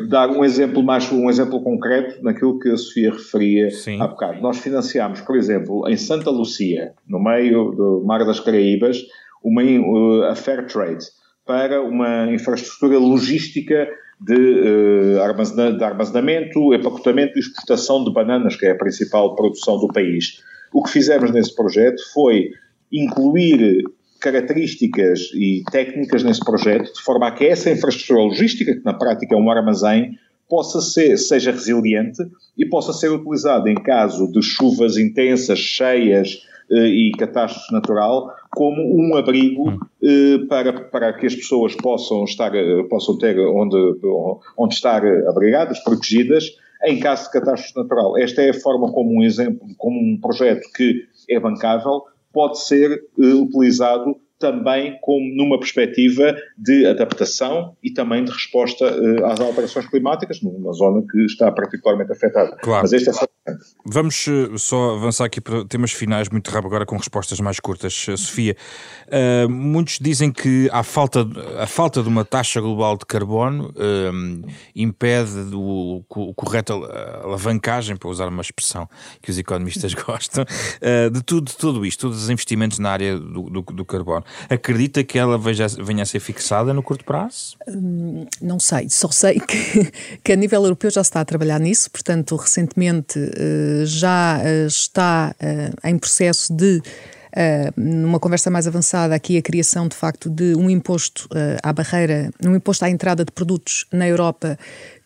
Dar 0.08 0.30
um 0.30 0.46
exemplo 0.46 0.84
mais 0.84 1.12
um 1.12 1.30
exemplo 1.30 1.62
concreto 1.64 2.24
naquilo 2.24 2.60
que 2.60 2.70
a 2.70 2.78
Sofia 2.78 3.12
referia 3.12 3.72
Sim. 3.72 4.00
há 4.00 4.08
bocado. 4.08 4.42
Nós 4.42 4.60
financiámos, 4.60 5.22
por 5.22 5.36
exemplo, 5.36 5.88
em 5.88 5.98
Santa 5.98 6.30
Lucia, 6.30 6.94
no 7.08 7.22
meio 7.22 7.72
do 7.72 8.04
Mar 8.06 8.24
das 8.26 8.40
Caraíbas, 8.40 9.00
uma, 9.44 9.64
uh, 9.64 10.24
a 10.26 10.36
Fair 10.36 10.68
Trade 10.68 11.06
para 11.46 11.82
uma 11.82 12.32
infraestrutura 12.32 13.00
logística 13.00 13.88
de, 14.20 14.34
uh, 14.34 15.78
de 15.78 15.84
armazenamento, 15.84 16.74
empacotamento 16.74 17.38
e 17.38 17.40
exportação 17.40 18.04
de 18.04 18.12
bananas, 18.12 18.56
que 18.56 18.66
é 18.66 18.72
a 18.72 18.78
principal 18.78 19.36
produção 19.36 19.80
do 19.80 19.88
país. 19.88 20.42
O 20.74 20.84
que 20.84 20.92
fizemos 20.92 21.32
nesse 21.32 21.56
projeto 21.56 22.02
foi 22.14 22.52
incluir 22.92 23.84
características 24.20 25.32
e 25.34 25.64
técnicas 25.72 26.24
nesse 26.24 26.42
projeto, 26.42 26.94
de 26.94 27.02
forma 27.02 27.28
a 27.28 27.32
que 27.32 27.46
essa 27.46 27.72
infraestrutura 27.72 28.24
logística, 28.24 28.76
que 28.76 28.84
na 28.84 28.94
prática 28.94 29.34
é 29.34 29.38
um 29.38 29.50
armazém, 29.50 30.18
possa 30.50 30.82
ser, 30.82 31.16
seja 31.18 31.52
resiliente 31.52 32.22
e 32.58 32.66
possa 32.66 32.92
ser 32.92 33.10
utilizada 33.10 33.70
em 33.70 33.76
caso 33.76 34.30
de 34.32 34.42
chuvas 34.42 34.98
intensas, 34.98 35.60
cheias 35.60 36.42
e 36.78 37.12
catástrofe 37.18 37.74
natural, 37.74 38.34
como 38.52 38.82
um 38.82 39.16
abrigo 39.16 39.70
hum. 39.70 39.80
eh, 40.04 40.46
para, 40.48 40.82
para 40.82 41.14
que 41.14 41.26
as 41.26 41.36
pessoas 41.36 41.76
possam 41.76 42.24
estar, 42.24 42.54
eh, 42.56 42.84
possam 42.90 43.18
ter 43.18 43.40
onde, 43.40 43.78
onde 44.58 44.74
estar 44.76 45.04
abrigadas, 45.28 45.80
protegidas, 45.84 46.46
em 46.86 47.00
caso 47.00 47.26
de 47.26 47.32
catástrofe 47.40 47.76
natural. 47.76 48.18
Esta 48.18 48.42
é 48.42 48.50
a 48.50 48.54
forma 48.54 48.92
como 48.92 49.20
um 49.20 49.24
exemplo, 49.24 49.68
como 49.78 50.00
um 50.00 50.20
projeto 50.20 50.62
que 50.76 51.06
é 51.30 51.40
bancável, 51.40 52.04
pode 52.32 52.60
ser 52.60 53.04
utilizado 53.18 54.16
também 54.40 54.98
como 55.02 55.26
numa 55.36 55.60
perspectiva 55.60 56.36
de 56.58 56.86
adaptação 56.86 57.76
e 57.84 57.92
também 57.92 58.24
de 58.24 58.32
resposta 58.32 58.86
uh, 58.86 59.26
às 59.26 59.40
alterações 59.40 59.88
climáticas, 59.88 60.42
numa 60.42 60.72
zona 60.72 61.04
que 61.10 61.26
está 61.26 61.52
particularmente 61.52 62.12
afetada. 62.12 62.56
Claro. 62.62 62.84
Mas 62.84 62.94
este 62.94 63.10
é 63.10 63.14
só 63.14 63.26
Vamos 63.86 64.28
eh, 64.28 64.58
só 64.58 64.96
avançar 64.96 65.26
aqui 65.26 65.42
para 65.42 65.66
temas 65.66 65.92
finais 65.92 66.30
muito 66.30 66.50
rápido 66.52 66.68
agora 66.68 66.86
com 66.86 66.98
respostas 66.98 67.40
mais 67.40 67.60
curtas. 67.60 68.06
Eh, 68.08 68.18
Sofia, 68.18 68.56
uh, 69.08 69.50
muitos 69.50 69.98
dizem 70.00 70.32
que 70.32 70.70
a 70.72 70.84
falta, 70.84 71.26
a 71.58 71.66
falta 71.66 72.04
de 72.04 72.10
uma 72.10 72.24
taxa 72.24 72.62
global 72.62 72.98
de 72.98 73.06
carbono 73.06 73.70
uh, 73.70 74.48
impede 74.76 75.56
o, 75.56 76.04
o 76.08 76.34
correto 76.34 76.74
alavancagem, 77.24 77.96
para 77.96 78.10
usar 78.10 78.28
uma 78.28 78.42
expressão 78.42 78.88
que 79.22 79.32
os 79.32 79.38
economistas 79.38 79.94
gostam, 79.96 80.44
uh, 80.44 81.10
de 81.10 81.24
tudo, 81.24 81.50
de 81.50 81.58
tudo 81.58 81.86
isto, 81.86 82.02
todos 82.02 82.24
os 82.24 82.30
investimentos 82.30 82.80
na 82.80 82.92
área 82.92 83.18
do, 83.18 83.50
do, 83.50 83.62
do 83.62 83.86
carbono. 83.86 84.24
Acredita 84.50 85.04
que 85.04 85.18
ela 85.18 85.38
veja, 85.38 85.68
venha 85.68 86.04
a 86.04 86.06
ser 86.06 86.20
fixada 86.20 86.74
no 86.74 86.82
curto 86.82 87.06
prazo? 87.06 87.58
Hum, 87.68 88.26
não 88.42 88.60
sei, 88.60 88.90
só 88.90 89.10
sei 89.10 89.40
que, 89.42 89.92
que 90.24 90.32
a 90.32 90.36
nível 90.36 90.64
europeu 90.64 90.90
já 90.90 91.04
se 91.04 91.10
está 91.10 91.22
a 91.22 91.26
trabalhar 91.26 91.60
nisso, 91.60 91.90
portanto, 91.92 92.36
recentemente 92.36 93.20
eh, 93.20 93.84
já 93.86 94.40
eh, 94.44 94.66
está 94.66 95.36
eh, 95.40 95.72
em 95.84 95.98
processo 95.98 96.54
de 96.54 96.82
numa 97.78 98.20
conversa 98.20 98.50
mais 98.50 98.66
avançada 98.66 99.14
aqui 99.14 99.38
a 99.38 99.42
criação 99.42 99.88
de 99.88 99.96
facto 99.96 100.32
de 100.32 100.56
um 100.56 100.68
imposto 100.68 101.30
à 101.62 101.72
barreira, 101.72 102.32
um 102.44 102.56
imposto 102.56 102.84
à 102.84 102.90
entrada 102.90 103.24
de 103.24 103.32
produtos 103.32 103.86
na 103.92 104.08
Europa 104.08 104.58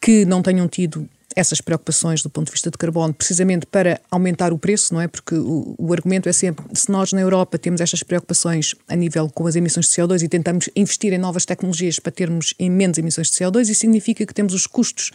que 0.01 0.23
não 0.23 0.41
tenham 0.41 0.65
tido 0.69 1.07
essas 1.35 1.61
preocupações 1.61 2.21
do 2.21 2.29
ponto 2.29 2.47
de 2.47 2.51
vista 2.51 2.69
de 2.69 2.77
carbono, 2.77 3.13
precisamente 3.13 3.65
para 3.65 3.99
aumentar 4.09 4.53
o 4.53 4.57
preço, 4.57 4.93
não 4.93 5.01
é? 5.01 5.07
Porque 5.07 5.35
o, 5.35 5.75
o, 5.77 5.93
argumento 5.93 6.29
é 6.29 6.33
sempre: 6.33 6.65
se 6.73 6.91
nós 6.91 7.13
na 7.13 7.21
Europa 7.21 7.57
temos 7.57 7.81
estas 7.81 8.03
preocupações 8.03 8.75
a 8.87 8.95
nível 8.95 9.29
com 9.29 9.47
as 9.47 9.55
emissões 9.55 9.87
de 9.87 9.93
CO2 9.93 10.23
e 10.23 10.27
tentamos 10.27 10.69
investir 10.75 11.13
em 11.13 11.17
novas 11.17 11.45
tecnologias 11.45 11.99
para 11.99 12.11
termos 12.11 12.53
em 12.59 12.69
menos 12.69 12.97
emissões 12.97 13.29
de 13.29 13.37
CO2, 13.37 13.69
isso 13.69 13.81
significa 13.81 14.25
que 14.25 14.33
temos 14.33 14.53
os 14.53 14.67
custos 14.67 15.11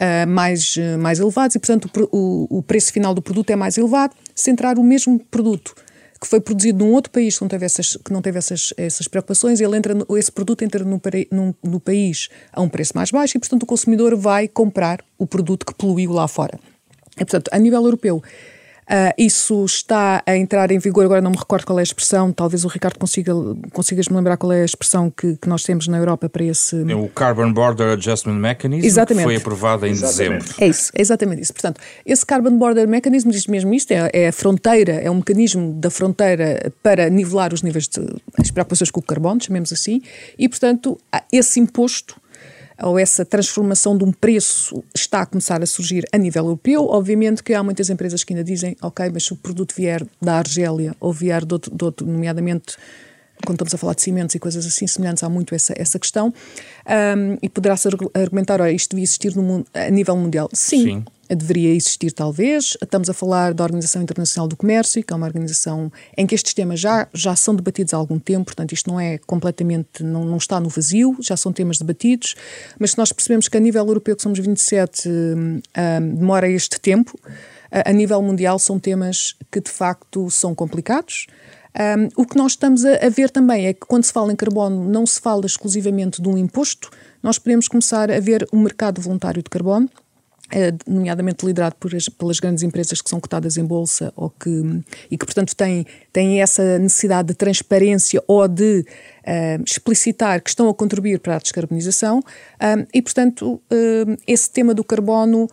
uh, 0.00 0.26
mais, 0.28 0.76
uh, 0.76 0.98
mais 0.98 1.18
elevados 1.18 1.56
e, 1.56 1.58
portanto, 1.58 1.90
o, 2.10 2.58
o, 2.58 2.62
preço 2.62 2.92
final 2.92 3.14
do 3.14 3.22
produto 3.22 3.50
é 3.50 3.56
mais 3.56 3.76
elevado. 3.78 4.14
Se 4.34 4.50
entrar 4.50 4.78
o 4.78 4.82
mesmo 4.82 5.18
produto 5.18 5.74
que 6.22 6.28
foi 6.28 6.40
produzido 6.40 6.84
num 6.84 6.92
outro 6.92 7.10
país 7.10 7.36
que 7.36 7.42
não 7.42 7.48
teve 7.48 7.66
essas, 7.66 7.96
que 7.96 8.12
não 8.12 8.22
teve 8.22 8.38
essas, 8.38 8.72
essas 8.76 9.08
preocupações, 9.08 9.60
ele 9.60 9.76
entra 9.76 9.92
esse 10.16 10.30
produto 10.30 10.62
entra 10.62 10.84
no, 10.84 11.00
no, 11.32 11.54
no 11.64 11.80
país 11.80 12.28
a 12.52 12.62
um 12.62 12.68
preço 12.68 12.92
mais 12.94 13.10
baixo 13.10 13.36
e, 13.36 13.40
portanto, 13.40 13.64
o 13.64 13.66
consumidor 13.66 14.14
vai 14.16 14.46
comprar 14.46 15.04
o 15.18 15.26
produto 15.26 15.66
que 15.66 15.74
poluiu 15.74 16.12
lá 16.12 16.28
fora. 16.28 16.60
E, 17.16 17.24
portanto, 17.24 17.48
a 17.50 17.58
nível 17.58 17.82
europeu, 17.84 18.22
Uh, 18.82 19.14
isso 19.16 19.64
está 19.64 20.22
a 20.26 20.36
entrar 20.36 20.70
em 20.72 20.78
vigor, 20.78 21.04
agora 21.04 21.20
não 21.20 21.30
me 21.30 21.36
recordo 21.36 21.64
qual 21.64 21.78
é 21.78 21.82
a 21.82 21.84
expressão, 21.84 22.32
talvez 22.32 22.64
o 22.64 22.68
Ricardo 22.68 22.98
consiga, 22.98 23.32
consigas 23.72 24.08
me 24.08 24.16
lembrar 24.16 24.36
qual 24.36 24.52
é 24.52 24.62
a 24.62 24.64
expressão 24.64 25.08
que, 25.08 25.36
que 25.36 25.48
nós 25.48 25.62
temos 25.62 25.86
na 25.86 25.98
Europa 25.98 26.28
para 26.28 26.44
esse. 26.44 26.90
É 26.90 26.94
o 26.94 27.08
Carbon 27.08 27.52
Border 27.52 27.92
Adjustment 27.92 28.34
Mechanism, 28.34 28.84
exatamente. 28.84 29.24
que 29.24 29.32
foi 29.32 29.36
aprovado 29.36 29.86
em 29.86 29.92
exatamente. 29.92 30.42
dezembro. 30.42 30.54
É 30.58 30.66
isso, 30.66 30.90
é 30.94 31.00
exatamente 31.00 31.42
isso. 31.42 31.52
Portanto, 31.52 31.80
esse 32.04 32.26
Carbon 32.26 32.58
Border 32.58 32.88
Mechanism 32.88 33.30
diz 33.30 33.46
mesmo 33.46 33.72
isto: 33.72 33.92
é, 33.92 34.10
é 34.12 34.28
a 34.28 34.32
fronteira, 34.32 34.92
é 34.92 35.10
um 35.10 35.16
mecanismo 35.16 35.72
da 35.74 35.88
fronteira 35.88 36.72
para 36.82 37.08
nivelar 37.08 37.54
os 37.54 37.62
níveis 37.62 37.86
de 37.86 38.00
as 38.38 38.50
preocupações 38.50 38.90
com 38.90 38.98
o 39.00 39.02
carbono, 39.02 39.40
chamemos 39.40 39.72
assim, 39.72 40.02
e 40.36 40.48
portanto, 40.48 40.98
esse 41.32 41.60
imposto 41.60 42.20
ou 42.82 42.98
essa 42.98 43.24
transformação 43.24 43.96
de 43.96 44.04
um 44.04 44.12
preço 44.12 44.82
está 44.94 45.22
a 45.22 45.26
começar 45.26 45.62
a 45.62 45.66
surgir 45.66 46.04
a 46.12 46.18
nível 46.18 46.44
europeu. 46.44 46.86
Obviamente 46.86 47.42
que 47.42 47.54
há 47.54 47.62
muitas 47.62 47.88
empresas 47.90 48.24
que 48.24 48.32
ainda 48.32 48.44
dizem, 48.44 48.76
ok, 48.82 49.10
mas 49.12 49.24
se 49.24 49.32
o 49.32 49.36
produto 49.36 49.74
vier 49.74 50.04
da 50.20 50.38
Argélia 50.38 50.94
ou 51.00 51.12
vier 51.12 51.44
de 51.44 51.54
outro, 51.54 51.74
de 51.74 51.84
outro 51.84 52.06
nomeadamente 52.06 52.76
quando 53.44 53.56
estamos 53.56 53.74
a 53.74 53.78
falar 53.78 53.94
de 53.94 54.02
cimentos 54.02 54.34
e 54.34 54.38
coisas 54.38 54.64
assim 54.64 54.86
semelhantes, 54.86 55.22
há 55.22 55.28
muito 55.28 55.54
essa, 55.54 55.74
essa 55.76 55.98
questão. 55.98 56.32
Um, 56.86 57.38
e 57.42 57.48
poderá-se 57.48 57.88
argumentar, 58.14 58.60
olha, 58.60 58.70
isto 58.70 58.90
devia 58.90 59.02
existir 59.02 59.34
mundo, 59.36 59.66
a 59.74 59.90
nível 59.90 60.16
mundial. 60.16 60.48
Sim, 60.52 60.84
Sim, 60.84 61.04
deveria 61.34 61.74
existir 61.74 62.12
talvez. 62.12 62.76
Estamos 62.82 63.08
a 63.08 63.14
falar 63.14 63.54
da 63.54 63.64
Organização 63.64 64.02
Internacional 64.02 64.48
do 64.48 64.56
Comércio, 64.56 65.02
que 65.02 65.12
é 65.12 65.16
uma 65.16 65.26
organização 65.26 65.92
em 66.16 66.26
que 66.26 66.34
estes 66.34 66.54
temas 66.54 66.80
já, 66.80 67.08
já 67.12 67.34
são 67.36 67.54
debatidos 67.54 67.94
há 67.94 67.96
algum 67.96 68.18
tempo, 68.18 68.46
portanto 68.46 68.72
isto 68.72 68.90
não 68.90 68.98
é 69.00 69.18
completamente, 69.18 70.02
não, 70.02 70.24
não 70.24 70.36
está 70.36 70.60
no 70.60 70.68
vazio, 70.68 71.16
já 71.20 71.36
são 71.36 71.52
temas 71.52 71.78
debatidos, 71.78 72.34
mas 72.78 72.92
se 72.92 72.98
nós 72.98 73.12
percebemos 73.12 73.48
que 73.48 73.56
a 73.56 73.60
nível 73.60 73.86
europeu, 73.86 74.16
que 74.16 74.22
somos 74.22 74.38
27, 74.38 75.08
um, 75.08 75.60
demora 76.14 76.48
este 76.48 76.80
tempo, 76.80 77.18
a, 77.70 77.90
a 77.90 77.92
nível 77.92 78.20
mundial 78.22 78.58
são 78.58 78.78
temas 78.78 79.34
que 79.50 79.60
de 79.60 79.70
facto 79.70 80.30
são 80.30 80.54
complicados, 80.54 81.26
um, 81.74 82.22
o 82.22 82.26
que 82.26 82.36
nós 82.36 82.52
estamos 82.52 82.84
a, 82.84 83.06
a, 83.06 83.08
ver 83.08 83.30
também 83.30 83.66
é 83.66 83.72
que 83.72 83.86
quando 83.86 84.04
se 84.04 84.12
fala 84.12 84.30
em 84.30 84.36
carbono 84.36 84.84
não 84.90 85.06
se 85.06 85.18
fala 85.18 85.46
exclusivamente 85.46 86.20
de 86.20 86.28
um 86.28 86.36
imposto, 86.36 86.90
nós 87.22 87.38
podemos 87.38 87.66
começar 87.66 88.10
a 88.10 88.20
ver 88.20 88.46
um 88.52 88.60
mercado 88.60 89.00
voluntário 89.00 89.42
de 89.42 89.48
carbono, 89.48 89.88
nomeadamente 90.86 91.46
liderado 91.46 91.76
por 91.76 91.94
as, 91.94 92.08
pelas 92.08 92.38
grandes 92.38 92.62
empresas 92.62 93.00
que 93.00 93.08
são 93.08 93.20
cotadas 93.20 93.56
em 93.56 93.64
bolsa 93.64 94.12
ou 94.14 94.30
que, 94.30 94.50
e 95.10 95.16
que, 95.16 95.24
portanto, 95.24 95.54
têm, 95.56 95.86
têm 96.12 96.42
essa 96.42 96.78
necessidade 96.78 97.28
de 97.28 97.34
transparência 97.34 98.22
ou 98.26 98.46
de 98.46 98.80
uh, 98.80 99.62
explicitar 99.66 100.42
que 100.42 100.50
estão 100.50 100.68
a 100.68 100.74
contribuir 100.74 101.20
para 101.20 101.36
a 101.36 101.38
descarbonização 101.38 102.18
uh, 102.18 102.86
e, 102.92 103.00
portanto, 103.00 103.54
uh, 103.54 104.16
esse 104.26 104.50
tema 104.50 104.74
do 104.74 104.84
carbono 104.84 105.48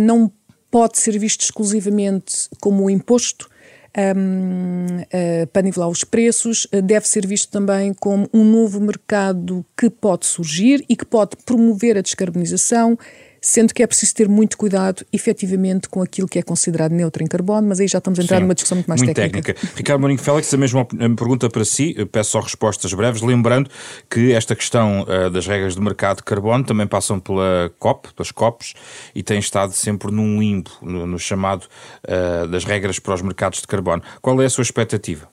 não 0.00 0.30
pode 0.70 0.96
ser 0.96 1.18
visto 1.18 1.40
exclusivamente 1.40 2.48
como 2.60 2.84
um 2.84 2.90
imposto, 2.90 3.50
um, 4.16 4.86
para 5.52 5.62
nivelar 5.62 5.88
os 5.88 6.04
preços, 6.04 6.68
deve 6.84 7.08
ser 7.08 7.26
visto 7.26 7.50
também 7.50 7.92
como 7.92 8.28
um 8.32 8.44
novo 8.44 8.80
mercado 8.80 9.66
que 9.76 9.90
pode 9.90 10.24
surgir 10.24 10.84
e 10.88 10.94
que 10.94 11.04
pode 11.04 11.36
promover 11.44 11.98
a 11.98 12.00
descarbonização 12.00 12.96
sendo 13.44 13.74
que 13.74 13.82
é 13.82 13.86
preciso 13.88 14.14
ter 14.14 14.28
muito 14.28 14.56
cuidado, 14.56 15.04
efetivamente, 15.12 15.88
com 15.88 16.00
aquilo 16.00 16.28
que 16.28 16.38
é 16.38 16.42
considerado 16.42 16.92
neutro 16.92 17.24
em 17.24 17.26
carbono, 17.26 17.68
mas 17.68 17.80
aí 17.80 17.88
já 17.88 17.98
estamos 17.98 18.20
a 18.20 18.22
entrar 18.22 18.36
Sim, 18.36 18.42
numa 18.44 18.54
discussão 18.54 18.76
muito 18.76 18.86
mais 18.86 19.02
muito 19.02 19.16
técnica. 19.16 19.52
técnica. 19.52 19.76
Ricardo 19.76 20.00
Mourinho 20.00 20.20
Félix, 20.20 20.54
a 20.54 20.56
mesma 20.56 20.84
pergunta 20.84 21.50
para 21.50 21.64
si, 21.64 21.92
peço 22.12 22.30
só 22.30 22.40
respostas 22.40 22.94
breves, 22.94 23.20
lembrando 23.20 23.68
que 24.08 24.32
esta 24.32 24.54
questão 24.54 25.02
uh, 25.02 25.28
das 25.28 25.48
regras 25.48 25.74
do 25.74 25.82
mercado 25.82 26.18
de 26.18 26.22
carbono 26.22 26.64
também 26.64 26.86
passam 26.86 27.18
pela 27.18 27.72
COP, 27.80 28.14
pelas 28.14 28.30
COPs, 28.30 28.74
e 29.12 29.24
tem 29.24 29.40
estado 29.40 29.72
sempre 29.72 30.12
num 30.12 30.38
limbo, 30.38 30.70
no, 30.80 31.04
no 31.04 31.18
chamado 31.18 31.66
uh, 32.06 32.46
das 32.46 32.64
regras 32.64 33.00
para 33.00 33.14
os 33.14 33.22
mercados 33.22 33.60
de 33.60 33.66
carbono. 33.66 34.02
Qual 34.20 34.40
é 34.40 34.44
a 34.44 34.50
sua 34.50 34.62
expectativa? 34.62 35.28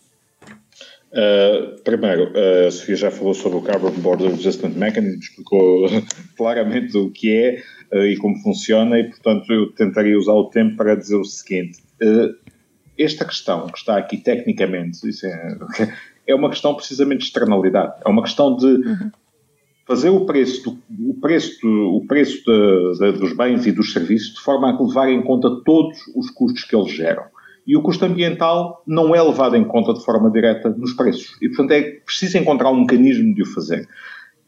Uh, 1.11 1.81
primeiro, 1.83 2.31
a 2.67 2.69
Sofia 2.69 2.95
já 2.95 3.11
falou 3.11 3.33
sobre 3.33 3.57
o 3.57 3.61
Carbon 3.61 3.91
Border 3.91 4.31
Adjustment 4.31 4.75
Mechanism, 4.75 5.19
explicou 5.19 5.87
claramente 6.37 6.95
o 6.97 7.09
que 7.09 7.35
é, 7.35 7.55
uh, 7.55 7.78
e 7.93 8.17
como 8.17 8.37
funciona, 8.39 8.99
e 8.99 9.05
portanto 9.05 9.51
eu 9.51 9.71
tentaria 9.71 10.17
usar 10.17 10.33
o 10.33 10.49
tempo 10.49 10.77
para 10.77 10.95
dizer 10.95 11.15
o 11.15 11.25
seguinte: 11.25 11.79
uh, 12.01 12.35
esta 12.97 13.25
questão 13.25 13.67
que 13.67 13.77
está 13.77 13.97
aqui 13.97 14.17
tecnicamente, 14.17 14.99
é, 15.25 15.57
é, 16.27 16.35
uma 16.35 16.49
questão 16.49 16.75
precisamente 16.75 17.19
de 17.19 17.25
externalidade, 17.25 17.93
é 18.05 18.09
uma 18.09 18.21
questão 18.21 18.55
de 18.55 18.65
uhum. 18.65 19.11
fazer 19.87 20.09
o 20.09 20.25
preço, 20.25 20.77
do, 20.89 21.09
o 21.09 21.13
preço, 21.15 21.61
do, 21.61 21.95
o 21.95 22.05
preço 22.05 22.43
de, 22.45 22.99
de, 22.99 23.19
dos 23.19 23.33
bens 23.33 23.65
e 23.65 23.71
dos 23.71 23.93
serviços 23.93 24.35
de 24.35 24.41
forma 24.41 24.69
a 24.69 24.81
levar 24.81 25.09
em 25.09 25.21
conta 25.21 25.49
todos 25.63 25.97
os 26.15 26.29
custos 26.29 26.63
que 26.63 26.75
eles 26.75 26.91
geram. 26.91 27.23
E 27.65 27.77
o 27.77 27.83
custo 27.83 28.03
ambiental 28.03 28.83
não 28.87 29.13
é 29.13 29.21
levado 29.21 29.55
em 29.55 29.63
conta 29.63 29.93
de 29.93 30.03
forma 30.03 30.31
direta 30.31 30.69
nos 30.69 30.93
preços. 30.93 31.37
E, 31.39 31.47
portanto, 31.49 31.71
é 31.71 31.81
preciso 32.03 32.37
encontrar 32.37 32.71
um 32.71 32.81
mecanismo 32.81 33.33
de 33.35 33.43
o 33.43 33.45
fazer. 33.45 33.87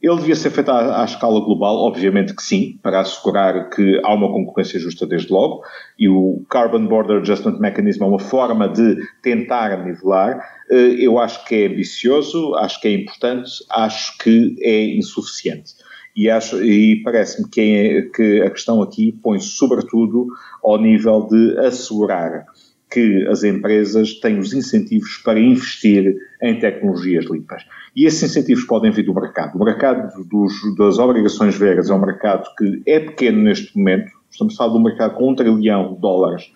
Ele 0.01 0.15
devia 0.15 0.35
ser 0.35 0.49
feito 0.49 0.71
à, 0.71 1.01
à, 1.01 1.05
escala 1.05 1.39
global, 1.39 1.75
obviamente 1.77 2.35
que 2.35 2.41
sim, 2.41 2.79
para 2.81 3.01
assegurar 3.01 3.69
que 3.69 4.01
há 4.03 4.13
uma 4.13 4.31
concorrência 4.31 4.79
justa 4.79 5.05
desde 5.05 5.31
logo, 5.31 5.63
e 5.97 6.09
o 6.09 6.43
Carbon 6.49 6.87
Border 6.87 7.17
Adjustment 7.17 7.59
Mechanism 7.59 8.03
é 8.03 8.07
uma 8.07 8.19
forma 8.19 8.67
de 8.67 8.97
tentar 9.21 9.85
nivelar. 9.85 10.43
Eh, 10.71 10.95
eu 10.99 11.19
acho 11.19 11.45
que 11.45 11.55
é 11.55 11.67
ambicioso, 11.67 12.55
acho 12.55 12.81
que 12.81 12.87
é 12.87 12.93
importante, 12.93 13.51
acho 13.69 14.17
que 14.17 14.55
é 14.61 14.85
insuficiente. 14.95 15.73
E, 16.15 16.27
e 16.29 17.01
parece-me 17.03 17.49
que, 17.49 17.61
é, 17.61 18.01
que 18.01 18.41
a 18.41 18.49
questão 18.49 18.81
aqui 18.81 19.13
põe-se 19.23 19.47
sobretudo 19.47 20.27
ao 20.63 20.77
nível 20.77 21.27
de 21.29 21.57
assegurar 21.59 22.45
que 22.91 23.25
as 23.27 23.43
empresas 23.43 24.19
têm 24.19 24.37
os 24.37 24.53
incentivos 24.53 25.17
para 25.23 25.39
investir 25.39 26.15
em 26.41 26.59
tecnologias 26.59 27.25
limpas. 27.25 27.63
E 27.95 28.05
esses 28.05 28.23
incentivos 28.23 28.65
podem 28.65 28.91
vir 28.91 29.03
do 29.03 29.13
mercado. 29.13 29.57
O 29.57 29.63
mercado 29.63 30.23
dos, 30.25 30.53
das 30.77 30.99
obrigações 30.99 31.57
verdes 31.57 31.89
é 31.89 31.93
um 31.93 32.01
mercado 32.01 32.43
que 32.57 32.81
é 32.85 32.99
pequeno 32.99 33.43
neste 33.43 33.75
momento. 33.77 34.11
Estamos 34.29 34.53
a 34.53 34.57
falar 34.57 34.73
de 34.73 34.77
um 34.77 34.83
mercado 34.83 35.15
com 35.15 35.31
um 35.31 35.35
trilhão 35.35 35.93
de 35.93 36.01
dólares 36.01 36.51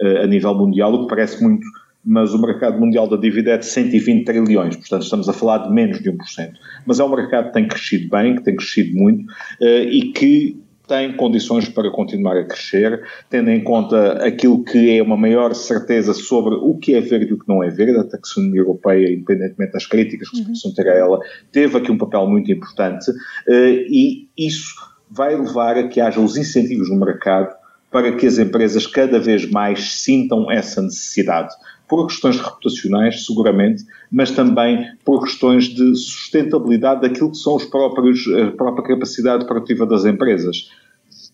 uh, 0.00 0.24
a 0.24 0.26
nível 0.26 0.54
mundial, 0.54 0.92
o 0.92 1.02
que 1.02 1.08
parece 1.08 1.42
muito, 1.42 1.66
mas 2.04 2.32
o 2.34 2.40
mercado 2.40 2.78
mundial 2.78 3.08
da 3.08 3.16
dívida 3.16 3.52
é 3.52 3.58
de 3.58 3.66
120 3.66 4.24
trilhões, 4.24 4.76
portanto 4.76 5.02
estamos 5.02 5.28
a 5.28 5.32
falar 5.32 5.58
de 5.58 5.72
menos 5.72 6.00
de 6.00 6.10
1%. 6.10 6.52
Mas 6.86 7.00
é 7.00 7.04
um 7.04 7.14
mercado 7.14 7.48
que 7.48 7.52
tem 7.54 7.68
crescido 7.68 8.08
bem, 8.08 8.36
que 8.36 8.44
tem 8.44 8.56
crescido 8.56 8.96
muito 8.96 9.24
uh, 9.24 9.88
e 9.90 10.12
que 10.12 10.56
tem 10.88 11.14
condições 11.14 11.68
para 11.68 11.90
continuar 11.90 12.36
a 12.38 12.44
crescer, 12.44 13.02
tendo 13.28 13.50
em 13.50 13.62
conta 13.62 14.24
aquilo 14.26 14.64
que 14.64 14.98
é 14.98 15.02
uma 15.02 15.16
maior 15.16 15.54
certeza 15.54 16.14
sobre 16.14 16.54
o 16.54 16.76
que 16.78 16.94
é 16.94 17.00
verde 17.00 17.30
e 17.30 17.34
o 17.34 17.38
que 17.38 17.46
não 17.46 17.62
é 17.62 17.68
verde. 17.68 17.98
A 17.98 18.04
taxonomia 18.04 18.62
europeia, 18.62 19.12
independentemente 19.12 19.72
das 19.72 19.86
críticas 19.86 20.30
que 20.30 20.38
se 20.38 20.46
possam 20.46 20.72
ter 20.72 20.88
a 20.88 20.94
ela, 20.94 21.20
teve 21.52 21.76
aqui 21.76 21.92
um 21.92 21.98
papel 21.98 22.26
muito 22.26 22.50
importante 22.50 23.10
eh, 23.46 23.86
e 23.88 24.28
isso 24.36 24.74
vai 25.10 25.36
levar 25.36 25.76
a 25.76 25.88
que 25.88 26.00
haja 26.00 26.20
os 26.20 26.36
incentivos 26.36 26.90
no 26.90 26.96
mercado 26.96 27.54
para 27.90 28.12
que 28.12 28.26
as 28.26 28.38
empresas 28.38 28.86
cada 28.86 29.18
vez 29.18 29.48
mais 29.50 30.02
sintam 30.02 30.50
essa 30.50 30.82
necessidade. 30.82 31.54
Por 31.88 32.06
questões 32.06 32.38
reputacionais, 32.38 33.24
seguramente, 33.24 33.84
mas 34.10 34.30
também 34.30 34.86
por 35.04 35.24
questões 35.24 35.64
de 35.64 35.94
sustentabilidade 35.96 37.00
daquilo 37.00 37.30
que 37.30 37.38
são 37.38 37.56
os 37.56 37.64
próprios, 37.64 38.26
a 38.28 38.50
própria 38.52 38.94
capacidade 38.94 39.46
produtiva 39.46 39.86
das 39.86 40.04
empresas. 40.04 40.70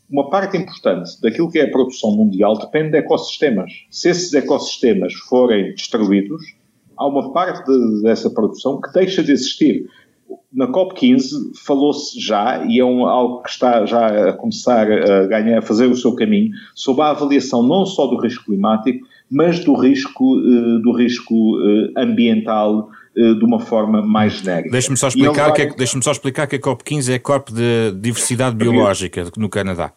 Uma 0.09 0.31
parte 0.31 0.57
importante 0.57 1.21
daquilo 1.21 1.51
que 1.51 1.59
é 1.59 1.65
a 1.65 1.71
produção 1.71 2.13
mundial 2.13 2.57
depende 2.59 2.91
de 2.93 2.99
ecossistemas. 2.99 3.73
Se 3.91 4.11
esses 4.11 4.33
ecossistemas 4.33 5.13
forem 5.15 5.75
destruídos, 5.75 6.55
há 6.97 7.07
uma 7.07 7.33
parte 7.33 7.67
de, 7.67 8.03
dessa 8.03 8.31
produção 8.31 8.81
que 8.81 8.93
deixa 8.93 9.23
de 9.23 9.33
existir 9.33 9.87
na 10.53 10.69
COP15 10.69 11.57
falou-se 11.65 12.19
já, 12.21 12.65
e 12.65 12.79
é 12.79 12.85
um, 12.85 13.05
algo 13.07 13.43
que 13.43 13.51
está 13.51 13.85
já 13.85 14.31
a 14.31 14.33
começar 14.33 14.91
a 14.91 15.27
ganhar, 15.27 15.59
a 15.59 15.63
fazer 15.63 15.87
o 15.87 15.97
seu 15.97 16.15
caminho, 16.15 16.53
sobre 16.75 17.03
a 17.03 17.11
avaliação 17.11 17.63
não 17.63 17.85
só 17.85 18.07
do 18.07 18.21
risco 18.21 18.45
climático, 18.45 19.05
mas 19.35 19.65
do 19.65 19.75
risco, 19.75 20.39
uh, 20.39 20.81
do 20.81 20.93
risco 20.97 21.35
uh, 21.35 21.93
ambiental 21.97 22.89
uh, 23.17 23.35
de 23.35 23.45
uma 23.45 23.59
forma 23.59 24.01
mais 24.01 24.35
genérica. 24.35 24.71
Deixe-me 24.71 24.97
só 24.97 25.09
explicar 25.09 25.49
vai... 25.49 25.53
que 25.53 25.63
é, 25.63 25.75
deixe 25.75 26.01
só 26.01 26.13
explicar 26.13 26.47
que 26.47 26.57
a 26.57 26.61
COP15 26.61 27.11
é 27.11 27.17
a 27.17 27.21
COP 27.21 27.53
de 27.53 27.93
diversidade 28.01 28.55
biológica 28.55 29.27
no 29.37 29.49
Canadá. 29.49 29.93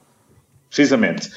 Precisamente. 0.69 1.29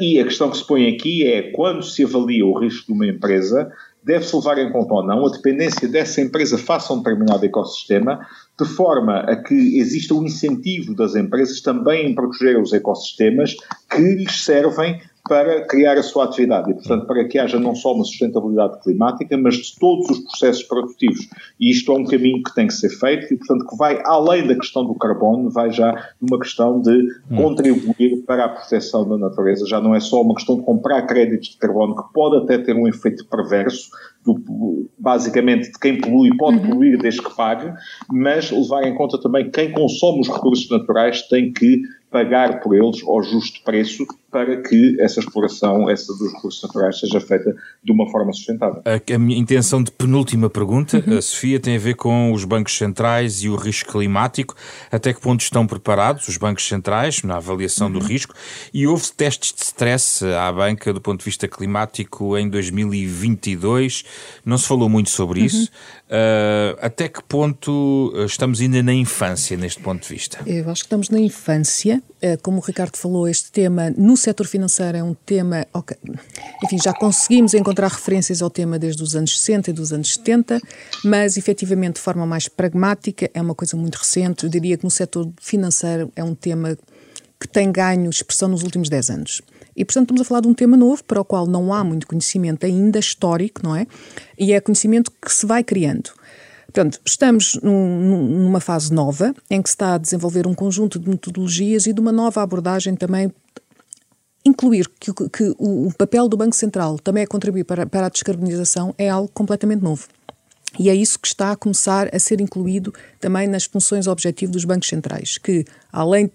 e 0.00 0.18
a 0.20 0.24
questão 0.24 0.50
que 0.50 0.56
se 0.56 0.66
põe 0.66 0.88
aqui 0.88 1.24
é 1.24 1.42
quando 1.52 1.82
se 1.84 2.02
avalia 2.02 2.44
o 2.44 2.58
risco 2.58 2.86
de 2.88 2.92
uma 2.92 3.06
empresa, 3.06 3.70
deve-se 4.04 4.34
levar 4.34 4.58
em 4.58 4.72
conta 4.72 4.94
ou 4.94 5.06
não 5.06 5.26
a 5.26 5.30
dependência 5.30 5.86
dessa 5.88 6.20
empresa 6.20 6.58
face 6.58 6.90
a 6.90 6.94
um 6.94 6.98
determinado 6.98 7.44
ecossistema, 7.44 8.26
de 8.58 8.66
forma 8.66 9.20
a 9.20 9.36
que 9.36 9.78
exista 9.78 10.14
um 10.14 10.24
incentivo 10.24 10.94
das 10.94 11.14
empresas 11.14 11.60
também 11.60 12.10
em 12.10 12.14
proteger 12.14 12.60
os 12.60 12.72
ecossistemas 12.72 13.54
que 13.90 14.00
lhes 14.00 14.44
servem 14.44 15.00
para 15.28 15.66
criar 15.66 15.98
a 15.98 16.02
sua 16.02 16.24
atividade 16.24 16.70
e, 16.70 16.74
portanto, 16.74 17.06
para 17.06 17.24
que 17.26 17.38
haja 17.38 17.60
não 17.60 17.74
só 17.74 17.94
uma 17.94 18.04
sustentabilidade 18.04 18.80
climática, 18.80 19.36
mas 19.36 19.56
de 19.56 19.78
todos 19.78 20.08
os 20.10 20.18
processos 20.20 20.62
produtivos. 20.62 21.28
E 21.60 21.70
isto 21.70 21.92
é 21.92 21.94
um 21.94 22.04
caminho 22.04 22.42
que 22.42 22.54
tem 22.54 22.66
que 22.66 22.72
ser 22.72 22.88
feito 22.88 23.32
e, 23.32 23.36
portanto, 23.36 23.66
que 23.68 23.76
vai 23.76 24.00
além 24.04 24.46
da 24.46 24.54
questão 24.54 24.84
do 24.84 24.94
carbono, 24.94 25.50
vai 25.50 25.70
já 25.70 26.10
numa 26.20 26.38
questão 26.40 26.80
de 26.80 27.08
hum. 27.30 27.36
contribuir 27.36 28.24
para 28.26 28.46
a 28.46 28.48
proteção 28.48 29.08
da 29.08 29.18
natureza. 29.18 29.66
Já 29.66 29.80
não 29.80 29.94
é 29.94 30.00
só 30.00 30.22
uma 30.22 30.34
questão 30.34 30.56
de 30.56 30.62
comprar 30.62 31.02
créditos 31.02 31.50
de 31.50 31.58
carbono, 31.58 31.94
que 31.94 32.12
pode 32.12 32.44
até 32.44 32.58
ter 32.58 32.74
um 32.74 32.88
efeito 32.88 33.26
perverso, 33.26 33.90
do, 34.24 34.88
basicamente 34.98 35.70
de 35.72 35.78
quem 35.78 36.00
polui 36.00 36.36
pode 36.36 36.58
uhum. 36.58 36.70
poluir 36.70 36.98
desde 36.98 37.22
que 37.22 37.34
pague, 37.34 37.72
mas 38.10 38.50
levar 38.50 38.84
em 38.84 38.94
conta 38.94 39.20
também 39.20 39.50
quem 39.50 39.72
consome 39.72 40.20
os 40.20 40.28
recursos 40.28 40.68
naturais 40.70 41.22
tem 41.28 41.52
que 41.52 41.82
pagar 42.10 42.60
por 42.60 42.74
eles 42.74 43.02
ao 43.06 43.22
justo 43.22 43.62
preço 43.62 44.06
para 44.30 44.60
que 44.62 45.00
essa 45.00 45.20
exploração 45.20 45.88
essa 45.88 46.12
dos 46.14 46.32
recursos 46.32 46.62
naturais 46.62 46.98
seja 47.00 47.20
feita 47.20 47.56
de 47.82 47.92
uma 47.92 48.10
forma 48.10 48.32
sustentável. 48.32 48.82
A, 48.84 49.14
a 49.14 49.18
minha 49.18 49.38
intenção 49.38 49.82
de 49.82 49.90
penúltima 49.90 50.50
pergunta, 50.50 51.02
uhum. 51.06 51.20
Sofia, 51.22 51.58
tem 51.58 51.76
a 51.76 51.78
ver 51.78 51.94
com 51.94 52.32
os 52.32 52.44
bancos 52.44 52.76
centrais 52.76 53.42
e 53.42 53.48
o 53.48 53.56
risco 53.56 53.92
climático. 53.92 54.54
Até 54.90 55.12
que 55.12 55.20
ponto 55.20 55.40
estão 55.40 55.66
preparados 55.66 56.28
os 56.28 56.36
bancos 56.36 56.66
centrais 56.66 57.22
na 57.22 57.36
avaliação 57.36 57.86
uhum. 57.86 57.94
do 57.94 57.98
risco? 58.00 58.34
E 58.72 58.86
houve 58.86 59.10
testes 59.12 59.54
de 59.54 59.62
stress 59.62 60.24
à 60.24 60.52
banca 60.52 60.92
do 60.92 61.00
ponto 61.00 61.20
de 61.20 61.24
vista 61.24 61.48
climático 61.48 62.36
em 62.36 62.48
2022. 62.50 64.04
Não 64.44 64.58
se 64.58 64.68
falou 64.68 64.88
muito 64.88 65.08
sobre 65.10 65.40
uhum. 65.40 65.46
isso. 65.46 65.70
Uh, 66.08 66.78
até 66.80 67.08
que 67.08 67.22
ponto 67.22 68.12
estamos 68.26 68.60
ainda 68.60 68.82
na 68.82 68.94
infância 68.94 69.56
neste 69.56 69.80
ponto 69.80 70.02
de 70.02 70.08
vista? 70.08 70.38
Eu 70.46 70.68
acho 70.70 70.82
que 70.82 70.86
estamos 70.86 71.08
na 71.08 71.18
infância. 71.18 72.02
Uh, 72.22 72.40
como 72.42 72.58
o 72.58 72.60
Ricardo 72.60 72.96
falou, 72.96 73.28
este 73.28 73.52
tema 73.52 73.90
no 73.96 74.16
setor 74.16 74.46
financeiro 74.46 74.98
é 74.98 75.02
um 75.02 75.14
tema. 75.14 75.66
Okay, 75.72 75.96
enfim, 76.64 76.78
já 76.82 76.92
conseguimos 76.92 77.54
encontrar 77.54 77.88
referências 77.88 78.42
ao 78.42 78.50
tema 78.50 78.78
desde 78.78 79.02
os 79.02 79.14
anos 79.14 79.38
60 79.40 79.70
e 79.70 79.72
dos 79.72 79.92
anos 79.92 80.14
70, 80.14 80.60
mas 81.04 81.36
efetivamente 81.36 81.94
de 81.94 82.00
forma 82.00 82.26
mais 82.26 82.48
pragmática 82.48 83.30
é 83.32 83.40
uma 83.40 83.54
coisa 83.54 83.76
muito 83.76 83.96
recente. 83.96 84.44
Eu 84.44 84.50
diria 84.50 84.76
que 84.76 84.84
no 84.84 84.90
setor 84.90 85.30
financeiro 85.40 86.12
é 86.16 86.24
um 86.24 86.34
tema 86.34 86.76
que 87.40 87.46
tem 87.46 87.70
ganho 87.70 88.10
expressão 88.10 88.48
nos 88.48 88.62
últimos 88.62 88.88
10 88.88 89.10
anos. 89.10 89.42
E, 89.76 89.84
portanto, 89.84 90.06
estamos 90.06 90.22
a 90.22 90.24
falar 90.24 90.40
de 90.40 90.48
um 90.48 90.54
tema 90.54 90.76
novo 90.76 91.04
para 91.04 91.20
o 91.20 91.24
qual 91.24 91.46
não 91.46 91.72
há 91.72 91.84
muito 91.84 92.06
conhecimento 92.06 92.66
ainda 92.66 92.98
histórico, 92.98 93.60
não 93.62 93.76
é? 93.76 93.86
E 94.36 94.52
é 94.52 94.60
conhecimento 94.60 95.12
que 95.24 95.32
se 95.32 95.46
vai 95.46 95.62
criando. 95.62 96.10
Portanto, 96.70 97.00
estamos 97.04 97.58
num, 97.62 98.28
numa 98.28 98.60
fase 98.60 98.92
nova 98.92 99.34
em 99.50 99.62
que 99.62 99.70
se 99.70 99.74
está 99.74 99.94
a 99.94 99.98
desenvolver 99.98 100.46
um 100.46 100.54
conjunto 100.54 100.98
de 100.98 101.08
metodologias 101.08 101.86
e 101.86 101.94
de 101.94 102.00
uma 102.00 102.12
nova 102.12 102.42
abordagem 102.42 102.94
também 102.94 103.32
incluir 104.44 104.88
que, 105.00 105.12
que 105.12 105.54
o, 105.58 105.90
papel 105.96 106.28
do 106.28 106.36
Banco 106.36 106.54
Central 106.54 106.98
também 106.98 107.22
é 107.22 107.26
contribuir 107.26 107.64
para, 107.64 107.86
para 107.86 108.06
a 108.06 108.08
descarbonização 108.08 108.94
é 108.98 109.08
algo 109.08 109.30
completamente 109.32 109.82
novo. 109.82 110.06
E 110.78 110.90
é 110.90 110.94
isso 110.94 111.18
que 111.18 111.26
está 111.26 111.52
a 111.52 111.56
começar 111.56 112.14
a 112.14 112.18
ser 112.18 112.40
incluído 112.40 112.92
também 113.18 113.48
nas 113.48 113.64
funções 113.64 114.06
objetivo 114.06 114.52
dos 114.52 114.64
bancos 114.64 114.88
centrais, 114.88 115.38
que 115.38 115.64
além, 115.90 116.30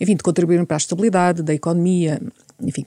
enfim, 0.00 0.16
de 0.16 0.22
contribuírem 0.22 0.66
para 0.66 0.76
a 0.76 0.78
estabilidade 0.78 1.42
da 1.42 1.54
economia, 1.54 2.20
enfim, 2.60 2.84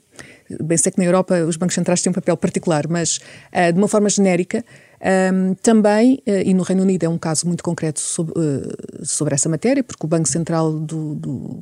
bem 0.61 0.77
sei 0.77 0.91
que 0.91 0.97
na 0.97 1.05
Europa 1.05 1.41
os 1.45 1.55
bancos 1.55 1.75
centrais 1.75 2.01
têm 2.01 2.11
um 2.11 2.13
papel 2.13 2.35
particular, 2.35 2.87
mas 2.87 3.17
uh, 3.53 3.71
de 3.71 3.79
uma 3.79 3.87
forma 3.87 4.09
genérica, 4.09 4.63
um, 5.01 5.53
também, 5.55 6.21
uh, 6.27 6.31
e 6.45 6.53
no 6.53 6.63
Reino 6.63 6.83
Unido 6.83 7.05
é 7.05 7.09
um 7.09 7.17
caso 7.17 7.47
muito 7.47 7.63
concreto 7.63 7.99
sobre, 7.99 8.33
uh, 8.37 9.05
sobre 9.05 9.33
essa 9.33 9.47
matéria, 9.47 9.81
porque 9.83 10.05
o 10.05 10.09
Banco 10.09 10.27
Central 10.27 10.73
do, 10.73 11.15
do, 11.15 11.59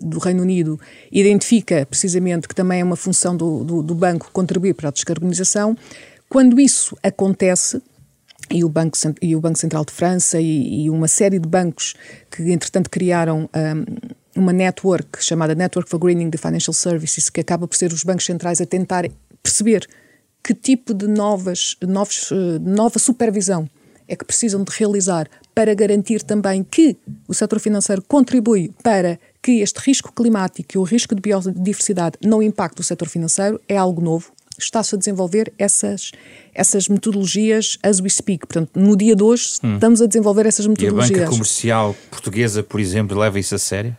do, 0.00 0.18
Reino 0.18 0.42
Unido 0.42 0.78
identifica 1.10 1.84
precisamente 1.86 2.46
que 2.46 2.54
também 2.54 2.80
é 2.80 2.84
uma 2.84 2.94
função 2.94 3.36
do, 3.36 3.64
do, 3.64 3.82
do 3.82 3.94
banco 3.94 4.30
contribuir 4.32 4.74
para 4.74 4.90
a 4.90 4.92
descarbonização. 4.92 5.76
Quando 6.28 6.60
isso 6.60 6.96
acontece, 7.02 7.82
e 8.50 8.64
o 8.64 8.68
Banco, 8.68 8.96
e 9.20 9.34
o 9.34 9.40
banco 9.40 9.58
Central 9.58 9.84
de 9.84 9.92
França 9.92 10.40
e, 10.40 10.84
e, 10.84 10.90
uma 10.90 11.08
série 11.08 11.38
de 11.38 11.48
bancos 11.48 11.94
que, 12.30 12.52
entretanto, 12.52 12.90
criaram 12.90 13.48
um, 13.54 14.40
uma 14.40 14.52
network 14.52 15.24
chamada 15.24 15.54
Network 15.54 15.90
for 15.90 15.98
Greening 15.98 16.30
the 16.30 16.38
Financial 16.38 16.72
Services, 16.72 17.28
que 17.28 17.40
acaba 17.40 17.66
por 17.66 17.76
ser 17.76 17.92
os 17.92 18.04
bancos 18.04 18.24
centrais 18.24 18.60
a 18.60 18.66
tentar 18.66 19.08
perceber 19.42 19.86
que 20.42 20.54
tipo 20.54 20.92
de 20.92 21.06
novas, 21.06 21.76
novos, 21.86 22.30
eh, 22.32 22.58
nova 22.60 22.98
supervisão 22.98 23.68
é 24.08 24.16
que 24.16 24.24
precisam 24.24 24.64
de 24.64 24.72
realizar 24.76 25.28
para 25.54 25.74
garantir 25.74 26.22
também 26.22 26.64
que 26.64 26.96
o 27.28 27.34
setor 27.34 27.60
financeiro 27.60 28.02
contribui 28.02 28.72
para 28.82 29.18
que 29.40 29.60
este 29.60 29.78
risco 29.78 30.12
climático 30.12 30.68
e 30.74 30.78
o 30.78 30.82
risco 30.82 31.14
de 31.14 31.20
biodiversidade 31.20 32.16
não 32.24 32.42
impacte 32.42 32.80
o 32.80 32.84
setor 32.84 33.08
financeiro 33.08 33.60
é 33.68 33.76
algo 33.76 34.00
novo. 34.00 34.32
Está-se 34.58 34.94
a 34.94 34.98
desenvolver 34.98 35.52
essas, 35.58 36.12
essas 36.54 36.88
metodologias 36.88 37.78
as 37.82 38.00
we 38.00 38.10
speak. 38.10 38.46
Portanto, 38.46 38.70
no 38.78 38.96
dia 38.96 39.16
de 39.16 39.22
hoje, 39.22 39.58
hum. 39.62 39.74
estamos 39.74 40.02
a 40.02 40.06
desenvolver 40.06 40.46
essas 40.46 40.66
metodologias. 40.66 41.10
E 41.10 41.14
a 41.14 41.18
banca 41.18 41.30
comercial 41.30 41.96
portuguesa, 42.10 42.62
por 42.62 42.80
exemplo, 42.80 43.18
leva 43.18 43.38
isso 43.38 43.54
a 43.54 43.58
sério? 43.58 43.96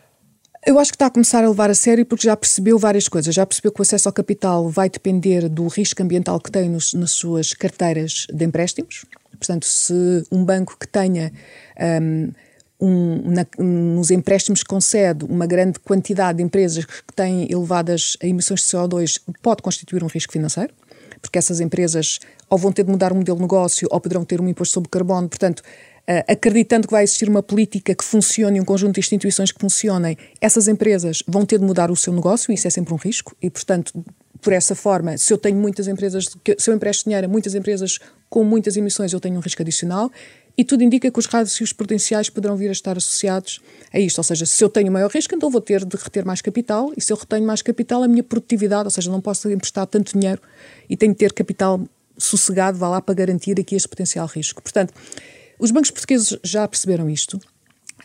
Eu 0.66 0.78
acho 0.78 0.90
que 0.90 0.96
está 0.96 1.06
a 1.06 1.10
começar 1.10 1.44
a 1.44 1.48
levar 1.48 1.68
a 1.68 1.74
sério 1.74 2.06
porque 2.06 2.26
já 2.26 2.34
percebeu 2.34 2.78
várias 2.78 3.06
coisas. 3.06 3.34
Já 3.34 3.44
percebeu 3.44 3.70
que 3.70 3.80
o 3.80 3.82
acesso 3.82 4.08
ao 4.08 4.12
capital 4.12 4.68
vai 4.70 4.88
depender 4.88 5.46
do 5.48 5.68
risco 5.68 6.02
ambiental 6.02 6.40
que 6.40 6.50
tem 6.50 6.70
nos, 6.70 6.94
nas 6.94 7.10
suas 7.10 7.52
carteiras 7.52 8.26
de 8.32 8.44
empréstimos. 8.44 9.04
Portanto, 9.30 9.66
se 9.66 10.24
um 10.32 10.42
banco 10.42 10.76
que 10.78 10.88
tenha 10.88 11.30
um, 12.00 12.32
um, 12.80 13.30
na, 13.30 13.46
nos 13.58 14.10
empréstimos 14.10 14.62
que 14.62 14.68
concede 14.68 15.26
uma 15.26 15.46
grande 15.46 15.78
quantidade 15.78 16.38
de 16.38 16.44
empresas 16.44 16.86
que 16.86 17.12
têm 17.14 17.50
elevadas 17.52 18.16
emissões 18.22 18.60
de 18.60 18.66
CO2 18.66 19.20
pode 19.42 19.60
constituir 19.60 20.02
um 20.02 20.06
risco 20.06 20.32
financeiro, 20.32 20.72
porque 21.20 21.38
essas 21.38 21.60
empresas 21.60 22.20
ou 22.48 22.56
vão 22.56 22.72
ter 22.72 22.84
de 22.84 22.90
mudar 22.90 23.12
o 23.12 23.16
modelo 23.16 23.36
de 23.36 23.42
negócio 23.42 23.86
ou 23.90 24.00
poderão 24.00 24.24
ter 24.24 24.40
um 24.40 24.48
imposto 24.48 24.72
sobre 24.72 24.88
carbono. 24.88 25.28
Portanto, 25.28 25.62
acreditando 26.28 26.86
que 26.86 26.92
vai 26.92 27.04
existir 27.04 27.28
uma 27.28 27.42
política 27.42 27.94
que 27.94 28.04
funcione, 28.04 28.60
um 28.60 28.64
conjunto 28.64 28.94
de 28.94 29.00
instituições 29.00 29.50
que 29.50 29.60
funcionem, 29.60 30.16
essas 30.40 30.68
empresas 30.68 31.22
vão 31.26 31.46
ter 31.46 31.58
de 31.58 31.64
mudar 31.64 31.90
o 31.90 31.96
seu 31.96 32.12
negócio, 32.12 32.50
e 32.50 32.54
isso 32.54 32.66
é 32.66 32.70
sempre 32.70 32.92
um 32.92 32.96
risco, 32.96 33.34
e 33.40 33.48
portanto, 33.48 33.92
por 34.40 34.52
essa 34.52 34.74
forma, 34.74 35.16
se 35.16 35.32
eu 35.32 35.38
tenho 35.38 35.56
muitas 35.56 35.88
empresas, 35.88 36.26
se 36.58 36.70
eu 36.70 36.74
empresto 36.74 37.04
dinheiro 37.04 37.26
a 37.26 37.28
muitas 37.28 37.54
empresas 37.54 37.98
com 38.28 38.44
muitas 38.44 38.76
emissões, 38.76 39.12
eu 39.12 39.20
tenho 39.20 39.36
um 39.36 39.40
risco 39.40 39.62
adicional, 39.62 40.10
e 40.56 40.64
tudo 40.64 40.84
indica 40.84 41.10
que 41.10 41.18
os 41.18 41.26
rádios 41.26 41.72
potenciais 41.72 42.30
poderão 42.30 42.56
vir 42.56 42.68
a 42.68 42.72
estar 42.72 42.96
associados 42.96 43.60
a 43.92 43.98
isto. 43.98 44.18
Ou 44.18 44.24
seja, 44.24 44.46
se 44.46 44.62
eu 44.62 44.68
tenho 44.68 44.92
maior 44.92 45.10
risco, 45.10 45.34
então 45.34 45.50
vou 45.50 45.60
ter 45.60 45.84
de 45.84 45.96
reter 45.96 46.24
mais 46.24 46.40
capital, 46.40 46.92
e 46.96 47.00
se 47.00 47.12
eu 47.12 47.16
retenho 47.16 47.44
mais 47.44 47.60
capital, 47.60 48.04
a 48.04 48.08
minha 48.08 48.22
produtividade, 48.22 48.84
ou 48.84 48.90
seja, 48.90 49.10
não 49.10 49.20
posso 49.20 49.50
emprestar 49.50 49.84
tanto 49.86 50.16
dinheiro 50.16 50.40
e 50.88 50.96
tenho 50.96 51.12
de 51.12 51.18
ter 51.18 51.32
capital 51.32 51.80
sossegado, 52.16 52.78
vá 52.78 52.88
lá 52.88 53.00
para 53.00 53.14
garantir 53.14 53.58
aqui 53.58 53.74
este 53.74 53.88
potencial 53.88 54.26
risco. 54.28 54.62
Portanto, 54.62 54.94
os 55.58 55.70
bancos 55.70 55.90
portugueses 55.90 56.38
já 56.42 56.66
perceberam 56.66 57.08
isto. 57.08 57.40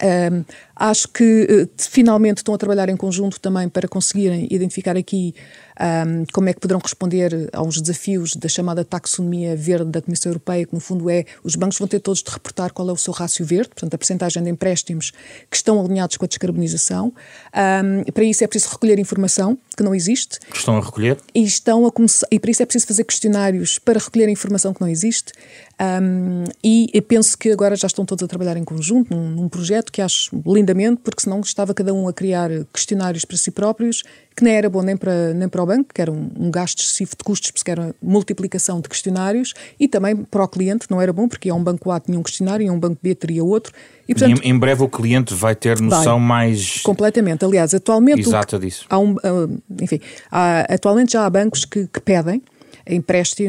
Um, 0.02 0.46
acho 0.78 1.10
que 1.10 1.46
uh, 1.66 1.70
finalmente 1.78 2.38
estão 2.38 2.54
a 2.54 2.58
trabalhar 2.58 2.88
em 2.88 2.96
conjunto 2.96 3.38
também 3.38 3.68
para 3.68 3.86
conseguirem 3.86 4.48
identificar 4.50 4.96
aqui 4.96 5.36
um, 5.80 6.26
como 6.32 6.48
é 6.48 6.54
que 6.54 6.60
poderão 6.60 6.80
responder 6.82 7.50
aos 7.52 7.82
desafios 7.82 8.34
da 8.36 8.48
chamada 8.48 8.86
taxonomia 8.86 9.56
verde 9.58 9.92
da 9.92 10.02
Comissão 10.02 10.30
Europeia, 10.30 10.66
que 10.66 10.74
no 10.74 10.80
fundo 10.80 11.10
é 11.10 11.26
os 11.44 11.56
bancos 11.56 11.78
vão 11.78 11.88
ter 11.88 12.00
todos 12.00 12.24
de 12.24 12.32
reportar 12.32 12.72
qual 12.72 12.90
é 12.90 12.94
o 12.94 12.98
seu 12.98 13.14
rácio 13.14 13.46
verde, 13.46 13.70
portanto 13.70 13.94
a 13.94 13.98
percentagem 13.98 14.42
de 14.42 14.50
empréstimos 14.50 15.12
que 15.50 15.58
estão 15.58 15.84
alinhados 15.84 16.16
com 16.16 16.24
a 16.24 16.28
descarbonização. 16.28 17.14
Um, 17.54 18.12
para 18.12 18.24
isso 18.24 18.44
é 18.44 18.48
preciso 18.48 18.72
recolher 18.72 19.00
informação 19.00 19.58
que 19.76 19.84
não 19.84 19.94
existe. 19.94 20.40
Estão 20.54 20.78
a 20.78 20.82
recolher? 20.82 21.18
E, 21.34 21.44
estão 21.44 21.86
a 21.86 21.92
começar, 21.92 22.28
e 22.32 22.40
para 22.40 22.52
isso 22.52 22.64
é 22.64 22.66
preciso 22.66 22.88
fazer 22.88 23.04
questionários 23.04 23.80
para 23.80 24.00
recolher 24.00 24.30
informação 24.30 24.74
que 24.74 24.82
não 24.82 24.88
existe. 24.88 25.34
Um, 25.82 26.44
e 26.64 27.02
penso 27.02 27.38
que 27.38 27.52
agora 27.52 27.76
já 27.76 27.88
estão 27.88 28.06
todos 28.06 28.24
a 28.24 28.28
trabalhar 28.28 28.58
em 28.58 28.66
conjunto 28.66 29.16
num, 29.16 29.30
num 29.30 29.48
projeto 29.48 29.92
que 29.92 30.02
acho 30.02 30.30
lindamente, 30.46 31.02
porque 31.04 31.22
senão 31.22 31.40
estava 31.40 31.74
cada 31.74 31.94
um 31.94 32.08
a 32.08 32.14
criar 32.14 32.50
questionários 32.74 33.24
para 33.24 33.38
si 33.38 33.50
próprios 33.50 34.04
que 34.40 34.44
nem 34.46 34.56
era 34.56 34.70
bom 34.70 34.82
nem 34.82 34.96
para, 34.96 35.34
nem 35.34 35.50
para 35.50 35.62
o 35.62 35.66
banco, 35.66 35.94
que 35.94 36.02
era 36.02 36.10
um, 36.10 36.32
um 36.38 36.50
gasto 36.50 36.80
excessivo 36.80 37.12
de 37.12 37.24
custos, 37.26 37.52
porque 37.52 37.70
era 37.70 37.94
multiplicação 38.02 38.80
de 38.80 38.88
questionários, 38.88 39.54
e 39.78 39.86
também 39.86 40.16
para 40.16 40.42
o 40.42 40.48
cliente 40.48 40.88
não 40.90 41.02
era 41.02 41.12
bom, 41.12 41.28
porque 41.28 41.50
é 41.50 41.54
um 41.54 41.62
banco 41.62 41.92
A 41.92 42.00
tinha 42.00 42.18
um 42.18 42.24
questionário 42.24 42.66
e 42.66 42.70
um 42.70 42.80
banco 42.80 42.98
B 43.04 43.14
teria 43.14 43.44
outro. 43.44 43.74
E, 44.08 44.14
portanto, 44.14 44.42
em, 44.42 44.50
em, 44.50 44.58
breve 44.58 44.82
o 44.82 44.88
cliente 44.88 45.34
vai 45.34 45.56
ter 45.56 45.82
noção 45.82 46.18
vai, 46.18 46.28
mais 46.28 46.82
completamente. 46.82 47.44
Aliás, 47.44 47.74
atualmente 47.74 48.22
exata 48.22 48.58
disso. 48.58 48.86
Há 48.90 48.98
um, 48.98 49.12
uh, 49.12 49.62
enfim, 49.82 50.00
há, 50.32 50.74
atualmente 50.74 51.12
já 51.14 51.26
há 51.26 51.30
bancos 51.30 51.66
que, 51.66 51.86
que 51.88 52.00
pedem 52.00 52.42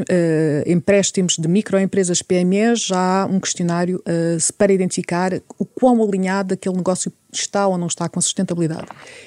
uh, 0.01 0.05
empréstimos 0.67 1.37
de 1.37 1.49
microempresas 1.49 2.23
PME, 2.23 2.75
já 2.77 3.23
há 3.23 3.27
um 3.27 3.41
questionário 3.41 3.99
uh, 3.99 4.53
para 4.57 4.73
identificar 4.73 5.33
o 5.59 5.65
quão 5.65 6.03
alinhado 6.03 6.55
aquele 6.55 6.77
negócio 6.77 7.13
está 7.33 7.67
ou 7.67 7.79
não 7.79 7.87
está 7.87 8.09
com 8.09 8.21
sustentabilidade. 8.21 8.87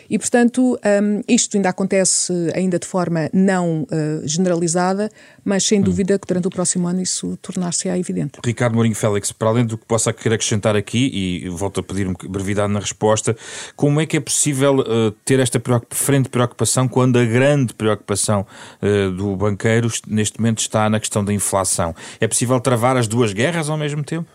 E, 0.10 0.18
portanto, 0.18 0.80
um, 1.01 1.22
isto 1.28 1.58
ainda 1.58 1.70
acontece 1.70 2.34
ainda 2.54 2.78
de 2.78 2.86
forma 2.86 3.30
não 3.34 3.84
uh, 3.84 4.28
generalizada, 4.28 5.10
mas 5.43 5.64
sem 5.64 5.80
hum. 5.80 5.84
dúvida 5.84 6.20
que 6.20 6.28
durante 6.28 6.47
o 6.47 6.51
próximo 6.51 6.88
ano 6.88 7.01
isso 7.01 7.38
tornar-se-á 7.38 7.97
evidente. 7.97 8.39
Ricardo 8.43 8.76
Mourinho 8.76 8.95
Félix, 8.95 9.32
para 9.32 9.49
além 9.49 9.66
do 9.66 9.78
que 9.78 9.86
possa 9.86 10.12
querer 10.14 10.36
acrescentar 10.36 10.76
aqui, 10.76 11.10
e 11.14 11.49
volto 11.49 11.80
a 11.80 11.84
pedir 11.84 12.08
brevidade 12.28 12.72
na 12.72 12.80
resposta, 12.80 13.36
como 13.76 13.99
é 14.01 14.06
que 14.06 14.18
é 14.18 14.20
possível 14.20 14.80
uh, 14.80 15.12
ter 15.26 15.39
esta 15.39 15.62
frente 15.89 16.24
de 16.24 16.30
preocupação 16.30 16.88
quando 16.88 17.18
a 17.18 17.26
grande 17.26 17.74
preocupação 17.74 18.45
uh, 18.82 19.12
do 19.12 19.36
banqueiro 19.36 19.89
neste 20.08 20.39
momento 20.39 20.60
está 20.60 20.89
na 20.89 20.99
questão 20.99 21.24
da 21.24 21.34
inflação? 21.34 21.95
É 22.20 22.28
possível 22.28 22.60
travar 22.60 22.97
as 22.97 23.08
duas 23.08 23.34
guerras 23.34 23.70
ao 23.70 23.78
mesmo 23.78 24.04
tempo? 24.04 24.28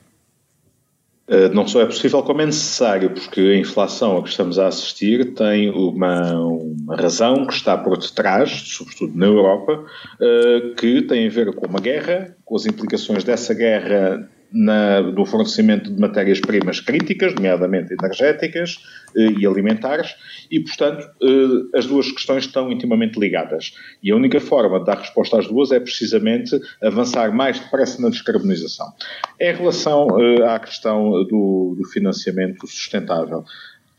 Eh, 1.28 1.50
não 1.50 1.66
só 1.66 1.82
é 1.82 1.86
possível, 1.86 2.22
como 2.22 2.40
é 2.40 2.46
necessário, 2.46 3.10
porque 3.10 3.40
a 3.40 3.56
inflação 3.56 4.16
a 4.16 4.22
que 4.22 4.30
estamos 4.30 4.58
a 4.58 4.66
assistir 4.66 5.34
tem 5.34 5.68
uma, 5.68 6.40
uma 6.40 6.96
razão 6.96 7.46
que 7.46 7.52
está 7.52 7.76
por 7.76 7.98
detrás, 7.98 8.50
sobretudo 8.50 9.16
na 9.16 9.26
Europa, 9.26 9.84
eh, 10.20 10.72
que 10.78 11.02
tem 11.02 11.26
a 11.26 11.30
ver 11.30 11.54
com 11.54 11.66
uma 11.66 11.80
guerra, 11.80 12.34
com 12.44 12.56
as 12.56 12.64
implicações 12.64 13.24
dessa 13.24 13.52
guerra 13.52 14.26
na, 14.52 15.00
do 15.02 15.24
fornecimento 15.24 15.92
de 15.92 16.00
matérias-primas 16.00 16.80
críticas, 16.80 17.34
nomeadamente 17.34 17.94
energéticas 17.94 18.78
eh, 19.16 19.32
e 19.38 19.46
alimentares, 19.46 20.14
e, 20.50 20.60
portanto, 20.60 21.06
eh, 21.22 21.78
as 21.78 21.86
duas 21.86 22.10
questões 22.10 22.44
estão 22.44 22.70
intimamente 22.72 23.18
ligadas. 23.18 23.72
E 24.02 24.10
a 24.10 24.16
única 24.16 24.40
forma 24.40 24.78
de 24.80 24.86
dar 24.86 24.98
resposta 24.98 25.38
às 25.38 25.46
duas 25.46 25.70
é 25.70 25.78
precisamente 25.78 26.58
avançar 26.82 27.34
mais 27.34 27.60
depressa 27.60 28.00
na 28.00 28.08
descarbonização. 28.08 28.86
Em 29.40 29.54
relação 29.54 30.08
eh, 30.18 30.42
à 30.44 30.58
questão 30.58 31.10
do, 31.24 31.76
do 31.78 31.84
financiamento 31.92 32.66
sustentável, 32.66 33.44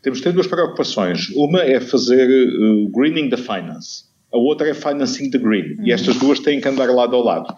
temos 0.02 0.18
de 0.18 0.24
ter 0.24 0.32
duas 0.32 0.46
preocupações. 0.46 1.28
Uma 1.36 1.62
é 1.62 1.78
fazer 1.78 2.26
uh, 2.26 2.88
greening 2.88 3.28
the 3.28 3.36
finance 3.36 4.10
a 4.32 4.38
outra 4.38 4.68
é 4.68 4.74
financing 4.74 5.30
the 5.30 5.38
green. 5.38 5.74
Uhum. 5.74 5.86
E 5.86 5.92
estas 5.92 6.16
duas 6.16 6.38
têm 6.38 6.60
que 6.60 6.68
andar 6.68 6.88
lado 6.90 7.16
ao 7.16 7.22
lado. 7.22 7.54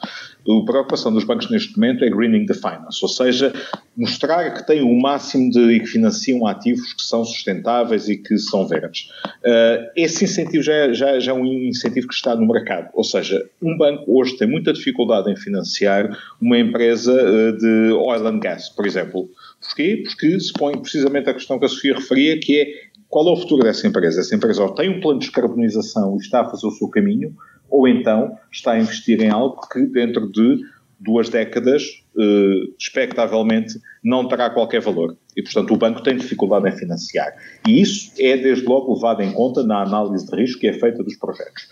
A 0.49 0.65
preocupação 0.65 1.13
dos 1.13 1.25
bancos 1.25 1.51
neste 1.51 1.75
momento 1.77 2.05
é 2.05 2.11
greening 2.11 2.47
the 2.47 2.55
finance, 2.55 2.99
ou 3.03 3.09
seja, 3.09 3.53
mostrar 3.97 4.53
que 4.55 4.67
têm 4.67 4.83
o 4.83 5.01
máximo 5.01 5.51
de 5.51 5.61
e 5.73 5.81
que 5.81 5.87
financiam 5.87 6.47
ativos 6.47 6.93
que 6.93 7.03
são 7.03 7.25
sustentáveis 7.25 8.09
e 8.09 8.17
que 8.17 8.37
são 8.39 8.67
verdes. 8.67 9.09
Uh, 9.45 9.91
esse 9.97 10.25
incentivo 10.25 10.63
já 10.63 10.73
é, 10.73 10.95
já, 10.95 11.21
já 11.21 11.31
é 11.31 11.35
um 11.35 11.45
incentivo 11.45 12.09
que 12.09 12.15
está 12.15 12.35
no 12.35 12.47
mercado, 12.47 12.89
ou 12.95 13.05
seja, 13.05 13.49
um 13.63 13.77
banco 13.77 14.05
hoje 14.09 14.37
tem 14.37 14.49
muita 14.49 14.73
dificuldade 14.73 15.31
em 15.31 15.37
financiar 15.37 16.19
uma 16.41 16.59
empresa 16.59 17.13
uh, 17.13 17.57
de 17.57 17.93
oil 17.93 18.27
and 18.27 18.41
gas, 18.41 18.69
por 18.71 18.87
exemplo. 18.87 19.31
Porquê? 19.61 20.03
Porque 20.05 20.41
se 20.41 20.53
põe 20.53 20.77
precisamente 20.77 21.31
a 21.31 21.35
questão 21.35 21.59
que 21.59 21.65
a 21.65 21.69
Sofia 21.69 21.95
referia, 21.95 22.39
que 22.41 22.61
é 22.61 22.67
qual 23.13 23.29
é 23.29 23.31
o 23.31 23.37
futuro 23.37 23.63
dessa 23.63 23.87
empresa? 23.87 24.23
Essa 24.23 24.35
empresa 24.35 24.63
ou 24.63 24.75
tem 24.75 24.89
um 24.89 24.99
plano 24.99 25.19
de 25.19 25.27
descarbonização 25.27 26.17
e 26.17 26.17
está 26.17 26.41
a 26.41 26.49
fazer 26.49 26.67
o 26.67 26.71
seu 26.71 26.89
caminho, 26.89 27.37
ou 27.69 27.87
então 27.87 28.39
está 28.51 28.73
a 28.73 28.79
investir 28.79 29.21
em 29.21 29.29
algo 29.29 29.61
que 29.71 29.83
dentro 29.83 30.33
de 30.33 30.63
duas 30.99 31.29
décadas, 31.29 31.83
eh, 32.19 32.71
expectavelmente, 32.79 33.79
não 34.03 34.27
terá 34.27 34.49
qualquer 34.49 34.81
valor. 34.81 35.15
E, 35.37 35.43
portanto, 35.43 35.75
o 35.75 35.77
banco 35.77 36.03
tem 36.03 36.17
dificuldade 36.17 36.67
em 36.67 36.73
financiar. 36.73 37.35
E 37.69 37.83
isso 37.83 38.13
é, 38.19 38.35
desde 38.39 38.65
logo, 38.65 38.95
levado 38.95 39.21
em 39.21 39.31
conta 39.33 39.63
na 39.63 39.83
análise 39.83 40.27
de 40.27 40.35
risco 40.35 40.61
que 40.61 40.69
é 40.69 40.73
feita 40.73 41.03
dos 41.03 41.17
projetos. 41.17 41.69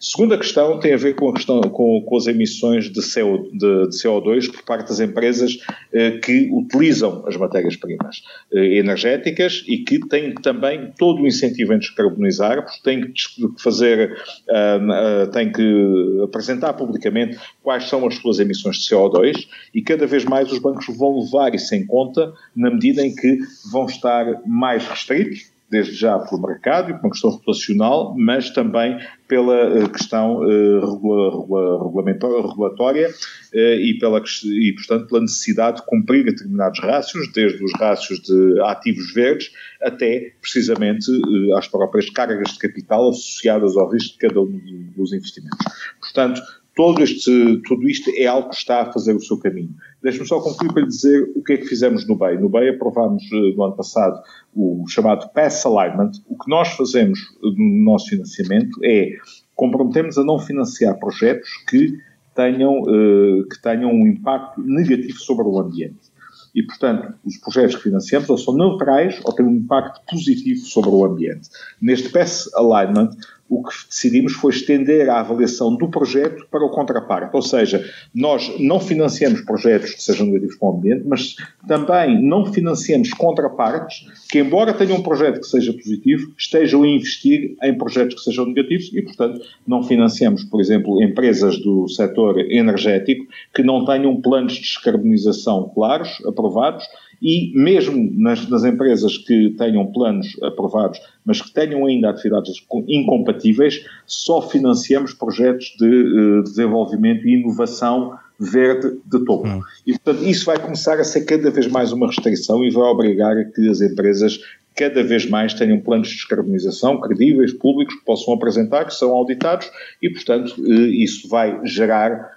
Segunda 0.00 0.36
questão 0.36 0.78
tem 0.78 0.92
a 0.92 0.96
ver 0.96 1.14
com, 1.14 1.30
a 1.30 1.32
questão, 1.32 1.60
com, 1.62 2.02
com 2.02 2.16
as 2.16 2.26
emissões 2.26 2.90
de, 2.90 3.00
CO, 3.00 3.48
de, 3.52 3.88
de, 3.88 3.96
CO2 3.96 4.50
por 4.52 4.62
parte 4.62 4.88
das 4.88 5.00
empresas 5.00 5.58
eh, 5.92 6.18
que 6.18 6.50
utilizam 6.52 7.24
as 7.26 7.36
matérias-primas 7.36 8.22
eh, 8.52 8.78
energéticas 8.78 9.64
e 9.66 9.78
que 9.78 9.98
têm 10.08 10.34
também 10.34 10.92
todo 10.98 11.22
o 11.22 11.26
incentivo 11.26 11.72
em 11.72 11.78
descarbonizar, 11.78 12.62
porque 12.64 12.80
têm 12.82 13.00
que 13.00 13.62
fazer, 13.62 14.12
uh, 14.48 15.24
uh, 15.24 15.30
têm 15.30 15.50
que 15.50 16.20
apresentar 16.22 16.74
publicamente 16.74 17.38
quais 17.62 17.88
são 17.88 18.06
as 18.06 18.16
suas 18.16 18.38
emissões 18.38 18.76
de 18.76 18.94
CO2 18.94 19.46
e 19.74 19.80
cada 19.80 20.06
vez 20.06 20.24
mais 20.24 20.52
os 20.52 20.58
bancos 20.58 20.86
vão 20.96 21.20
levar 21.20 21.54
isso 21.54 21.74
em 21.74 21.86
conta 21.86 22.32
na 22.54 22.70
medida 22.70 23.04
em 23.04 23.14
que 23.14 23.38
vão 23.70 23.86
estar 23.86 24.42
mais 24.46 24.86
restritos 24.86 25.53
desde 25.70 25.94
já 25.94 26.18
pelo 26.18 26.42
mercado 26.42 26.90
e 26.90 26.94
por 26.94 27.00
uma 27.00 27.10
questão 27.10 27.30
reputacional, 27.30 28.14
mas 28.16 28.50
também 28.50 28.98
pela 29.26 29.56
eh, 29.56 29.88
questão 29.88 30.42
uh, 30.42 32.48
regulatória 32.48 33.08
uh, 33.08 33.56
e, 33.56 33.98
pela, 33.98 34.22
e, 34.44 34.72
portanto, 34.74 35.08
pela 35.08 35.22
necessidade 35.22 35.78
de 35.78 35.86
cumprir 35.86 36.24
determinados 36.24 36.78
rácios, 36.80 37.32
desde 37.32 37.64
os 37.64 37.72
rácios 37.74 38.20
de 38.20 38.60
ativos 38.62 39.12
verdes 39.12 39.50
até, 39.82 40.32
precisamente, 40.40 41.10
às 41.56 41.66
próprias 41.66 42.08
cargas 42.10 42.52
de 42.52 42.58
capital 42.58 43.08
associadas 43.08 43.76
ao 43.76 43.90
risco 43.90 44.12
de 44.12 44.18
cada 44.18 44.40
um 44.40 44.60
dos 44.96 45.12
investimentos. 45.12 45.58
Portanto, 46.00 46.40
todo 46.74 47.02
este, 47.02 47.62
tudo 47.66 47.88
isto 47.88 48.10
é 48.16 48.26
algo 48.26 48.50
que 48.50 48.56
está 48.56 48.82
a 48.82 48.92
fazer 48.92 49.14
o 49.14 49.20
seu 49.20 49.38
caminho. 49.38 49.74
Deixe-me 50.02 50.26
só 50.26 50.40
concluir 50.40 50.72
para 50.72 50.82
lhe 50.82 50.88
dizer 50.88 51.32
o 51.36 51.42
que 51.42 51.52
é 51.52 51.56
que 51.56 51.66
fizemos 51.66 52.06
no 52.06 52.16
BEI. 52.16 52.38
No 52.38 52.48
BEI 52.48 52.70
aprovámos 52.70 53.22
no 53.30 53.62
ano 53.62 53.76
passado 53.76 54.20
o 54.54 54.84
chamado 54.88 55.28
Pass 55.32 55.64
Alignment. 55.64 56.12
O 56.28 56.36
que 56.36 56.50
nós 56.50 56.68
fazemos 56.70 57.18
no 57.42 57.84
nosso 57.84 58.08
financiamento 58.08 58.78
é 58.84 59.10
comprometemos 59.54 60.18
a 60.18 60.24
não 60.24 60.38
financiar 60.38 60.98
projetos 60.98 61.48
que 61.68 61.96
tenham, 62.34 62.82
que 62.82 63.62
tenham 63.62 63.92
um 63.92 64.06
impacto 64.06 64.60
negativo 64.60 65.18
sobre 65.18 65.44
o 65.44 65.60
ambiente. 65.60 66.12
E, 66.54 66.62
portanto, 66.62 67.14
os 67.24 67.36
projetos 67.38 67.74
que 67.76 67.82
financiamos 67.82 68.30
ou 68.30 68.38
são 68.38 68.56
neutrais 68.56 69.20
ou 69.24 69.32
têm 69.32 69.44
um 69.44 69.56
impacto 69.56 70.00
positivo 70.08 70.60
sobre 70.60 70.90
o 70.90 71.04
ambiente. 71.04 71.48
Neste 71.80 72.10
Pass 72.10 72.48
Alignment, 72.54 73.10
o 73.48 73.62
que 73.62 73.74
decidimos 73.88 74.32
foi 74.32 74.52
estender 74.52 75.08
a 75.08 75.20
avaliação 75.20 75.76
do 75.76 75.88
projeto 75.88 76.46
para 76.50 76.64
o 76.64 76.70
contraparte. 76.70 77.34
Ou 77.34 77.42
seja, 77.42 77.84
nós 78.14 78.52
não 78.58 78.80
financiamos 78.80 79.42
projetos 79.42 79.94
que 79.94 80.02
sejam 80.02 80.26
negativos 80.26 80.56
para 80.56 80.68
o 80.68 80.76
ambiente, 80.76 81.04
mas 81.06 81.36
também 81.68 82.22
não 82.22 82.46
financiamos 82.52 83.10
contrapartes 83.10 84.06
que, 84.30 84.38
embora 84.38 84.72
tenham 84.72 84.96
um 84.96 85.02
projeto 85.02 85.40
que 85.40 85.46
seja 85.46 85.72
positivo, 85.72 86.32
estejam 86.38 86.82
a 86.82 86.88
investir 86.88 87.56
em 87.62 87.76
projetos 87.76 88.14
que 88.16 88.22
sejam 88.22 88.46
negativos 88.46 88.90
e, 88.92 89.02
portanto, 89.02 89.40
não 89.66 89.82
financiamos, 89.82 90.44
por 90.44 90.60
exemplo, 90.60 91.02
empresas 91.02 91.58
do 91.60 91.88
setor 91.88 92.40
energético 92.50 93.26
que 93.54 93.62
não 93.62 93.84
tenham 93.84 94.20
planos 94.20 94.54
de 94.54 94.60
descarbonização 94.60 95.70
claros, 95.74 96.22
aprovados, 96.26 96.84
e 97.24 97.50
mesmo 97.54 98.12
nas, 98.18 98.46
nas, 98.50 98.64
empresas 98.64 99.16
que 99.16 99.54
tenham 99.56 99.86
planos 99.86 100.36
aprovados, 100.42 101.00
mas 101.24 101.40
que 101.40 101.50
tenham 101.50 101.86
ainda 101.86 102.10
atividades 102.10 102.62
incompatíveis, 102.86 103.82
só 104.06 104.42
financiamos 104.42 105.14
projetos 105.14 105.74
de 105.78 105.86
uh, 105.86 106.42
desenvolvimento 106.42 107.26
e 107.26 107.40
inovação 107.40 108.18
verde 108.38 108.98
de 109.06 109.24
topo. 109.24 109.48
Hum. 109.48 109.62
E, 109.86 109.92
portanto, 109.92 110.28
isso 110.28 110.44
vai 110.44 110.58
começar 110.58 111.00
a 111.00 111.04
ser 111.04 111.24
cada 111.24 111.50
vez 111.50 111.66
mais 111.66 111.92
uma 111.92 112.08
restrição 112.08 112.62
e 112.62 112.70
vai 112.70 112.84
obrigar 112.84 113.38
a 113.38 113.44
que 113.44 113.70
as 113.70 113.80
empresas 113.80 114.38
cada 114.76 115.02
vez 115.02 115.24
mais 115.24 115.54
tenham 115.54 115.80
planos 115.80 116.08
de 116.08 116.14
descarbonização 116.16 117.00
credíveis, 117.00 117.52
públicos, 117.52 117.94
que 117.94 118.04
possam 118.04 118.34
apresentar, 118.34 118.84
que 118.84 118.94
são 118.94 119.12
auditados 119.12 119.70
e, 120.02 120.10
portanto, 120.10 120.54
eh, 120.58 121.02
isso 121.02 121.28
vai 121.28 121.60
gerar 121.64 122.33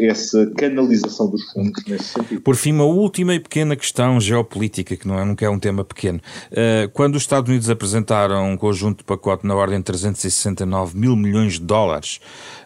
essa 0.00 0.44
canalização 0.56 1.30
dos 1.30 1.44
fundos 1.52 1.84
nesse 1.86 2.04
sentido. 2.04 2.40
Por 2.40 2.56
fim, 2.56 2.72
uma 2.72 2.84
última 2.84 3.32
e 3.32 3.38
pequena 3.38 3.76
questão 3.76 4.20
geopolítica, 4.20 4.96
que 4.96 5.06
não 5.06 5.18
é, 5.18 5.24
nunca 5.24 5.44
é 5.44 5.48
um 5.48 5.58
tema 5.58 5.84
pequeno. 5.84 6.20
Uh, 6.50 6.88
quando 6.92 7.14
os 7.14 7.22
Estados 7.22 7.48
Unidos 7.48 7.70
apresentaram 7.70 8.50
um 8.50 8.56
conjunto 8.56 8.98
de 8.98 9.04
pacote 9.04 9.46
na 9.46 9.54
ordem 9.54 9.78
de 9.78 9.84
369 9.84 10.98
mil 10.98 11.14
milhões 11.14 11.54
de 11.54 11.60
dólares 11.60 12.20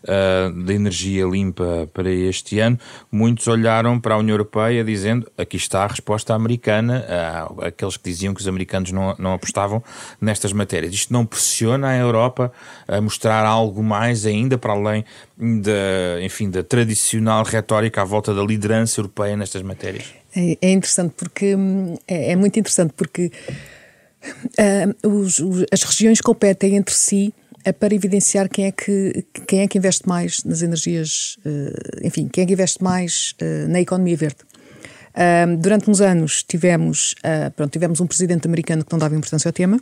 uh, 0.05 0.65
de 0.65 0.73
energia 0.73 1.27
limpa 1.27 1.87
para 1.93 2.11
este 2.11 2.59
ano, 2.59 2.79
muitos 3.13 3.47
olharam 3.47 4.01
para 4.01 4.15
a 4.15 4.19
União 4.19 4.35
Europeia 4.35 4.83
dizendo 4.83 5.31
aqui 5.37 5.59
está 5.59 5.85
a 5.85 5.87
resposta 5.87 6.35
americana, 6.35 7.05
aqueles 7.61 7.99
que 7.99 8.09
diziam 8.09 8.33
que 8.33 8.41
os 8.41 8.49
americanos 8.49 8.91
não, 8.91 9.15
não 9.19 9.35
apostavam 9.35 9.83
nestas 10.19 10.53
matérias. 10.53 10.95
Isto 10.95 11.13
não 11.13 11.27
pressiona 11.27 11.89
a 11.89 11.97
Europa 11.97 12.51
a 12.89 13.01
mostrar 13.01 13.45
algo 13.45 13.83
mais 13.83 14.25
ainda 14.25 14.57
para 14.57 14.73
além 14.73 15.05
da, 15.41 16.23
enfim, 16.23 16.51
da 16.51 16.63
tradicional 16.63 17.43
retórica 17.45 18.03
à 18.03 18.05
volta 18.05 18.35
da 18.35 18.43
liderança 18.43 19.01
europeia 19.01 19.37
nestas 19.37 19.63
matérias? 19.63 20.05
É, 20.37 20.59
é 20.61 20.71
interessante 20.71 21.15
porque 21.17 21.55
hum, 21.55 21.97
é, 22.07 22.33
é, 22.33 22.37
muito 22.37 22.59
interessante 22.59 22.93
porque 22.95 23.33
uh, 24.23 25.09
os, 25.09 25.39
os, 25.39 25.65
as 25.73 25.83
regiões 25.83 26.21
competem 26.21 26.77
entre 26.77 26.95
si 26.95 27.33
uh, 27.67 27.73
para 27.73 27.95
evidenciar 27.95 28.49
quem 28.49 28.67
é 28.67 28.73
que 28.73 29.25
quem 29.47 29.61
é 29.61 29.69
que 29.69 29.79
investe 29.79 30.07
mais 30.07 30.45
nas 30.45 30.61
energias, 30.61 31.39
uh, 31.45 32.07
enfim, 32.07 32.29
quem 32.29 32.45
é 32.45 32.47
que 32.47 32.53
investe 32.53 32.83
mais 32.85 33.35
na 33.69 33.81
economia 33.81 34.17
verde. 34.17 34.39
durante 35.59 35.91
uns 35.91 36.01
anos 36.01 36.43
tivemos, 36.43 37.15
pronto, 37.57 37.73
tivemos 37.73 38.01
um 38.01 38.07
presidente 38.07 38.47
americano 38.47 38.85
que 38.85 38.93
não 38.93 38.99
dava 38.99 39.17
importância 39.17 39.49
ao 39.49 39.53
tema 39.53 39.81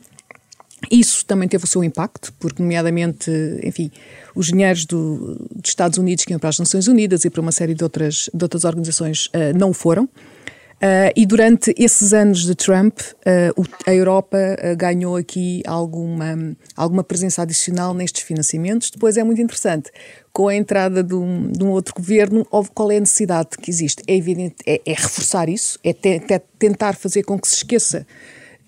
isso 0.91 1.25
também 1.27 1.49
teve 1.49 1.65
o 1.65 1.67
seu 1.67 1.83
impacto, 1.83 2.33
porque, 2.39 2.63
nomeadamente, 2.63 3.31
enfim, 3.63 3.91
os 4.35 4.47
dinheiros 4.47 4.85
do, 4.87 5.37
dos 5.51 5.71
Estados 5.71 5.99
Unidos 5.99 6.25
que 6.25 6.33
iam 6.33 6.39
para 6.39 6.51
as 6.51 6.59
Nações 6.59 6.87
Unidas 6.87 7.25
e 7.25 7.31
para 7.31 7.41
uma 7.41 7.53
série 7.53 7.75
de 7.75 7.83
outras, 7.83 8.31
de 8.33 8.45
outras 8.45 8.65
organizações 8.65 9.27
uh, 9.27 9.57
não 9.57 9.73
foram. 9.73 10.05
Uh, 10.05 11.11
e 11.17 11.27
durante 11.27 11.75
esses 11.77 12.13
anos 12.13 12.45
de 12.45 12.55
Trump, 12.55 13.01
uh, 13.01 13.65
a 13.85 13.93
Europa 13.93 14.39
ganhou 14.77 15.17
aqui 15.17 15.61
alguma, 15.67 16.57
alguma 16.77 17.03
presença 17.03 17.43
adicional 17.43 17.93
nestes 17.93 18.23
financiamentos. 18.23 18.89
Depois 18.91 19.17
é 19.17 19.25
muito 19.25 19.43
interessante, 19.43 19.91
com 20.33 20.47
a 20.47 20.55
entrada 20.55 21.03
de 21.03 21.15
um, 21.15 21.51
de 21.51 21.65
um 21.65 21.71
outro 21.71 21.93
governo, 21.97 22.47
qual 22.73 22.93
é 22.93 22.99
a 22.99 23.01
necessidade 23.01 23.49
que 23.61 23.69
existe? 23.69 24.05
É 24.07 24.15
evidente, 24.15 24.55
é, 24.65 24.81
é 24.87 24.93
reforçar 24.93 25.49
isso, 25.49 25.81
é 25.83 25.93
te, 25.93 26.21
te, 26.21 26.41
tentar 26.57 26.95
fazer 26.95 27.25
com 27.25 27.37
que 27.37 27.49
se 27.49 27.57
esqueça 27.57 28.07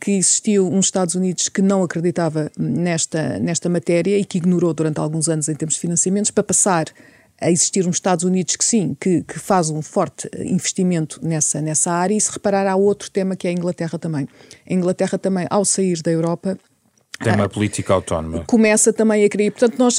que 0.01 0.13
existiu 0.13 0.67
uns 0.67 0.87
Estados 0.87 1.15
Unidos 1.15 1.49
que 1.49 1.61
não 1.61 1.83
acreditava 1.83 2.51
nesta, 2.59 3.39
nesta 3.39 3.69
matéria 3.69 4.19
e 4.19 4.25
que 4.25 4.39
ignorou 4.39 4.73
durante 4.73 4.99
alguns 4.99 5.29
anos 5.29 5.49
em 5.49 5.55
termos 5.55 5.75
de 5.75 5.81
financiamentos, 5.81 6.31
para 6.31 6.43
passar 6.43 6.87
a 7.41 7.51
existir 7.51 7.87
uns 7.87 7.97
Estados 7.97 8.25
Unidos 8.25 8.57
que 8.57 8.65
sim, 8.65 8.97
que, 9.01 9.23
que 9.23 9.39
faz 9.39 9.71
um 9.71 9.81
forte 9.81 10.29
investimento 10.39 11.19
nessa, 11.23 11.61
nessa 11.61 11.91
área 11.91 12.15
e 12.15 12.21
se 12.21 12.31
reparar 12.31 12.67
há 12.67 12.77
outro 12.77 13.11
tema 13.11 13.35
que 13.35 13.47
é 13.47 13.51
a 13.51 13.53
Inglaterra 13.53 13.99
também. 13.99 14.29
A 14.69 14.73
Inglaterra 14.73 15.19
também, 15.19 15.47
ao 15.49 15.65
sair 15.65 16.03
da 16.03 16.11
Europa, 16.11 16.59
tem 17.23 17.35
uma 17.35 17.45
ah, 17.45 17.49
política 17.51 17.93
autónoma. 17.93 18.45
Começa 18.47 18.95
também 18.95 19.25
a 19.25 19.29
criar. 19.29 19.51
Portanto, 19.51 19.79
nós 19.79 19.97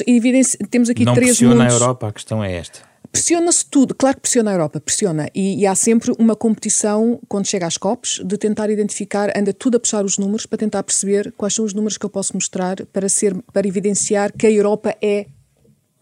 temos 0.70 0.90
aqui 0.90 1.04
não 1.04 1.14
três 1.14 1.30
pressiona 1.30 1.54
mundos. 1.54 1.72
a 1.72 1.76
Europa, 1.76 2.08
a 2.08 2.12
questão 2.12 2.42
é 2.42 2.52
esta. 2.52 2.80
Pressiona-se 3.12 3.66
tudo, 3.66 3.94
claro 3.94 4.16
que 4.16 4.22
pressiona 4.22 4.50
a 4.50 4.54
Europa, 4.54 4.80
pressiona. 4.80 5.28
E, 5.34 5.60
e, 5.60 5.66
há 5.66 5.74
sempre 5.74 6.14
uma 6.18 6.34
competição, 6.34 7.20
quando 7.28 7.46
chega 7.46 7.66
às 7.66 7.76
COPs, 7.76 8.22
de 8.24 8.38
tentar 8.38 8.70
identificar, 8.70 9.30
anda 9.36 9.52
tudo 9.52 9.76
a 9.76 9.80
puxar 9.80 10.02
os 10.02 10.16
números 10.16 10.46
para 10.46 10.56
tentar 10.56 10.82
perceber 10.82 11.30
quais 11.36 11.54
são 11.54 11.62
os 11.62 11.74
números 11.74 11.98
que 11.98 12.06
eu 12.06 12.10
posso 12.10 12.34
mostrar 12.34 12.86
para, 12.86 13.10
ser, 13.10 13.36
para 13.52 13.68
evidenciar 13.68 14.32
que 14.32 14.46
a 14.46 14.50
Europa 14.50 14.96
é 15.02 15.26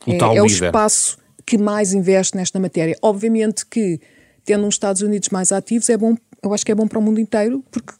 o, 0.06 0.12
é, 0.12 0.36
é 0.36 0.42
o 0.42 0.46
espaço 0.46 1.18
que 1.44 1.58
mais 1.58 1.92
investe 1.92 2.36
nesta 2.36 2.60
matéria. 2.60 2.96
Obviamente 3.02 3.66
que, 3.66 4.00
tendo 4.44 4.64
uns 4.64 4.74
Estados 4.74 5.02
Unidos 5.02 5.30
mais 5.30 5.50
ativos, 5.50 5.90
é 5.90 5.96
bom, 5.96 6.14
eu 6.40 6.54
acho 6.54 6.64
que 6.64 6.70
é 6.70 6.74
bom 6.76 6.86
para 6.86 7.00
o 7.00 7.02
mundo 7.02 7.18
inteiro, 7.18 7.64
porque 7.72 7.92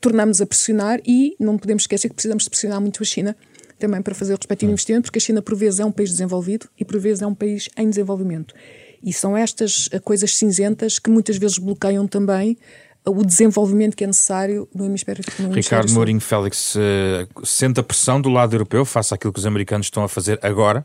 tornamos 0.00 0.40
a 0.40 0.46
pressionar 0.46 1.00
e 1.06 1.36
não 1.38 1.56
podemos 1.56 1.84
esquecer 1.84 2.08
que 2.08 2.14
precisamos 2.14 2.42
de 2.42 2.50
pressionar 2.50 2.80
muito 2.80 3.00
a 3.00 3.06
China 3.06 3.36
também 3.78 4.02
para 4.02 4.14
fazer 4.14 4.34
o 4.34 4.36
respectivo 4.36 4.72
investimento, 4.72 5.04
porque 5.04 5.18
a 5.18 5.20
China, 5.20 5.42
por 5.42 5.56
vezes, 5.56 5.80
é 5.80 5.84
um 5.84 5.92
país 5.92 6.10
desenvolvido 6.10 6.68
e, 6.78 6.84
por 6.84 6.98
vezes, 6.98 7.22
é 7.22 7.26
um 7.26 7.34
país 7.34 7.68
em 7.76 7.88
desenvolvimento. 7.88 8.54
E 9.02 9.12
são 9.12 9.36
estas 9.36 9.88
eh, 9.92 9.98
coisas 9.98 10.34
cinzentas 10.34 10.98
que 10.98 11.10
muitas 11.10 11.36
vezes 11.36 11.58
bloqueiam 11.58 12.06
também 12.06 12.56
eh, 13.04 13.10
o 13.10 13.24
desenvolvimento 13.24 13.96
que 13.96 14.04
é 14.04 14.06
necessário 14.06 14.68
no 14.74 14.84
hemisfério, 14.84 15.22
no 15.38 15.52
Ricardo 15.52 15.92
Mourinho 15.92 16.20
Félix, 16.20 16.74
uh, 16.74 17.46
sente 17.46 17.78
a 17.78 17.82
pressão 17.82 18.20
do 18.20 18.28
lado 18.28 18.54
europeu 18.54 18.84
face 18.84 19.14
àquilo 19.14 19.32
que 19.32 19.38
os 19.38 19.46
americanos 19.46 19.86
estão 19.86 20.02
a 20.02 20.08
fazer 20.08 20.38
agora? 20.42 20.84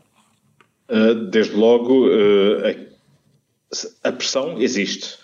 Uh, 0.88 1.14
desde 1.30 1.54
logo, 1.54 2.06
uh, 2.06 2.86
a, 4.04 4.08
a 4.08 4.12
pressão 4.12 4.60
existe. 4.60 5.21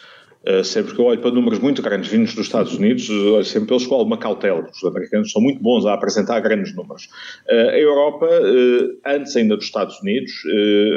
Uh, 0.48 0.64
sempre 0.64 0.94
que 0.94 1.00
eu 1.00 1.04
olho 1.04 1.20
para 1.20 1.30
números 1.30 1.58
muito 1.58 1.82
grandes 1.82 2.08
vindos 2.08 2.34
dos 2.34 2.46
Estados 2.46 2.74
Unidos, 2.74 3.10
olho 3.10 3.44
sempre 3.44 3.68
pelos 3.68 3.86
com 3.86 3.96
alguma 3.96 4.16
cautela. 4.16 4.66
Os 4.72 4.82
americanos 4.82 5.30
são 5.30 5.42
muito 5.42 5.60
bons 5.62 5.84
a 5.84 5.92
apresentar 5.92 6.40
grandes 6.40 6.74
números. 6.74 7.06
Uh, 7.46 7.68
a 7.68 7.78
Europa, 7.78 8.26
antes 9.04 9.36
ainda 9.36 9.56
dos 9.56 9.66
Estados 9.66 10.00
Unidos, 10.00 10.32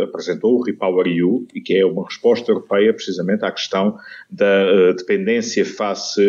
apresentou 0.04 0.58
o 0.58 0.64
Repower 0.64 1.08
EU, 1.08 1.46
e 1.54 1.60
que 1.60 1.76
é 1.76 1.86
uma 1.86 2.06
resposta 2.06 2.50
europeia 2.52 2.94
precisamente 2.94 3.44
à 3.44 3.52
questão 3.52 3.98
da 4.30 4.94
dependência 4.94 5.66
face 5.66 6.22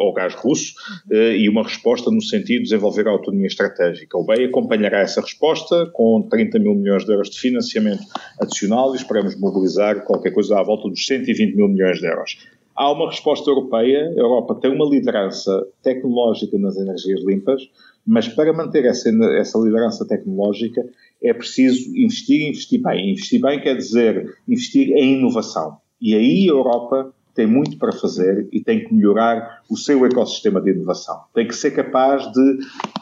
ao 0.00 0.12
gás 0.12 0.34
russo 0.34 0.74
e 1.10 1.48
uma 1.48 1.62
resposta 1.62 2.10
no 2.10 2.22
sentido 2.22 2.58
de 2.58 2.64
desenvolver 2.64 3.06
a 3.06 3.10
autonomia 3.10 3.46
estratégica. 3.46 4.16
O 4.18 4.24
BEI 4.24 4.46
acompanhará 4.46 5.00
essa 5.00 5.20
resposta 5.20 5.86
com 5.92 6.26
30 6.30 6.58
mil 6.58 6.74
milhões 6.74 7.04
de 7.04 7.12
euros 7.12 7.30
de 7.30 7.38
financiamento 7.38 8.02
adicional 8.40 8.94
e 8.94 8.96
esperamos 8.96 9.38
mobilizar 9.38 10.04
qualquer 10.04 10.32
coisa 10.32 10.58
à 10.58 10.62
volta 10.62 10.88
dos 10.88 11.04
120 11.06 11.54
mil 11.54 11.68
milhões 11.68 11.98
de 11.98 12.06
euros. 12.06 12.36
Há 12.76 12.90
uma 12.90 13.08
resposta 13.08 13.48
europeia, 13.48 14.08
a 14.08 14.20
Europa 14.20 14.56
tem 14.56 14.72
uma 14.72 14.88
liderança 14.88 15.66
tecnológica 15.82 16.58
nas 16.58 16.76
energias 16.76 17.24
limpas, 17.24 17.62
mas 18.06 18.28
para 18.28 18.52
manter 18.52 18.84
essa, 18.84 19.08
essa 19.36 19.58
liderança 19.58 20.06
tecnológica 20.06 20.84
é 21.22 21.32
preciso 21.32 21.96
investir 21.96 22.40
e 22.40 22.48
investir 22.50 22.82
bem. 22.82 23.12
Investir 23.12 23.40
bem 23.40 23.60
quer 23.60 23.76
dizer 23.76 24.36
investir 24.48 24.90
em 24.90 25.18
inovação. 25.18 25.78
E 26.00 26.14
aí 26.14 26.48
a 26.48 26.52
Europa 26.52 27.14
tem 27.34 27.46
muito 27.46 27.78
para 27.78 27.92
fazer 27.92 28.48
e 28.52 28.60
tem 28.60 28.84
que 28.84 28.94
melhorar 28.94 29.62
o 29.70 29.76
seu 29.76 30.04
ecossistema 30.04 30.60
de 30.60 30.70
inovação. 30.70 31.20
Tem 31.34 31.46
que 31.46 31.54
ser 31.54 31.72
capaz 31.72 32.30
de 32.30 32.58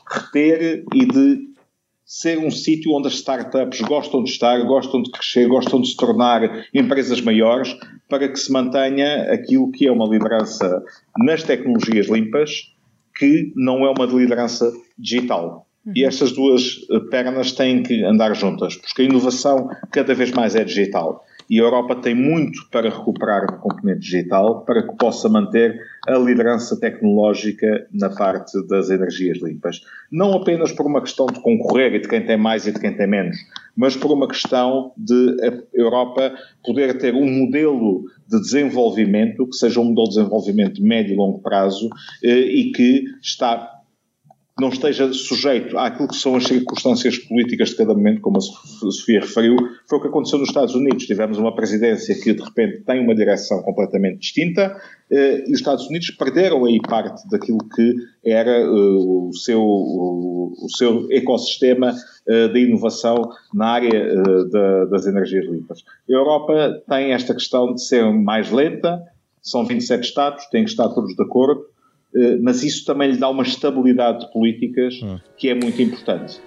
reter 0.09 0.85
e 0.95 1.07
de 1.07 1.52
ser 2.13 2.39
um 2.39 2.51
sítio 2.51 2.93
onde 2.93 3.09
as 3.09 3.15
startups 3.15 3.81
gostam 3.81 4.23
de 4.23 4.29
estar, 4.29 4.63
gostam 4.67 5.01
de 5.01 5.11
crescer, 5.11 5.49
gostam 5.49 5.81
de 5.81 5.89
se 5.89 5.97
tornar 5.97 6.67
empresas 6.75 7.23
maiores, 7.23 7.75
para 8.07 8.29
que 8.29 8.39
se 8.39 8.53
mantenha 8.53 9.33
aquilo 9.33 9.73
que 9.73 9.87
é 9.87 9.91
uma 9.91 10.07
liderança 10.07 10.85
nas 11.17 11.43
tecnologias 11.43 12.09
limpas, 12.09 12.71
que 13.17 13.51
não 13.57 13.87
é 13.87 13.91
uma 13.91 14.05
liderança 14.05 14.71
digital. 14.99 15.67
E 15.97 16.03
uhum. 16.03 16.09
estas 16.09 16.33
duas 16.33 16.81
eh, 16.91 17.01
pernas 17.11 17.53
têm 17.53 17.83
que 17.83 18.05
andar 18.05 18.35
juntas, 18.35 18.77
porque 18.77 19.01
a 19.01 19.05
inovação 19.07 19.71
cada 19.91 20.15
vez 20.15 20.31
mais 20.33 20.55
é 20.55 20.63
digital 20.63 21.25
e 21.53 21.61
a 21.61 21.65
Europa 21.65 21.97
tem 21.97 22.15
muito 22.15 22.67
para 22.71 22.89
recuperar 22.89 23.43
no 23.43 23.59
componente 23.59 24.01
digital 24.01 24.65
para 24.65 24.89
que 24.89 24.97
possa 24.97 25.29
manter 25.29 25.79
a 26.09 26.17
liderança 26.17 26.81
tecnológica 26.81 27.87
na 27.93 28.09
parte 28.09 28.67
das 28.69 28.89
energias 28.89 29.37
limpas. 29.43 29.83
Não 30.11 30.33
apenas 30.33 30.73
por 30.73 30.87
uma 30.87 31.03
questão 31.03 31.27
de 31.27 31.39
concorrer 31.41 31.93
e 31.93 32.01
de 32.01 32.09
quem 32.09 32.25
tem 32.25 32.39
mais 32.39 32.67
e 32.67 32.73
de 32.73 32.81
quem 32.81 32.97
tem 32.97 33.07
menos, 33.07 33.37
mas 33.77 33.95
por 33.95 34.11
uma 34.11 34.27
questão 34.27 34.93
de 34.97 35.37
a 35.47 35.79
Europa 35.79 36.35
poder 36.65 36.97
ter 36.97 37.15
um 37.15 37.31
modelo 37.31 38.05
de 38.27 38.41
desenvolvimento 38.41 39.47
que 39.47 39.57
seja 39.57 39.79
um 39.79 39.85
modelo 39.85 40.09
de 40.09 40.15
desenvolvimento 40.15 40.75
de 40.77 40.83
médio 40.83 41.13
e 41.13 41.17
longo 41.17 41.43
prazo 41.43 41.91
eh, 42.25 42.31
e 42.31 42.73
que 42.73 43.05
está 43.21 43.82
não 44.61 44.69
esteja 44.69 45.13
sujeito 45.13 45.79
àquilo 45.79 46.09
que 46.09 46.17
são 46.17 46.37
as 46.37 46.45
circunstâncias 46.45 47.17
políticas 47.19 47.71
de 47.71 47.77
cada 47.77 47.95
momento, 47.95 48.21
como 48.21 48.37
a 48.37 48.41
Sofia 48.41 49.21
referiu, 49.21 49.57
foi 49.89 49.99
o 49.99 50.01
que 50.01 50.09
aconteceu 50.09 50.39
nos 50.39 50.49
Estados 50.49 50.75
Unidos. 50.75 51.07
Tivemos 51.07 51.39
uma 51.39 51.55
presidência 51.55 52.15
que, 52.15 52.35
de 52.35 52.43
repente, 52.43 52.83
tem 52.85 53.01
uma 53.01 53.15
direção 53.15 53.63
completamente 53.63 54.19
distinta 54.19 54.77
eh, 55.11 55.45
e 55.47 55.53
os 55.53 55.59
Estados 55.59 55.87
Unidos 55.87 56.11
perderam 56.11 56.65
aí 56.67 56.79
parte 56.81 57.27
daquilo 57.31 57.59
que 57.75 57.95
era 58.25 58.51
eh, 58.51 58.67
o, 58.67 59.31
seu, 59.33 59.61
o, 59.61 60.53
o, 60.63 60.69
seu 60.77 61.11
ecossistema 61.11 61.95
eh, 62.29 62.49
de 62.49 62.61
inovação 62.61 63.31
na 63.55 63.69
área 63.69 64.23
da, 64.51 64.85
das 64.85 65.07
energias 65.07 65.47
limpas. 65.47 65.83
A 66.09 66.13
Europa 66.13 66.83
tem 66.89 67.13
esta 67.13 67.33
questão 67.33 67.75
de 67.75 67.83
ser 67.83 68.05
mais 68.13 68.51
lenta, 68.51 69.03
são 69.43 69.67
27 69.67 70.07
Estados, 70.07 70.47
têm 70.47 70.65
que 70.65 70.71
estar 70.71 70.89
todos 70.91 71.15
de 71.17 71.23
acordo, 71.23 71.63
eh, 71.63 71.72
mas 72.43 72.63
isso 72.63 72.85
também 72.85 73.11
lhe 73.11 73.17
dá 73.17 73.29
uma 73.29 73.43
estabilidade 73.43 74.21
de 74.21 74.33
políticas 74.33 75.01
hum. 75.03 75.19
que 75.37 75.49
é 75.49 75.55
muito 75.55 75.81
importante. 75.81 76.41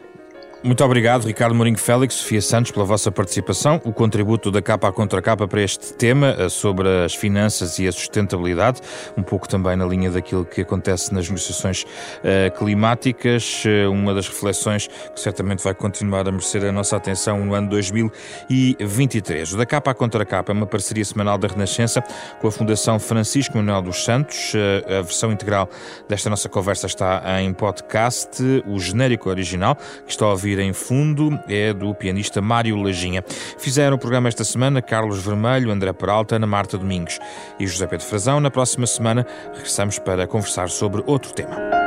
Muito 0.65 0.83
obrigado, 0.83 1.25
Ricardo 1.27 1.53
Mourinho 1.53 1.77
Félix, 1.77 2.15
Sofia 2.15 2.41
Santos, 2.41 2.71
pela 2.71 2.85
vossa 2.85 3.11
participação, 3.11 3.79
o 3.85 3.93
contributo 3.93 4.49
da 4.49 4.63
capa 4.63 4.87
à 4.87 4.91
contra 4.91 5.21
capa 5.21 5.47
para 5.47 5.61
este 5.61 5.93
tema 5.93 6.35
eh, 6.39 6.49
sobre 6.49 6.89
as 7.05 7.13
finanças 7.13 7.77
e 7.77 7.87
a 7.87 7.91
sustentabilidade, 7.91 8.81
um 9.15 9.21
pouco 9.21 9.47
também 9.47 9.75
na 9.75 9.85
linha 9.85 10.09
daquilo 10.09 10.43
que 10.43 10.61
acontece 10.61 11.13
nas 11.13 11.29
negociações 11.29 11.83
uh, 11.83 12.57
climáticas, 12.57 13.63
uh, 13.63 13.91
uma 13.91 14.11
das 14.15 14.27
reflexões 14.27 14.87
que 14.87 15.19
certamente 15.19 15.63
vai 15.63 15.75
continuar 15.75 16.27
a 16.27 16.31
merecer 16.31 16.65
a 16.65 16.71
nossa 16.71 16.97
atenção 16.97 17.45
no 17.45 17.53
ano 17.53 17.69
2023. 17.69 19.53
O 19.53 19.57
da 19.57 19.67
capa 19.67 19.91
à 19.91 19.93
contra 19.93 20.25
capa 20.25 20.51
é 20.51 20.55
uma 20.55 20.65
parceria 20.65 21.05
semanal 21.05 21.37
da 21.37 21.47
Renascença 21.47 22.01
com 22.41 22.47
a 22.47 22.51
Fundação 22.51 22.97
Francisco 22.97 23.55
Manuel 23.55 23.83
dos 23.83 24.03
Santos. 24.03 24.53
A 24.87 25.03
versão 25.03 25.31
integral 25.31 25.69
desta 26.09 26.27
nossa 26.27 26.49
conversa 26.49 26.87
está 26.87 27.39
em 27.39 27.53
podcast, 27.53 28.41
o 28.65 28.79
genérico 28.79 29.29
original, 29.29 29.75
que 29.75 30.09
está 30.09 30.25
a 30.25 30.29
ouvir 30.29 30.54
ouvir 30.55 30.59
em 30.59 30.73
fundo 30.73 31.37
é 31.47 31.73
do 31.73 31.93
pianista 31.93 32.41
Mário 32.41 32.81
Lajinha. 32.81 33.23
Fizeram 33.57 33.95
o 33.95 33.99
programa 33.99 34.27
esta 34.29 34.43
semana 34.43 34.81
Carlos 34.81 35.23
Vermelho, 35.23 35.71
André 35.71 35.91
Peralta, 35.93 36.37
Ana 36.37 36.47
Marta 36.47 36.77
Domingos 36.77 37.19
e 37.59 37.67
José 37.67 37.85
Pedro 37.87 38.05
Frazão. 38.05 38.39
Na 38.39 38.49
próxima 38.49 38.87
semana 38.87 39.25
regressamos 39.53 39.99
para 39.99 40.25
conversar 40.25 40.69
sobre 40.69 41.03
outro 41.05 41.33
tema. 41.33 41.84